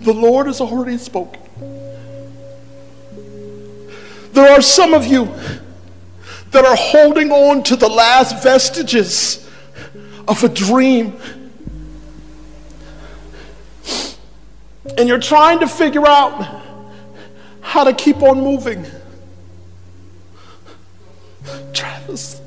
The 0.00 0.14
Lord 0.14 0.46
has 0.46 0.62
already 0.62 0.96
spoken. 0.96 1.42
There 4.32 4.50
are 4.50 4.62
some 4.62 4.94
of 4.94 5.06
you 5.06 5.26
that 6.52 6.64
are 6.64 6.76
holding 6.76 7.30
on 7.30 7.62
to 7.64 7.76
the 7.76 7.88
last 7.88 8.42
vestiges 8.42 9.46
of 10.26 10.42
a 10.42 10.48
dream. 10.48 11.20
And 14.96 15.06
you're 15.06 15.20
trying 15.20 15.60
to 15.60 15.68
figure 15.68 16.06
out 16.06 16.62
how 17.60 17.84
to 17.84 17.92
keep 17.92 18.22
on 18.22 18.40
moving. 18.40 18.86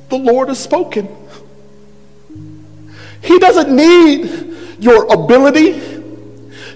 The 0.10 0.18
Lord 0.18 0.50
has 0.50 0.60
spoken. 0.60 1.08
He 3.22 3.38
doesn't 3.40 3.76
need 3.76 4.56
your 4.80 5.12
ability, 5.12 5.74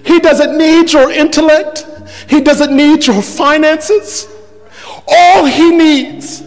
He 0.04 0.20
doesn't 0.20 0.56
need 0.56 0.92
your 0.92 1.10
intellect, 1.10 1.86
He 2.28 2.40
doesn't 2.40 2.74
need 2.74 3.06
your 3.06 3.22
finances. 3.22 4.28
All 5.06 5.44
He 5.44 5.70
needs 5.76 6.42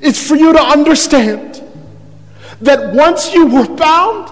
is 0.00 0.26
for 0.26 0.34
you 0.34 0.52
to 0.52 0.60
understand 0.60 1.62
that 2.60 2.94
once 2.94 3.32
you 3.34 3.46
were 3.46 3.68
bound, 3.68 4.30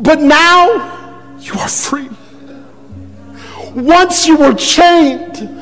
but 0.00 0.20
now 0.20 1.36
you 1.40 1.52
are 1.54 1.68
free. 1.68 2.08
Once 3.74 4.26
you 4.26 4.36
were 4.36 4.54
chained, 4.54 5.58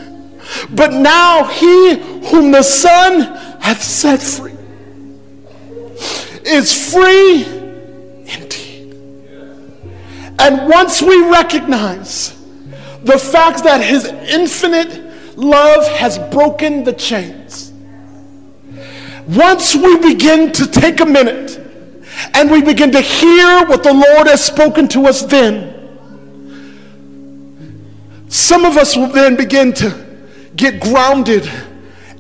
but 0.71 0.93
now 0.93 1.45
he 1.45 1.97
whom 2.29 2.51
the 2.51 2.63
Son 2.63 3.46
hath 3.61 3.83
set 3.83 4.23
free 4.23 4.57
is 6.47 6.93
free 6.93 7.45
indeed. 8.27 8.93
And 10.39 10.69
once 10.69 11.03
we 11.03 11.29
recognize 11.29 12.37
the 13.03 13.19
fact 13.19 13.65
that 13.65 13.83
his 13.83 14.05
infinite 14.05 15.37
love 15.37 15.87
has 15.89 16.19
broken 16.19 16.85
the 16.85 16.93
chains, 16.93 17.73
once 19.27 19.75
we 19.75 19.99
begin 19.99 20.53
to 20.53 20.67
take 20.67 21.01
a 21.01 21.07
minute 21.07 21.61
and 22.35 22.51
we 22.51 22.63
begin 22.63 22.93
to 22.93 23.01
hear 23.01 23.67
what 23.67 23.83
the 23.83 23.93
Lord 23.93 24.29
has 24.29 24.45
spoken 24.45 24.87
to 24.89 25.07
us 25.07 25.23
then, 25.23 25.73
some 28.29 28.65
of 28.65 28.77
us 28.77 28.97
will 28.97 29.09
then 29.09 29.37
begin 29.37 29.73
to 29.75 30.07
get 30.55 30.81
grounded 30.81 31.51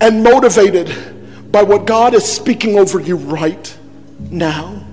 and 0.01 0.23
motivated 0.23 1.16
by 1.57 1.63
what 1.63 1.87
God 1.87 2.13
is 2.13 2.31
speaking 2.31 2.79
over 2.79 3.01
you 3.01 3.17
right 3.17 3.79
now. 4.31 4.85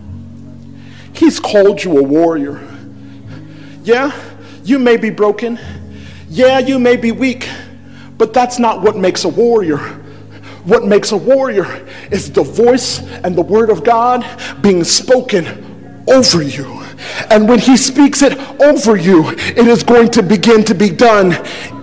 He's 1.12 1.38
called 1.38 1.84
you 1.84 1.98
a 1.98 2.02
warrior. 2.02 2.66
Yeah, 3.84 4.18
you 4.64 4.80
may 4.80 4.96
be 4.96 5.10
broken. 5.10 5.60
Yeah, 6.30 6.60
you 6.60 6.80
may 6.80 6.96
be 6.96 7.12
weak, 7.12 7.50
but 8.18 8.32
that's 8.32 8.60
not 8.60 8.82
what 8.82 8.96
makes 8.96 9.26
a 9.26 9.28
warrior. 9.28 9.78
What 10.64 10.86
makes 10.86 11.12
a 11.12 11.18
warrior 11.18 11.86
is 12.12 12.32
the 12.32 12.44
voice 12.44 13.00
and 13.26 13.36
the 13.36 13.42
word 13.42 13.70
of 13.70 13.84
God 13.84 14.26
being 14.62 14.86
spoken 14.86 16.06
over 16.08 16.42
you. 16.42 16.82
And 17.30 17.50
when 17.50 17.60
he 17.60 17.76
speaks 17.76 18.22
it 18.22 18.40
over 18.62 18.96
you, 18.96 19.32
it 19.32 19.68
is 19.68 19.84
going 19.84 20.12
to 20.12 20.24
begin 20.24 20.64
to 20.64 20.74
be 20.74 20.90
done 20.90 21.32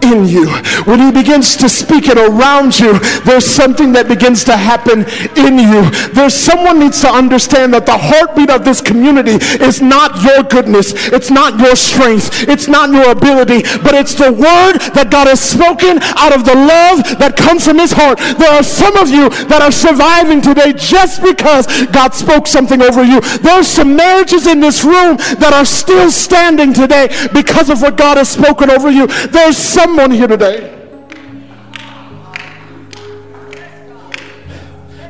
in 0.02 0.26
you. 0.26 0.48
When 0.84 1.00
he 1.00 1.10
begins 1.12 1.56
to 1.56 1.68
speak 1.68 2.08
it 2.08 2.18
around 2.18 2.78
you, 2.78 2.98
there's 3.24 3.46
something 3.46 3.92
that 3.92 4.08
begins 4.08 4.44
to 4.44 4.56
happen 4.56 5.04
in 5.36 5.58
you. 5.58 5.90
There's 6.12 6.34
someone 6.34 6.78
needs 6.78 7.00
to 7.02 7.08
understand 7.08 7.74
that 7.74 7.86
the 7.86 7.96
heartbeat 7.96 8.50
of 8.50 8.64
this 8.64 8.80
community 8.80 9.38
is 9.62 9.80
not 9.80 10.22
your 10.22 10.42
goodness, 10.42 10.92
it's 11.12 11.30
not 11.30 11.58
your 11.58 11.76
strength, 11.76 12.48
it's 12.48 12.68
not 12.68 12.90
your 12.90 13.10
ability, 13.10 13.62
but 13.82 13.94
it's 13.94 14.14
the 14.14 14.32
word 14.32 14.80
that 14.94 15.08
God 15.10 15.28
has 15.28 15.40
spoken 15.40 15.98
out 16.16 16.34
of 16.34 16.44
the 16.44 16.54
love 16.54 17.18
that 17.18 17.36
comes 17.36 17.64
from 17.64 17.78
his 17.78 17.92
heart. 17.92 18.18
There 18.38 18.50
are 18.50 18.62
some 18.62 18.96
of 18.96 19.08
you 19.08 19.28
that 19.48 19.62
are 19.62 19.72
surviving 19.72 20.40
today 20.40 20.72
just 20.72 21.22
because 21.22 21.66
God 21.90 22.14
spoke 22.14 22.46
something 22.46 22.82
over 22.82 23.02
you. 23.02 23.20
There's 23.40 23.68
some 23.68 23.96
marriages 23.96 24.46
in 24.46 24.60
this 24.60 24.84
room 24.84 25.16
that 25.38 25.52
are 25.52 25.64
still 25.64 26.10
standing 26.10 26.72
today 26.72 27.08
because 27.32 27.70
of 27.70 27.82
what 27.82 27.96
God 27.96 28.16
has 28.16 28.28
spoken 28.28 28.70
over 28.70 28.90
you. 28.90 29.06
There's 29.06 29.56
some 29.56 29.89
someone 29.90 30.12
here 30.12 30.28
today. 30.28 30.76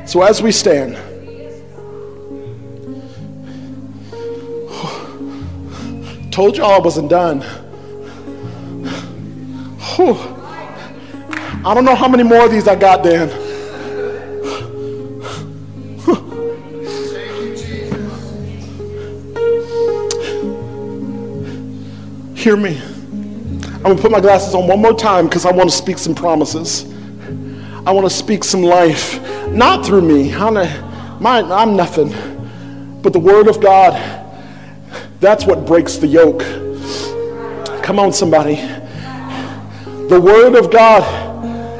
So 0.07 0.23
as 0.23 0.41
we 0.41 0.51
stand, 0.51 0.95
told 6.31 6.57
y'all 6.57 6.71
I 6.71 6.79
wasn't 6.79 7.11
done. 7.11 7.41
Whew. 9.95 10.17
I 11.63 11.75
don't 11.75 11.85
know 11.85 11.93
how 11.93 12.07
many 12.07 12.23
more 12.23 12.45
of 12.45 12.51
these 12.51 12.67
I 12.67 12.75
got, 12.75 13.03
Dan. 13.03 13.29
Hear 22.35 22.57
me. 22.57 22.90
I'm 23.81 23.85
going 23.85 23.97
to 23.97 24.01
put 24.03 24.11
my 24.11 24.21
glasses 24.21 24.53
on 24.53 24.67
one 24.67 24.79
more 24.79 24.93
time 24.93 25.25
because 25.25 25.43
I 25.43 25.51
want 25.51 25.67
to 25.67 25.75
speak 25.75 25.97
some 25.97 26.13
promises. 26.13 26.85
I 27.83 27.89
want 27.89 28.05
to 28.05 28.15
speak 28.15 28.43
some 28.43 28.61
life, 28.61 29.19
not 29.49 29.83
through 29.83 30.03
me. 30.03 30.31
I'm, 30.35 30.55
a, 30.55 31.17
my, 31.19 31.41
I'm 31.41 31.75
nothing. 31.75 32.11
But 33.01 33.11
the 33.11 33.19
Word 33.19 33.47
of 33.47 33.59
God, 33.59 33.93
that's 35.19 35.47
what 35.47 35.65
breaks 35.65 35.95
the 35.95 36.05
yoke. 36.05 36.41
Come 37.83 37.97
on, 37.97 38.13
somebody. 38.13 38.57
The 40.09 40.21
Word 40.21 40.53
of 40.53 40.69
God 40.69 41.30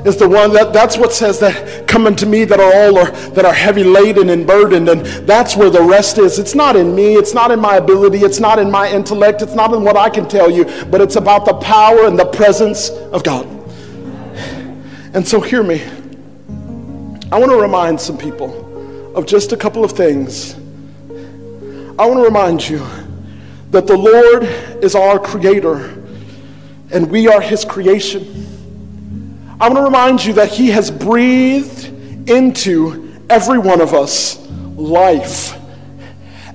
is 0.06 0.18
the 0.18 0.28
one 0.28 0.54
that 0.54 0.74
that's 0.74 0.97
what 0.97 1.14
says 1.14 1.39
that 1.39 1.88
come 1.88 2.08
unto 2.08 2.26
me 2.26 2.43
that 2.45 2.60
are 2.60 2.74
all 2.74 2.97
or 2.97 3.12
that 3.32 3.45
are 3.45 3.54
heavy 3.54 3.84
laden 3.84 4.30
and 4.30 4.47
burdened 4.47 4.89
and 4.89 5.06
that's 5.28 5.56
where 5.56 5.70
the 5.70 5.82
rest 5.82 6.18
is. 6.18 6.39
It's 6.39 6.56
not 6.56 6.76
in 6.76 6.95
me 6.95 7.16
it's 7.16 7.34
not 7.34 7.52
in 7.52 7.60
my 7.60 7.76
ability 7.76 8.20
it's 8.20 8.39
not 8.39 8.60
in 8.60 8.72
my 8.72 8.91
intellect 8.91 9.41
it's 9.41 9.54
not 9.54 9.74
in 9.74 9.84
what 9.84 9.97
i 9.97 10.10
can 10.10 10.28
tell 10.28 10.49
you 10.49 10.66
but 10.86 11.02
it's 11.02 11.16
about 11.16 11.45
the 11.45 11.54
power 11.56 12.06
and 12.06 12.18
the 12.18 12.26
presence 12.26 12.89
of 12.89 13.24
god. 13.24 13.47
And 15.14 15.28
so 15.28 15.41
hear 15.41 15.62
me. 15.62 15.84
I 17.32 17.39
want 17.39 17.52
to 17.52 17.58
remind 17.58 17.99
some 17.99 18.18
people 18.18 19.16
of 19.16 19.26
just 19.26 19.52
a 19.52 19.58
couple 19.58 19.84
of 19.84 19.91
things. 19.91 20.56
I 21.99 22.06
want 22.06 22.20
to 22.20 22.24
remind 22.24 22.68
you 22.68 22.86
that 23.70 23.88
the 23.88 23.97
lord 23.97 24.43
is 24.84 24.95
our 24.95 25.20
creator 25.20 25.97
and 26.91 27.10
we 27.10 27.28
are 27.28 27.39
his 27.39 27.64
creation 27.64 28.51
I 29.62 29.66
want 29.66 29.78
to 29.78 29.84
remind 29.84 30.26
you 30.26 30.34
that 30.34 30.49
He 30.49 30.70
has 30.72 30.89
breathed 30.89 31.86
into 32.28 33.16
every 33.30 33.59
one 33.59 33.80
of 33.80 33.93
us 33.93 34.39
life. 34.76 35.55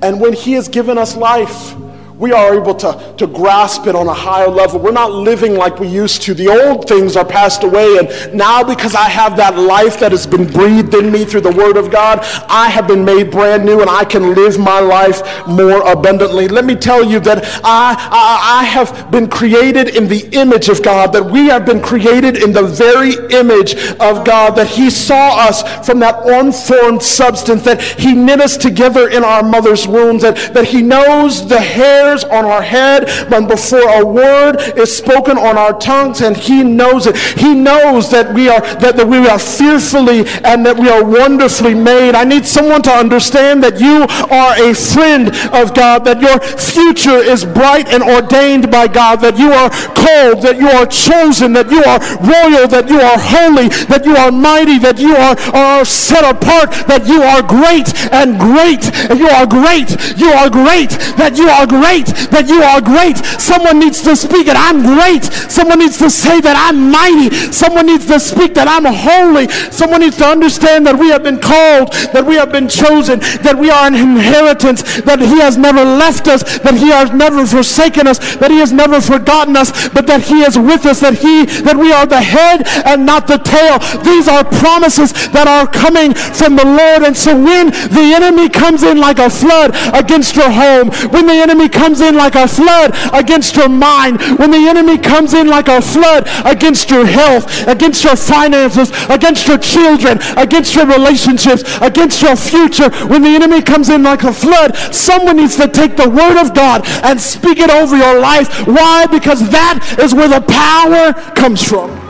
And 0.02 0.20
when 0.20 0.32
He 0.32 0.54
has 0.54 0.66
given 0.66 0.98
us 0.98 1.14
life, 1.14 1.76
we 2.18 2.32
are 2.32 2.54
able 2.54 2.74
to, 2.74 3.14
to 3.18 3.26
grasp 3.26 3.86
it 3.86 3.94
on 3.94 4.06
a 4.08 4.14
higher 4.14 4.48
level. 4.48 4.80
We're 4.80 4.92
not 4.92 5.12
living 5.12 5.54
like 5.54 5.78
we 5.78 5.86
used 5.86 6.22
to. 6.22 6.34
The 6.34 6.48
old 6.48 6.88
things 6.88 7.14
are 7.16 7.24
passed 7.24 7.62
away, 7.62 7.98
and 7.98 8.34
now 8.34 8.64
because 8.64 8.94
I 8.94 9.08
have 9.08 9.36
that 9.36 9.58
life 9.58 10.00
that 10.00 10.12
has 10.12 10.26
been 10.26 10.50
breathed 10.50 10.94
in 10.94 11.12
me 11.12 11.24
through 11.24 11.42
the 11.42 11.52
Word 11.52 11.76
of 11.76 11.90
God, 11.90 12.20
I 12.48 12.68
have 12.68 12.88
been 12.88 13.04
made 13.04 13.30
brand 13.30 13.64
new 13.64 13.80
and 13.80 13.90
I 13.90 14.04
can 14.04 14.34
live 14.34 14.58
my 14.58 14.80
life 14.80 15.46
more 15.46 15.86
abundantly. 15.86 16.48
Let 16.48 16.64
me 16.64 16.74
tell 16.74 17.04
you 17.04 17.20
that 17.20 17.44
I, 17.62 17.94
I, 17.94 18.60
I 18.60 18.64
have 18.64 19.10
been 19.10 19.28
created 19.28 19.94
in 19.94 20.08
the 20.08 20.26
image 20.32 20.68
of 20.68 20.82
God, 20.82 21.12
that 21.12 21.24
we 21.24 21.46
have 21.48 21.66
been 21.66 21.82
created 21.82 22.42
in 22.42 22.52
the 22.52 22.62
very 22.62 23.14
image 23.34 23.74
of 24.00 24.24
God, 24.24 24.56
that 24.56 24.68
He 24.68 24.88
saw 24.88 25.46
us 25.48 25.86
from 25.86 25.98
that 26.00 26.26
unformed 26.26 27.02
substance, 27.02 27.62
that 27.64 27.82
He 27.82 28.14
knit 28.14 28.40
us 28.40 28.56
together 28.56 29.08
in 29.08 29.22
our 29.22 29.42
mother's 29.42 29.86
wombs, 29.86 30.22
that, 30.22 30.54
that 30.54 30.64
He 30.64 30.80
knows 30.80 31.46
the 31.46 31.60
hair 31.60 32.05
hairs 32.06 32.24
on 32.24 32.44
our 32.44 32.62
head, 32.62 33.06
but 33.28 33.48
before 33.48 33.88
a 34.00 34.04
word 34.04 34.56
is 34.76 34.96
spoken 34.96 35.36
on 35.36 35.58
our 35.58 35.76
tongues, 35.78 36.20
and 36.20 36.36
He 36.36 36.62
knows 36.62 37.06
it. 37.06 37.16
He 37.16 37.54
knows 37.54 38.10
that 38.10 38.32
we 38.32 38.48
are 38.48 38.60
that, 38.80 38.96
that 38.96 39.06
we 39.06 39.26
are 39.26 39.38
fearfully 39.38 40.26
and 40.44 40.64
that 40.66 40.78
we 40.78 40.88
are 40.88 41.04
wonderfully 41.04 41.74
made. 41.74 42.14
I 42.14 42.24
need 42.24 42.46
someone 42.46 42.82
to 42.82 42.92
understand 42.92 43.62
that 43.64 43.80
you 43.80 44.06
are 44.30 44.54
a 44.70 44.74
friend 44.74 45.28
of 45.52 45.74
God, 45.74 46.04
that 46.04 46.20
your 46.20 46.38
future 46.40 47.18
is 47.18 47.44
bright 47.44 47.88
and 47.88 48.02
ordained 48.02 48.70
by 48.70 48.86
God, 48.86 49.20
that 49.20 49.38
you 49.38 49.50
are 49.50 49.70
called, 49.94 50.42
that 50.42 50.56
you 50.58 50.68
are 50.68 50.86
chosen, 50.86 51.52
that 51.54 51.70
you 51.70 51.82
are 51.82 51.98
royal, 52.22 52.68
that 52.68 52.88
you 52.88 53.00
are 53.00 53.18
holy, 53.18 53.68
that 53.90 54.04
you 54.04 54.14
are 54.16 54.30
mighty, 54.30 54.78
that 54.78 54.98
you 54.98 55.14
are, 55.16 55.34
are 55.54 55.84
set 55.84 56.24
apart, 56.24 56.70
that 56.86 57.06
you 57.06 57.22
are 57.22 57.42
great 57.42 57.90
and 58.12 58.38
great, 58.38 58.86
and 59.10 59.18
you 59.18 59.28
are 59.28 59.46
great, 59.46 59.90
you 60.16 60.30
are 60.30 60.50
great, 60.50 60.90
that 61.18 61.34
you 61.36 61.48
are 61.48 61.66
great 61.66 61.95
great, 62.02 62.30
that 62.30 62.48
you 62.48 62.62
are 62.62 62.80
great. 62.80 63.16
Someone 63.40 63.78
needs 63.78 64.02
to 64.02 64.16
speak 64.16 64.46
it. 64.48 64.56
I'm 64.56 64.82
great. 64.82 65.24
Someone 65.24 65.78
needs 65.78 65.98
to 65.98 66.10
say 66.10 66.40
that 66.40 66.56
I'm 66.56 66.90
mighty. 66.90 67.34
Someone 67.52 67.86
needs 67.86 68.06
to 68.06 68.20
speak 68.20 68.54
that 68.54 68.68
I'm 68.68 68.84
holy. 68.84 69.48
Someone 69.72 70.00
needs 70.00 70.16
to 70.18 70.26
understand 70.26 70.86
that 70.86 70.98
we 70.98 71.08
have 71.08 71.22
been 71.22 71.40
called, 71.40 71.92
that 72.12 72.24
we 72.24 72.34
have 72.36 72.52
been 72.52 72.68
chosen, 72.68 73.20
that 73.42 73.56
we 73.58 73.70
are 73.70 73.86
an 73.86 73.94
inheritance, 73.94 75.00
that 75.02 75.20
He 75.20 75.40
has 75.40 75.56
never 75.56 75.84
left 75.84 76.28
us, 76.28 76.58
that 76.60 76.74
He 76.74 76.88
has 76.90 77.12
never 77.12 77.46
forsaken 77.46 78.06
us, 78.06 78.18
that 78.36 78.50
He 78.50 78.58
has 78.58 78.72
never 78.72 79.00
forgotten 79.00 79.56
us, 79.56 79.88
but 79.88 80.06
that 80.06 80.22
He 80.22 80.42
is 80.42 80.58
with 80.58 80.84
us, 80.86 81.00
that 81.00 81.18
He, 81.18 81.44
that 81.62 81.76
we 81.76 81.92
are 81.92 82.06
the 82.06 82.20
head 82.20 82.66
and 82.84 83.06
not 83.06 83.26
the 83.26 83.38
tail. 83.38 83.78
These 84.02 84.28
are 84.28 84.44
promises 84.44 85.12
that 85.30 85.48
are 85.48 85.66
coming 85.66 86.14
from 86.14 86.56
the 86.56 86.66
Lord. 86.66 87.04
And 87.04 87.16
so 87.16 87.34
when 87.36 87.70
the 87.70 88.12
enemy 88.14 88.48
comes 88.48 88.82
in 88.82 88.98
like 88.98 89.18
a 89.18 89.30
flood 89.30 89.72
against 89.94 90.36
your 90.36 90.50
home, 90.50 90.90
when 91.10 91.26
the 91.26 91.34
enemy 91.34 91.68
comes 91.68 91.85
in 91.86 92.16
like 92.16 92.34
a 92.34 92.48
flood 92.48 92.94
against 93.12 93.56
your 93.56 93.68
mind, 93.68 94.20
when 94.38 94.50
the 94.50 94.66
enemy 94.68 94.98
comes 94.98 95.34
in 95.34 95.48
like 95.48 95.68
a 95.68 95.80
flood 95.80 96.28
against 96.44 96.90
your 96.90 97.06
health, 97.06 97.66
against 97.66 98.04
your 98.04 98.16
finances, 98.16 98.90
against 99.08 99.46
your 99.46 99.58
children, 99.58 100.18
against 100.36 100.74
your 100.74 100.86
relationships, 100.86 101.62
against 101.80 102.22
your 102.22 102.36
future, 102.36 102.90
when 103.06 103.22
the 103.22 103.34
enemy 103.34 103.62
comes 103.62 103.88
in 103.88 104.02
like 104.02 104.24
a 104.24 104.32
flood, 104.32 104.76
someone 104.92 105.36
needs 105.36 105.56
to 105.56 105.68
take 105.68 105.96
the 105.96 106.08
word 106.08 106.40
of 106.40 106.54
God 106.54 106.82
and 107.04 107.20
speak 107.20 107.58
it 107.58 107.70
over 107.70 107.96
your 107.96 108.20
life. 108.20 108.66
Why? 108.66 109.06
Because 109.06 109.48
that 109.50 109.96
is 109.98 110.14
where 110.14 110.28
the 110.28 110.40
power 110.42 111.12
comes 111.34 111.62
from. 111.62 112.05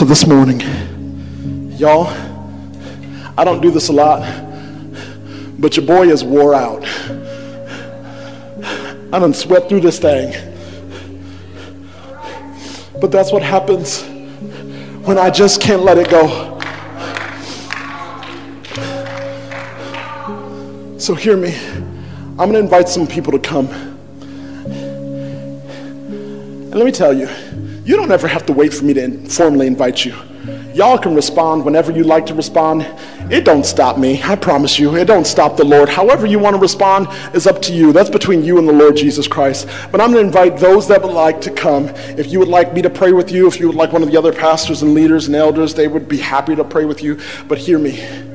So 0.00 0.06
this 0.06 0.26
morning, 0.26 0.62
y'all, 1.76 2.06
I 3.36 3.44
don't 3.44 3.60
do 3.60 3.70
this 3.70 3.90
a 3.90 3.92
lot, 3.92 4.22
but 5.58 5.76
your 5.76 5.84
boy 5.84 6.08
is 6.08 6.24
wore 6.24 6.54
out. 6.54 6.82
I 9.12 9.18
done 9.18 9.34
sweat 9.34 9.68
through 9.68 9.80
this 9.80 9.98
thing. 9.98 10.32
But 12.98 13.12
that's 13.12 13.30
what 13.30 13.42
happens 13.42 14.02
when 15.04 15.18
I 15.18 15.28
just 15.28 15.60
can't 15.60 15.82
let 15.82 15.98
it 15.98 16.08
go. 16.08 16.58
So 20.98 21.14
hear 21.14 21.36
me. 21.36 21.54
I'm 22.38 22.50
going 22.50 22.54
to 22.54 22.60
invite 22.60 22.88
some 22.88 23.06
people 23.06 23.32
to 23.32 23.38
come. 23.38 23.68
And 26.38 26.74
let 26.74 26.86
me 26.86 26.90
tell 26.90 27.12
you, 27.12 27.28
you 27.90 27.96
don't 27.96 28.12
ever 28.12 28.28
have 28.28 28.46
to 28.46 28.52
wait 28.52 28.72
for 28.72 28.84
me 28.84 28.94
to 28.94 29.10
formally 29.28 29.66
invite 29.66 30.04
you. 30.04 30.14
Y'all 30.74 30.96
can 30.96 31.12
respond 31.12 31.64
whenever 31.64 31.90
you 31.90 32.04
like 32.04 32.24
to 32.26 32.34
respond. 32.34 32.82
It 33.32 33.44
don't 33.44 33.66
stop 33.66 33.98
me. 33.98 34.22
I 34.22 34.36
promise 34.36 34.78
you. 34.78 34.94
It 34.94 35.06
don't 35.06 35.26
stop 35.26 35.56
the 35.56 35.64
Lord. 35.64 35.88
However 35.88 36.24
you 36.24 36.38
want 36.38 36.54
to 36.54 36.62
respond 36.62 37.08
is 37.34 37.48
up 37.48 37.60
to 37.62 37.72
you. 37.72 37.92
That's 37.92 38.08
between 38.08 38.44
you 38.44 38.58
and 38.58 38.68
the 38.68 38.72
Lord 38.72 38.96
Jesus 38.96 39.26
Christ. 39.26 39.66
But 39.90 40.00
I'm 40.00 40.12
going 40.12 40.22
to 40.22 40.28
invite 40.28 40.60
those 40.60 40.86
that 40.86 41.02
would 41.02 41.12
like 41.12 41.40
to 41.40 41.50
come. 41.50 41.88
If 42.16 42.30
you 42.30 42.38
would 42.38 42.46
like 42.46 42.72
me 42.72 42.80
to 42.82 42.90
pray 42.90 43.10
with 43.10 43.32
you, 43.32 43.48
if 43.48 43.58
you 43.58 43.66
would 43.66 43.74
like 43.74 43.92
one 43.92 44.04
of 44.04 44.08
the 44.12 44.16
other 44.16 44.32
pastors 44.32 44.82
and 44.82 44.94
leaders 44.94 45.26
and 45.26 45.34
elders, 45.34 45.74
they 45.74 45.88
would 45.88 46.08
be 46.08 46.18
happy 46.18 46.54
to 46.54 46.62
pray 46.62 46.84
with 46.84 47.02
you. 47.02 47.18
But 47.48 47.58
hear 47.58 47.80
me. 47.80 48.29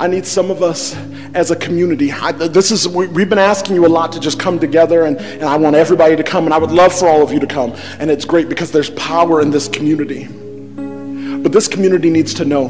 I 0.00 0.06
need 0.06 0.24
some 0.24 0.50
of 0.50 0.62
us 0.62 0.96
as 1.34 1.50
a 1.50 1.56
community. 1.56 2.10
I, 2.10 2.32
this 2.32 2.70
is 2.70 2.88
we, 2.88 3.04
have 3.04 3.28
been 3.28 3.38
asking 3.38 3.74
you 3.74 3.84
a 3.84 3.88
lot 3.88 4.12
to 4.12 4.20
just 4.20 4.40
come 4.40 4.58
together, 4.58 5.04
and, 5.04 5.18
and 5.18 5.44
I 5.44 5.58
want 5.58 5.76
everybody 5.76 6.16
to 6.16 6.22
come, 6.22 6.46
and 6.46 6.54
I 6.54 6.58
would 6.58 6.70
love 6.70 6.94
for 6.94 7.06
all 7.06 7.22
of 7.22 7.34
you 7.34 7.38
to 7.38 7.46
come. 7.46 7.72
And 7.98 8.10
it's 8.10 8.24
great 8.24 8.48
because 8.48 8.72
there's 8.72 8.88
power 8.92 9.42
in 9.42 9.50
this 9.50 9.68
community. 9.68 10.24
But 10.24 11.52
this 11.52 11.68
community 11.68 12.08
needs 12.08 12.32
to 12.34 12.46
know 12.46 12.68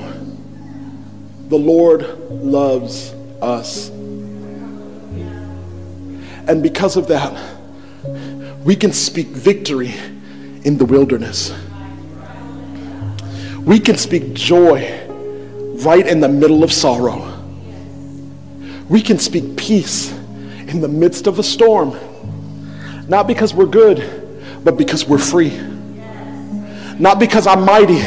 the 1.46 1.56
Lord 1.56 2.02
loves 2.28 3.12
us. 3.40 3.90
And 6.48 6.64
because 6.64 6.96
of 6.96 7.06
that, 7.06 7.32
we 8.64 8.74
can 8.74 8.92
speak 8.92 9.28
victory 9.28 9.94
in 10.64 10.78
the 10.78 10.84
wilderness. 10.84 11.54
We 13.64 13.78
can 13.78 13.96
speak 13.96 14.32
joy 14.32 15.06
right 15.84 16.06
in 16.06 16.20
the 16.20 16.28
middle 16.28 16.62
of 16.62 16.72
sorrow. 16.72 17.36
We 18.88 19.02
can 19.02 19.18
speak 19.18 19.56
peace 19.56 20.10
in 20.10 20.80
the 20.80 20.88
midst 20.88 21.26
of 21.26 21.38
a 21.38 21.42
storm. 21.42 21.98
Not 23.08 23.26
because 23.26 23.54
we're 23.54 23.66
good, 23.66 24.62
but 24.64 24.76
because 24.76 25.06
we're 25.06 25.18
free. 25.18 25.58
Not 26.98 27.18
because 27.18 27.46
I'm 27.46 27.64
mighty, 27.64 28.02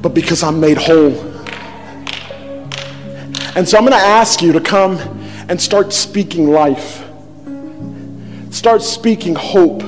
but 0.00 0.14
because 0.14 0.42
I'm 0.42 0.60
made 0.60 0.78
whole. 0.78 1.12
And 3.56 3.68
so 3.68 3.76
I'm 3.76 3.84
going 3.84 3.98
to 3.98 4.06
ask 4.06 4.40
you 4.40 4.52
to 4.52 4.60
come 4.60 4.96
and 5.48 5.60
start 5.60 5.92
speaking 5.92 6.50
life. 6.50 7.04
Start 8.50 8.82
speaking 8.82 9.34
hope. 9.34 9.82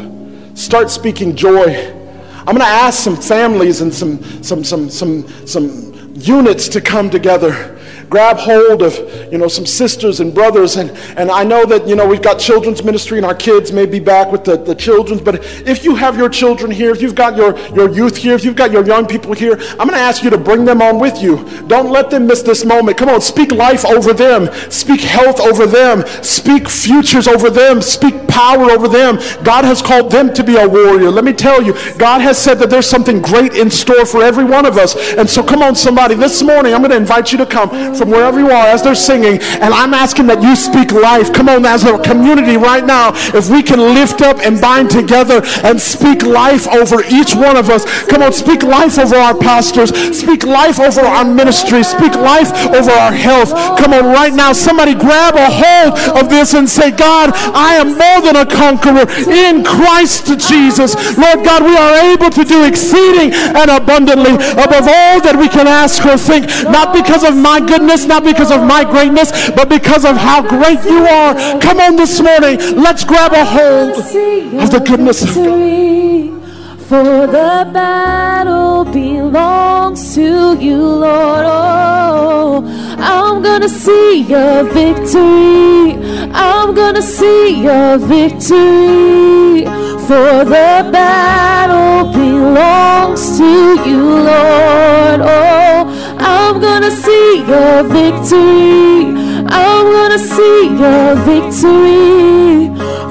Start 0.54 0.90
speaking 0.90 1.36
joy. 1.36 1.96
I'm 2.38 2.56
going 2.56 2.58
to 2.58 2.64
ask 2.64 3.02
some 3.02 3.16
families 3.16 3.80
and 3.80 3.94
some, 3.94 4.22
some, 4.42 4.64
some, 4.64 4.90
some, 4.90 5.46
some 5.46 5.89
units 6.26 6.68
to 6.68 6.80
come 6.80 7.10
together 7.10 7.79
grab 8.10 8.38
hold 8.38 8.82
of, 8.82 8.96
you 9.32 9.38
know, 9.38 9.46
some 9.46 9.64
sisters 9.64 10.18
and 10.18 10.34
brothers. 10.34 10.76
And, 10.76 10.90
and 11.16 11.30
I 11.30 11.44
know 11.44 11.64
that, 11.64 11.86
you 11.86 11.94
know, 11.94 12.06
we've 12.06 12.20
got 12.20 12.40
children's 12.40 12.82
ministry 12.82 13.18
and 13.18 13.24
our 13.24 13.36
kids 13.36 13.70
may 13.70 13.86
be 13.86 14.00
back 14.00 14.32
with 14.32 14.44
the, 14.44 14.56
the 14.56 14.74
children's. 14.74 15.22
But 15.22 15.36
if 15.66 15.84
you 15.84 15.94
have 15.94 16.18
your 16.18 16.28
children 16.28 16.72
here, 16.72 16.90
if 16.90 17.00
you've 17.00 17.14
got 17.14 17.36
your, 17.36 17.56
your 17.68 17.88
youth 17.88 18.16
here, 18.16 18.34
if 18.34 18.44
you've 18.44 18.56
got 18.56 18.72
your 18.72 18.84
young 18.84 19.06
people 19.06 19.32
here, 19.32 19.52
I'm 19.52 19.86
going 19.86 19.90
to 19.90 19.98
ask 19.98 20.24
you 20.24 20.30
to 20.30 20.38
bring 20.38 20.64
them 20.64 20.82
on 20.82 20.98
with 20.98 21.22
you. 21.22 21.36
Don't 21.68 21.90
let 21.90 22.10
them 22.10 22.26
miss 22.26 22.42
this 22.42 22.64
moment. 22.64 22.98
Come 22.98 23.08
on, 23.08 23.20
speak 23.20 23.52
life 23.52 23.84
over 23.86 24.12
them. 24.12 24.50
Speak 24.70 25.02
health 25.02 25.38
over 25.40 25.66
them. 25.66 26.04
Speak 26.24 26.68
futures 26.68 27.28
over 27.28 27.48
them. 27.48 27.80
Speak 27.80 28.26
power 28.26 28.72
over 28.72 28.88
them. 28.88 29.18
God 29.44 29.64
has 29.64 29.80
called 29.80 30.10
them 30.10 30.34
to 30.34 30.42
be 30.42 30.56
a 30.56 30.68
warrior. 30.68 31.10
Let 31.10 31.24
me 31.24 31.32
tell 31.32 31.62
you, 31.62 31.74
God 31.96 32.22
has 32.22 32.38
said 32.38 32.54
that 32.54 32.70
there's 32.70 32.90
something 32.90 33.22
great 33.22 33.54
in 33.54 33.70
store 33.70 34.04
for 34.04 34.20
every 34.20 34.44
one 34.44 34.66
of 34.66 34.76
us. 34.76 34.96
And 35.14 35.30
so 35.30 35.44
come 35.44 35.62
on, 35.62 35.76
somebody, 35.76 36.16
this 36.16 36.42
morning 36.42 36.74
I'm 36.74 36.80
going 36.80 36.90
to 36.90 36.96
invite 36.96 37.30
you 37.30 37.38
to 37.38 37.46
come 37.46 37.94
from 38.00 38.08
wherever 38.08 38.40
you 38.40 38.48
are 38.48 38.72
as 38.72 38.82
they're 38.82 38.94
singing. 38.94 39.36
And 39.60 39.76
I'm 39.76 39.92
asking 39.92 40.24
that 40.32 40.40
you 40.40 40.56
speak 40.56 40.88
life. 40.88 41.34
Come 41.36 41.52
on, 41.52 41.66
as 41.68 41.84
a 41.84 42.00
community 42.00 42.56
right 42.56 42.80
now, 42.80 43.12
if 43.36 43.52
we 43.52 43.60
can 43.60 43.76
lift 43.76 44.22
up 44.22 44.40
and 44.40 44.56
bind 44.56 44.88
together 44.88 45.44
and 45.60 45.76
speak 45.76 46.24
life 46.24 46.64
over 46.72 47.04
each 47.04 47.36
one 47.36 47.60
of 47.60 47.68
us. 47.68 47.84
Come 48.08 48.22
on, 48.22 48.32
speak 48.32 48.62
life 48.62 48.96
over 48.96 49.16
our 49.16 49.36
pastors. 49.36 49.92
Speak 50.16 50.48
life 50.48 50.80
over 50.80 51.04
our 51.04 51.28
ministry. 51.28 51.84
Speak 51.84 52.16
life 52.16 52.48
over 52.72 52.88
our 52.88 53.12
health. 53.12 53.52
Come 53.76 53.92
on, 53.92 54.08
right 54.08 54.32
now, 54.32 54.56
somebody 54.56 54.94
grab 54.96 55.36
a 55.36 55.52
hold 55.52 56.00
of 56.16 56.30
this 56.30 56.54
and 56.54 56.64
say, 56.64 56.90
God, 56.90 57.36
I 57.52 57.76
am 57.76 58.00
more 58.00 58.24
than 58.24 58.40
a 58.40 58.48
conqueror 58.48 59.04
in 59.28 59.60
Christ 59.60 60.32
Jesus. 60.48 60.96
Lord 61.20 61.44
God, 61.44 61.68
we 61.68 61.76
are 61.76 62.00
able 62.16 62.30
to 62.32 62.44
do 62.48 62.64
exceeding 62.64 63.36
and 63.36 63.68
abundantly 63.68 64.40
above 64.56 64.88
all 64.88 65.20
that 65.20 65.36
we 65.36 65.52
can 65.52 65.68
ask 65.68 66.00
or 66.06 66.16
think, 66.16 66.46
not 66.64 66.94
because 66.94 67.24
of 67.24 67.36
my 67.36 67.58
goodness, 67.58 67.89
not 68.06 68.24
because 68.24 68.50
of 68.50 68.62
my 68.62 68.84
greatness, 68.84 69.50
but 69.50 69.68
because 69.68 70.04
of 70.04 70.16
how 70.16 70.40
great 70.42 70.82
you 70.84 71.04
are. 71.06 71.34
Come 71.60 71.80
on 71.80 71.96
this 71.96 72.20
morning, 72.20 72.58
let's 72.76 73.04
grab 73.04 73.32
a 73.32 73.44
hold 73.44 73.96
of 73.98 74.70
the 74.70 74.82
goodness 74.86 75.22
of 75.22 75.34
God. 75.34 76.40
For 76.88 77.26
the 77.26 77.70
battle 77.72 78.84
belongs 78.84 80.14
to 80.16 80.56
you, 80.58 80.76
Lord. 80.76 81.46
Oh, 81.46 82.64
I'm 82.98 83.42
gonna 83.42 83.68
see 83.68 84.22
your 84.22 84.64
victory. 84.64 85.94
I'm 86.32 86.74
gonna 86.74 87.02
see 87.02 87.62
your 87.62 87.96
victory. 87.98 89.64
For 90.08 90.44
the 90.44 90.90
battle 90.90 92.12
belongs 92.12 93.38
to 93.38 93.88
you, 93.88 94.02
Lord. 94.02 95.20
Oh, 95.22 95.86
I'm 96.32 96.60
gonna 96.60 96.90
see 96.90 97.44
your 97.52 97.82
victory. 97.98 99.14
I'm 99.62 99.86
gonna 99.96 100.18
see 100.18 100.58
your 100.82 101.08
victory. 101.30 102.68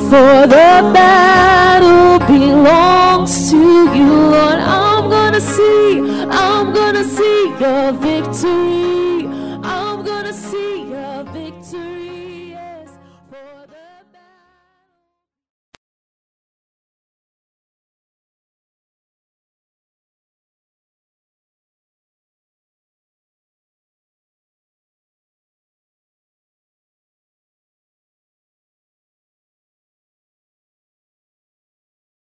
For 0.10 0.36
the 0.56 0.72
battle 0.98 2.20
belongs 2.28 3.52
to 3.52 3.58
you, 3.98 4.12
Lord. 4.34 4.60
I'm 4.60 5.10
gonna 5.10 5.42
see, 5.42 6.00
I'm 6.32 6.74
gonna 6.74 7.04
see 7.04 7.40
your 7.60 7.92
victory. 7.94 8.79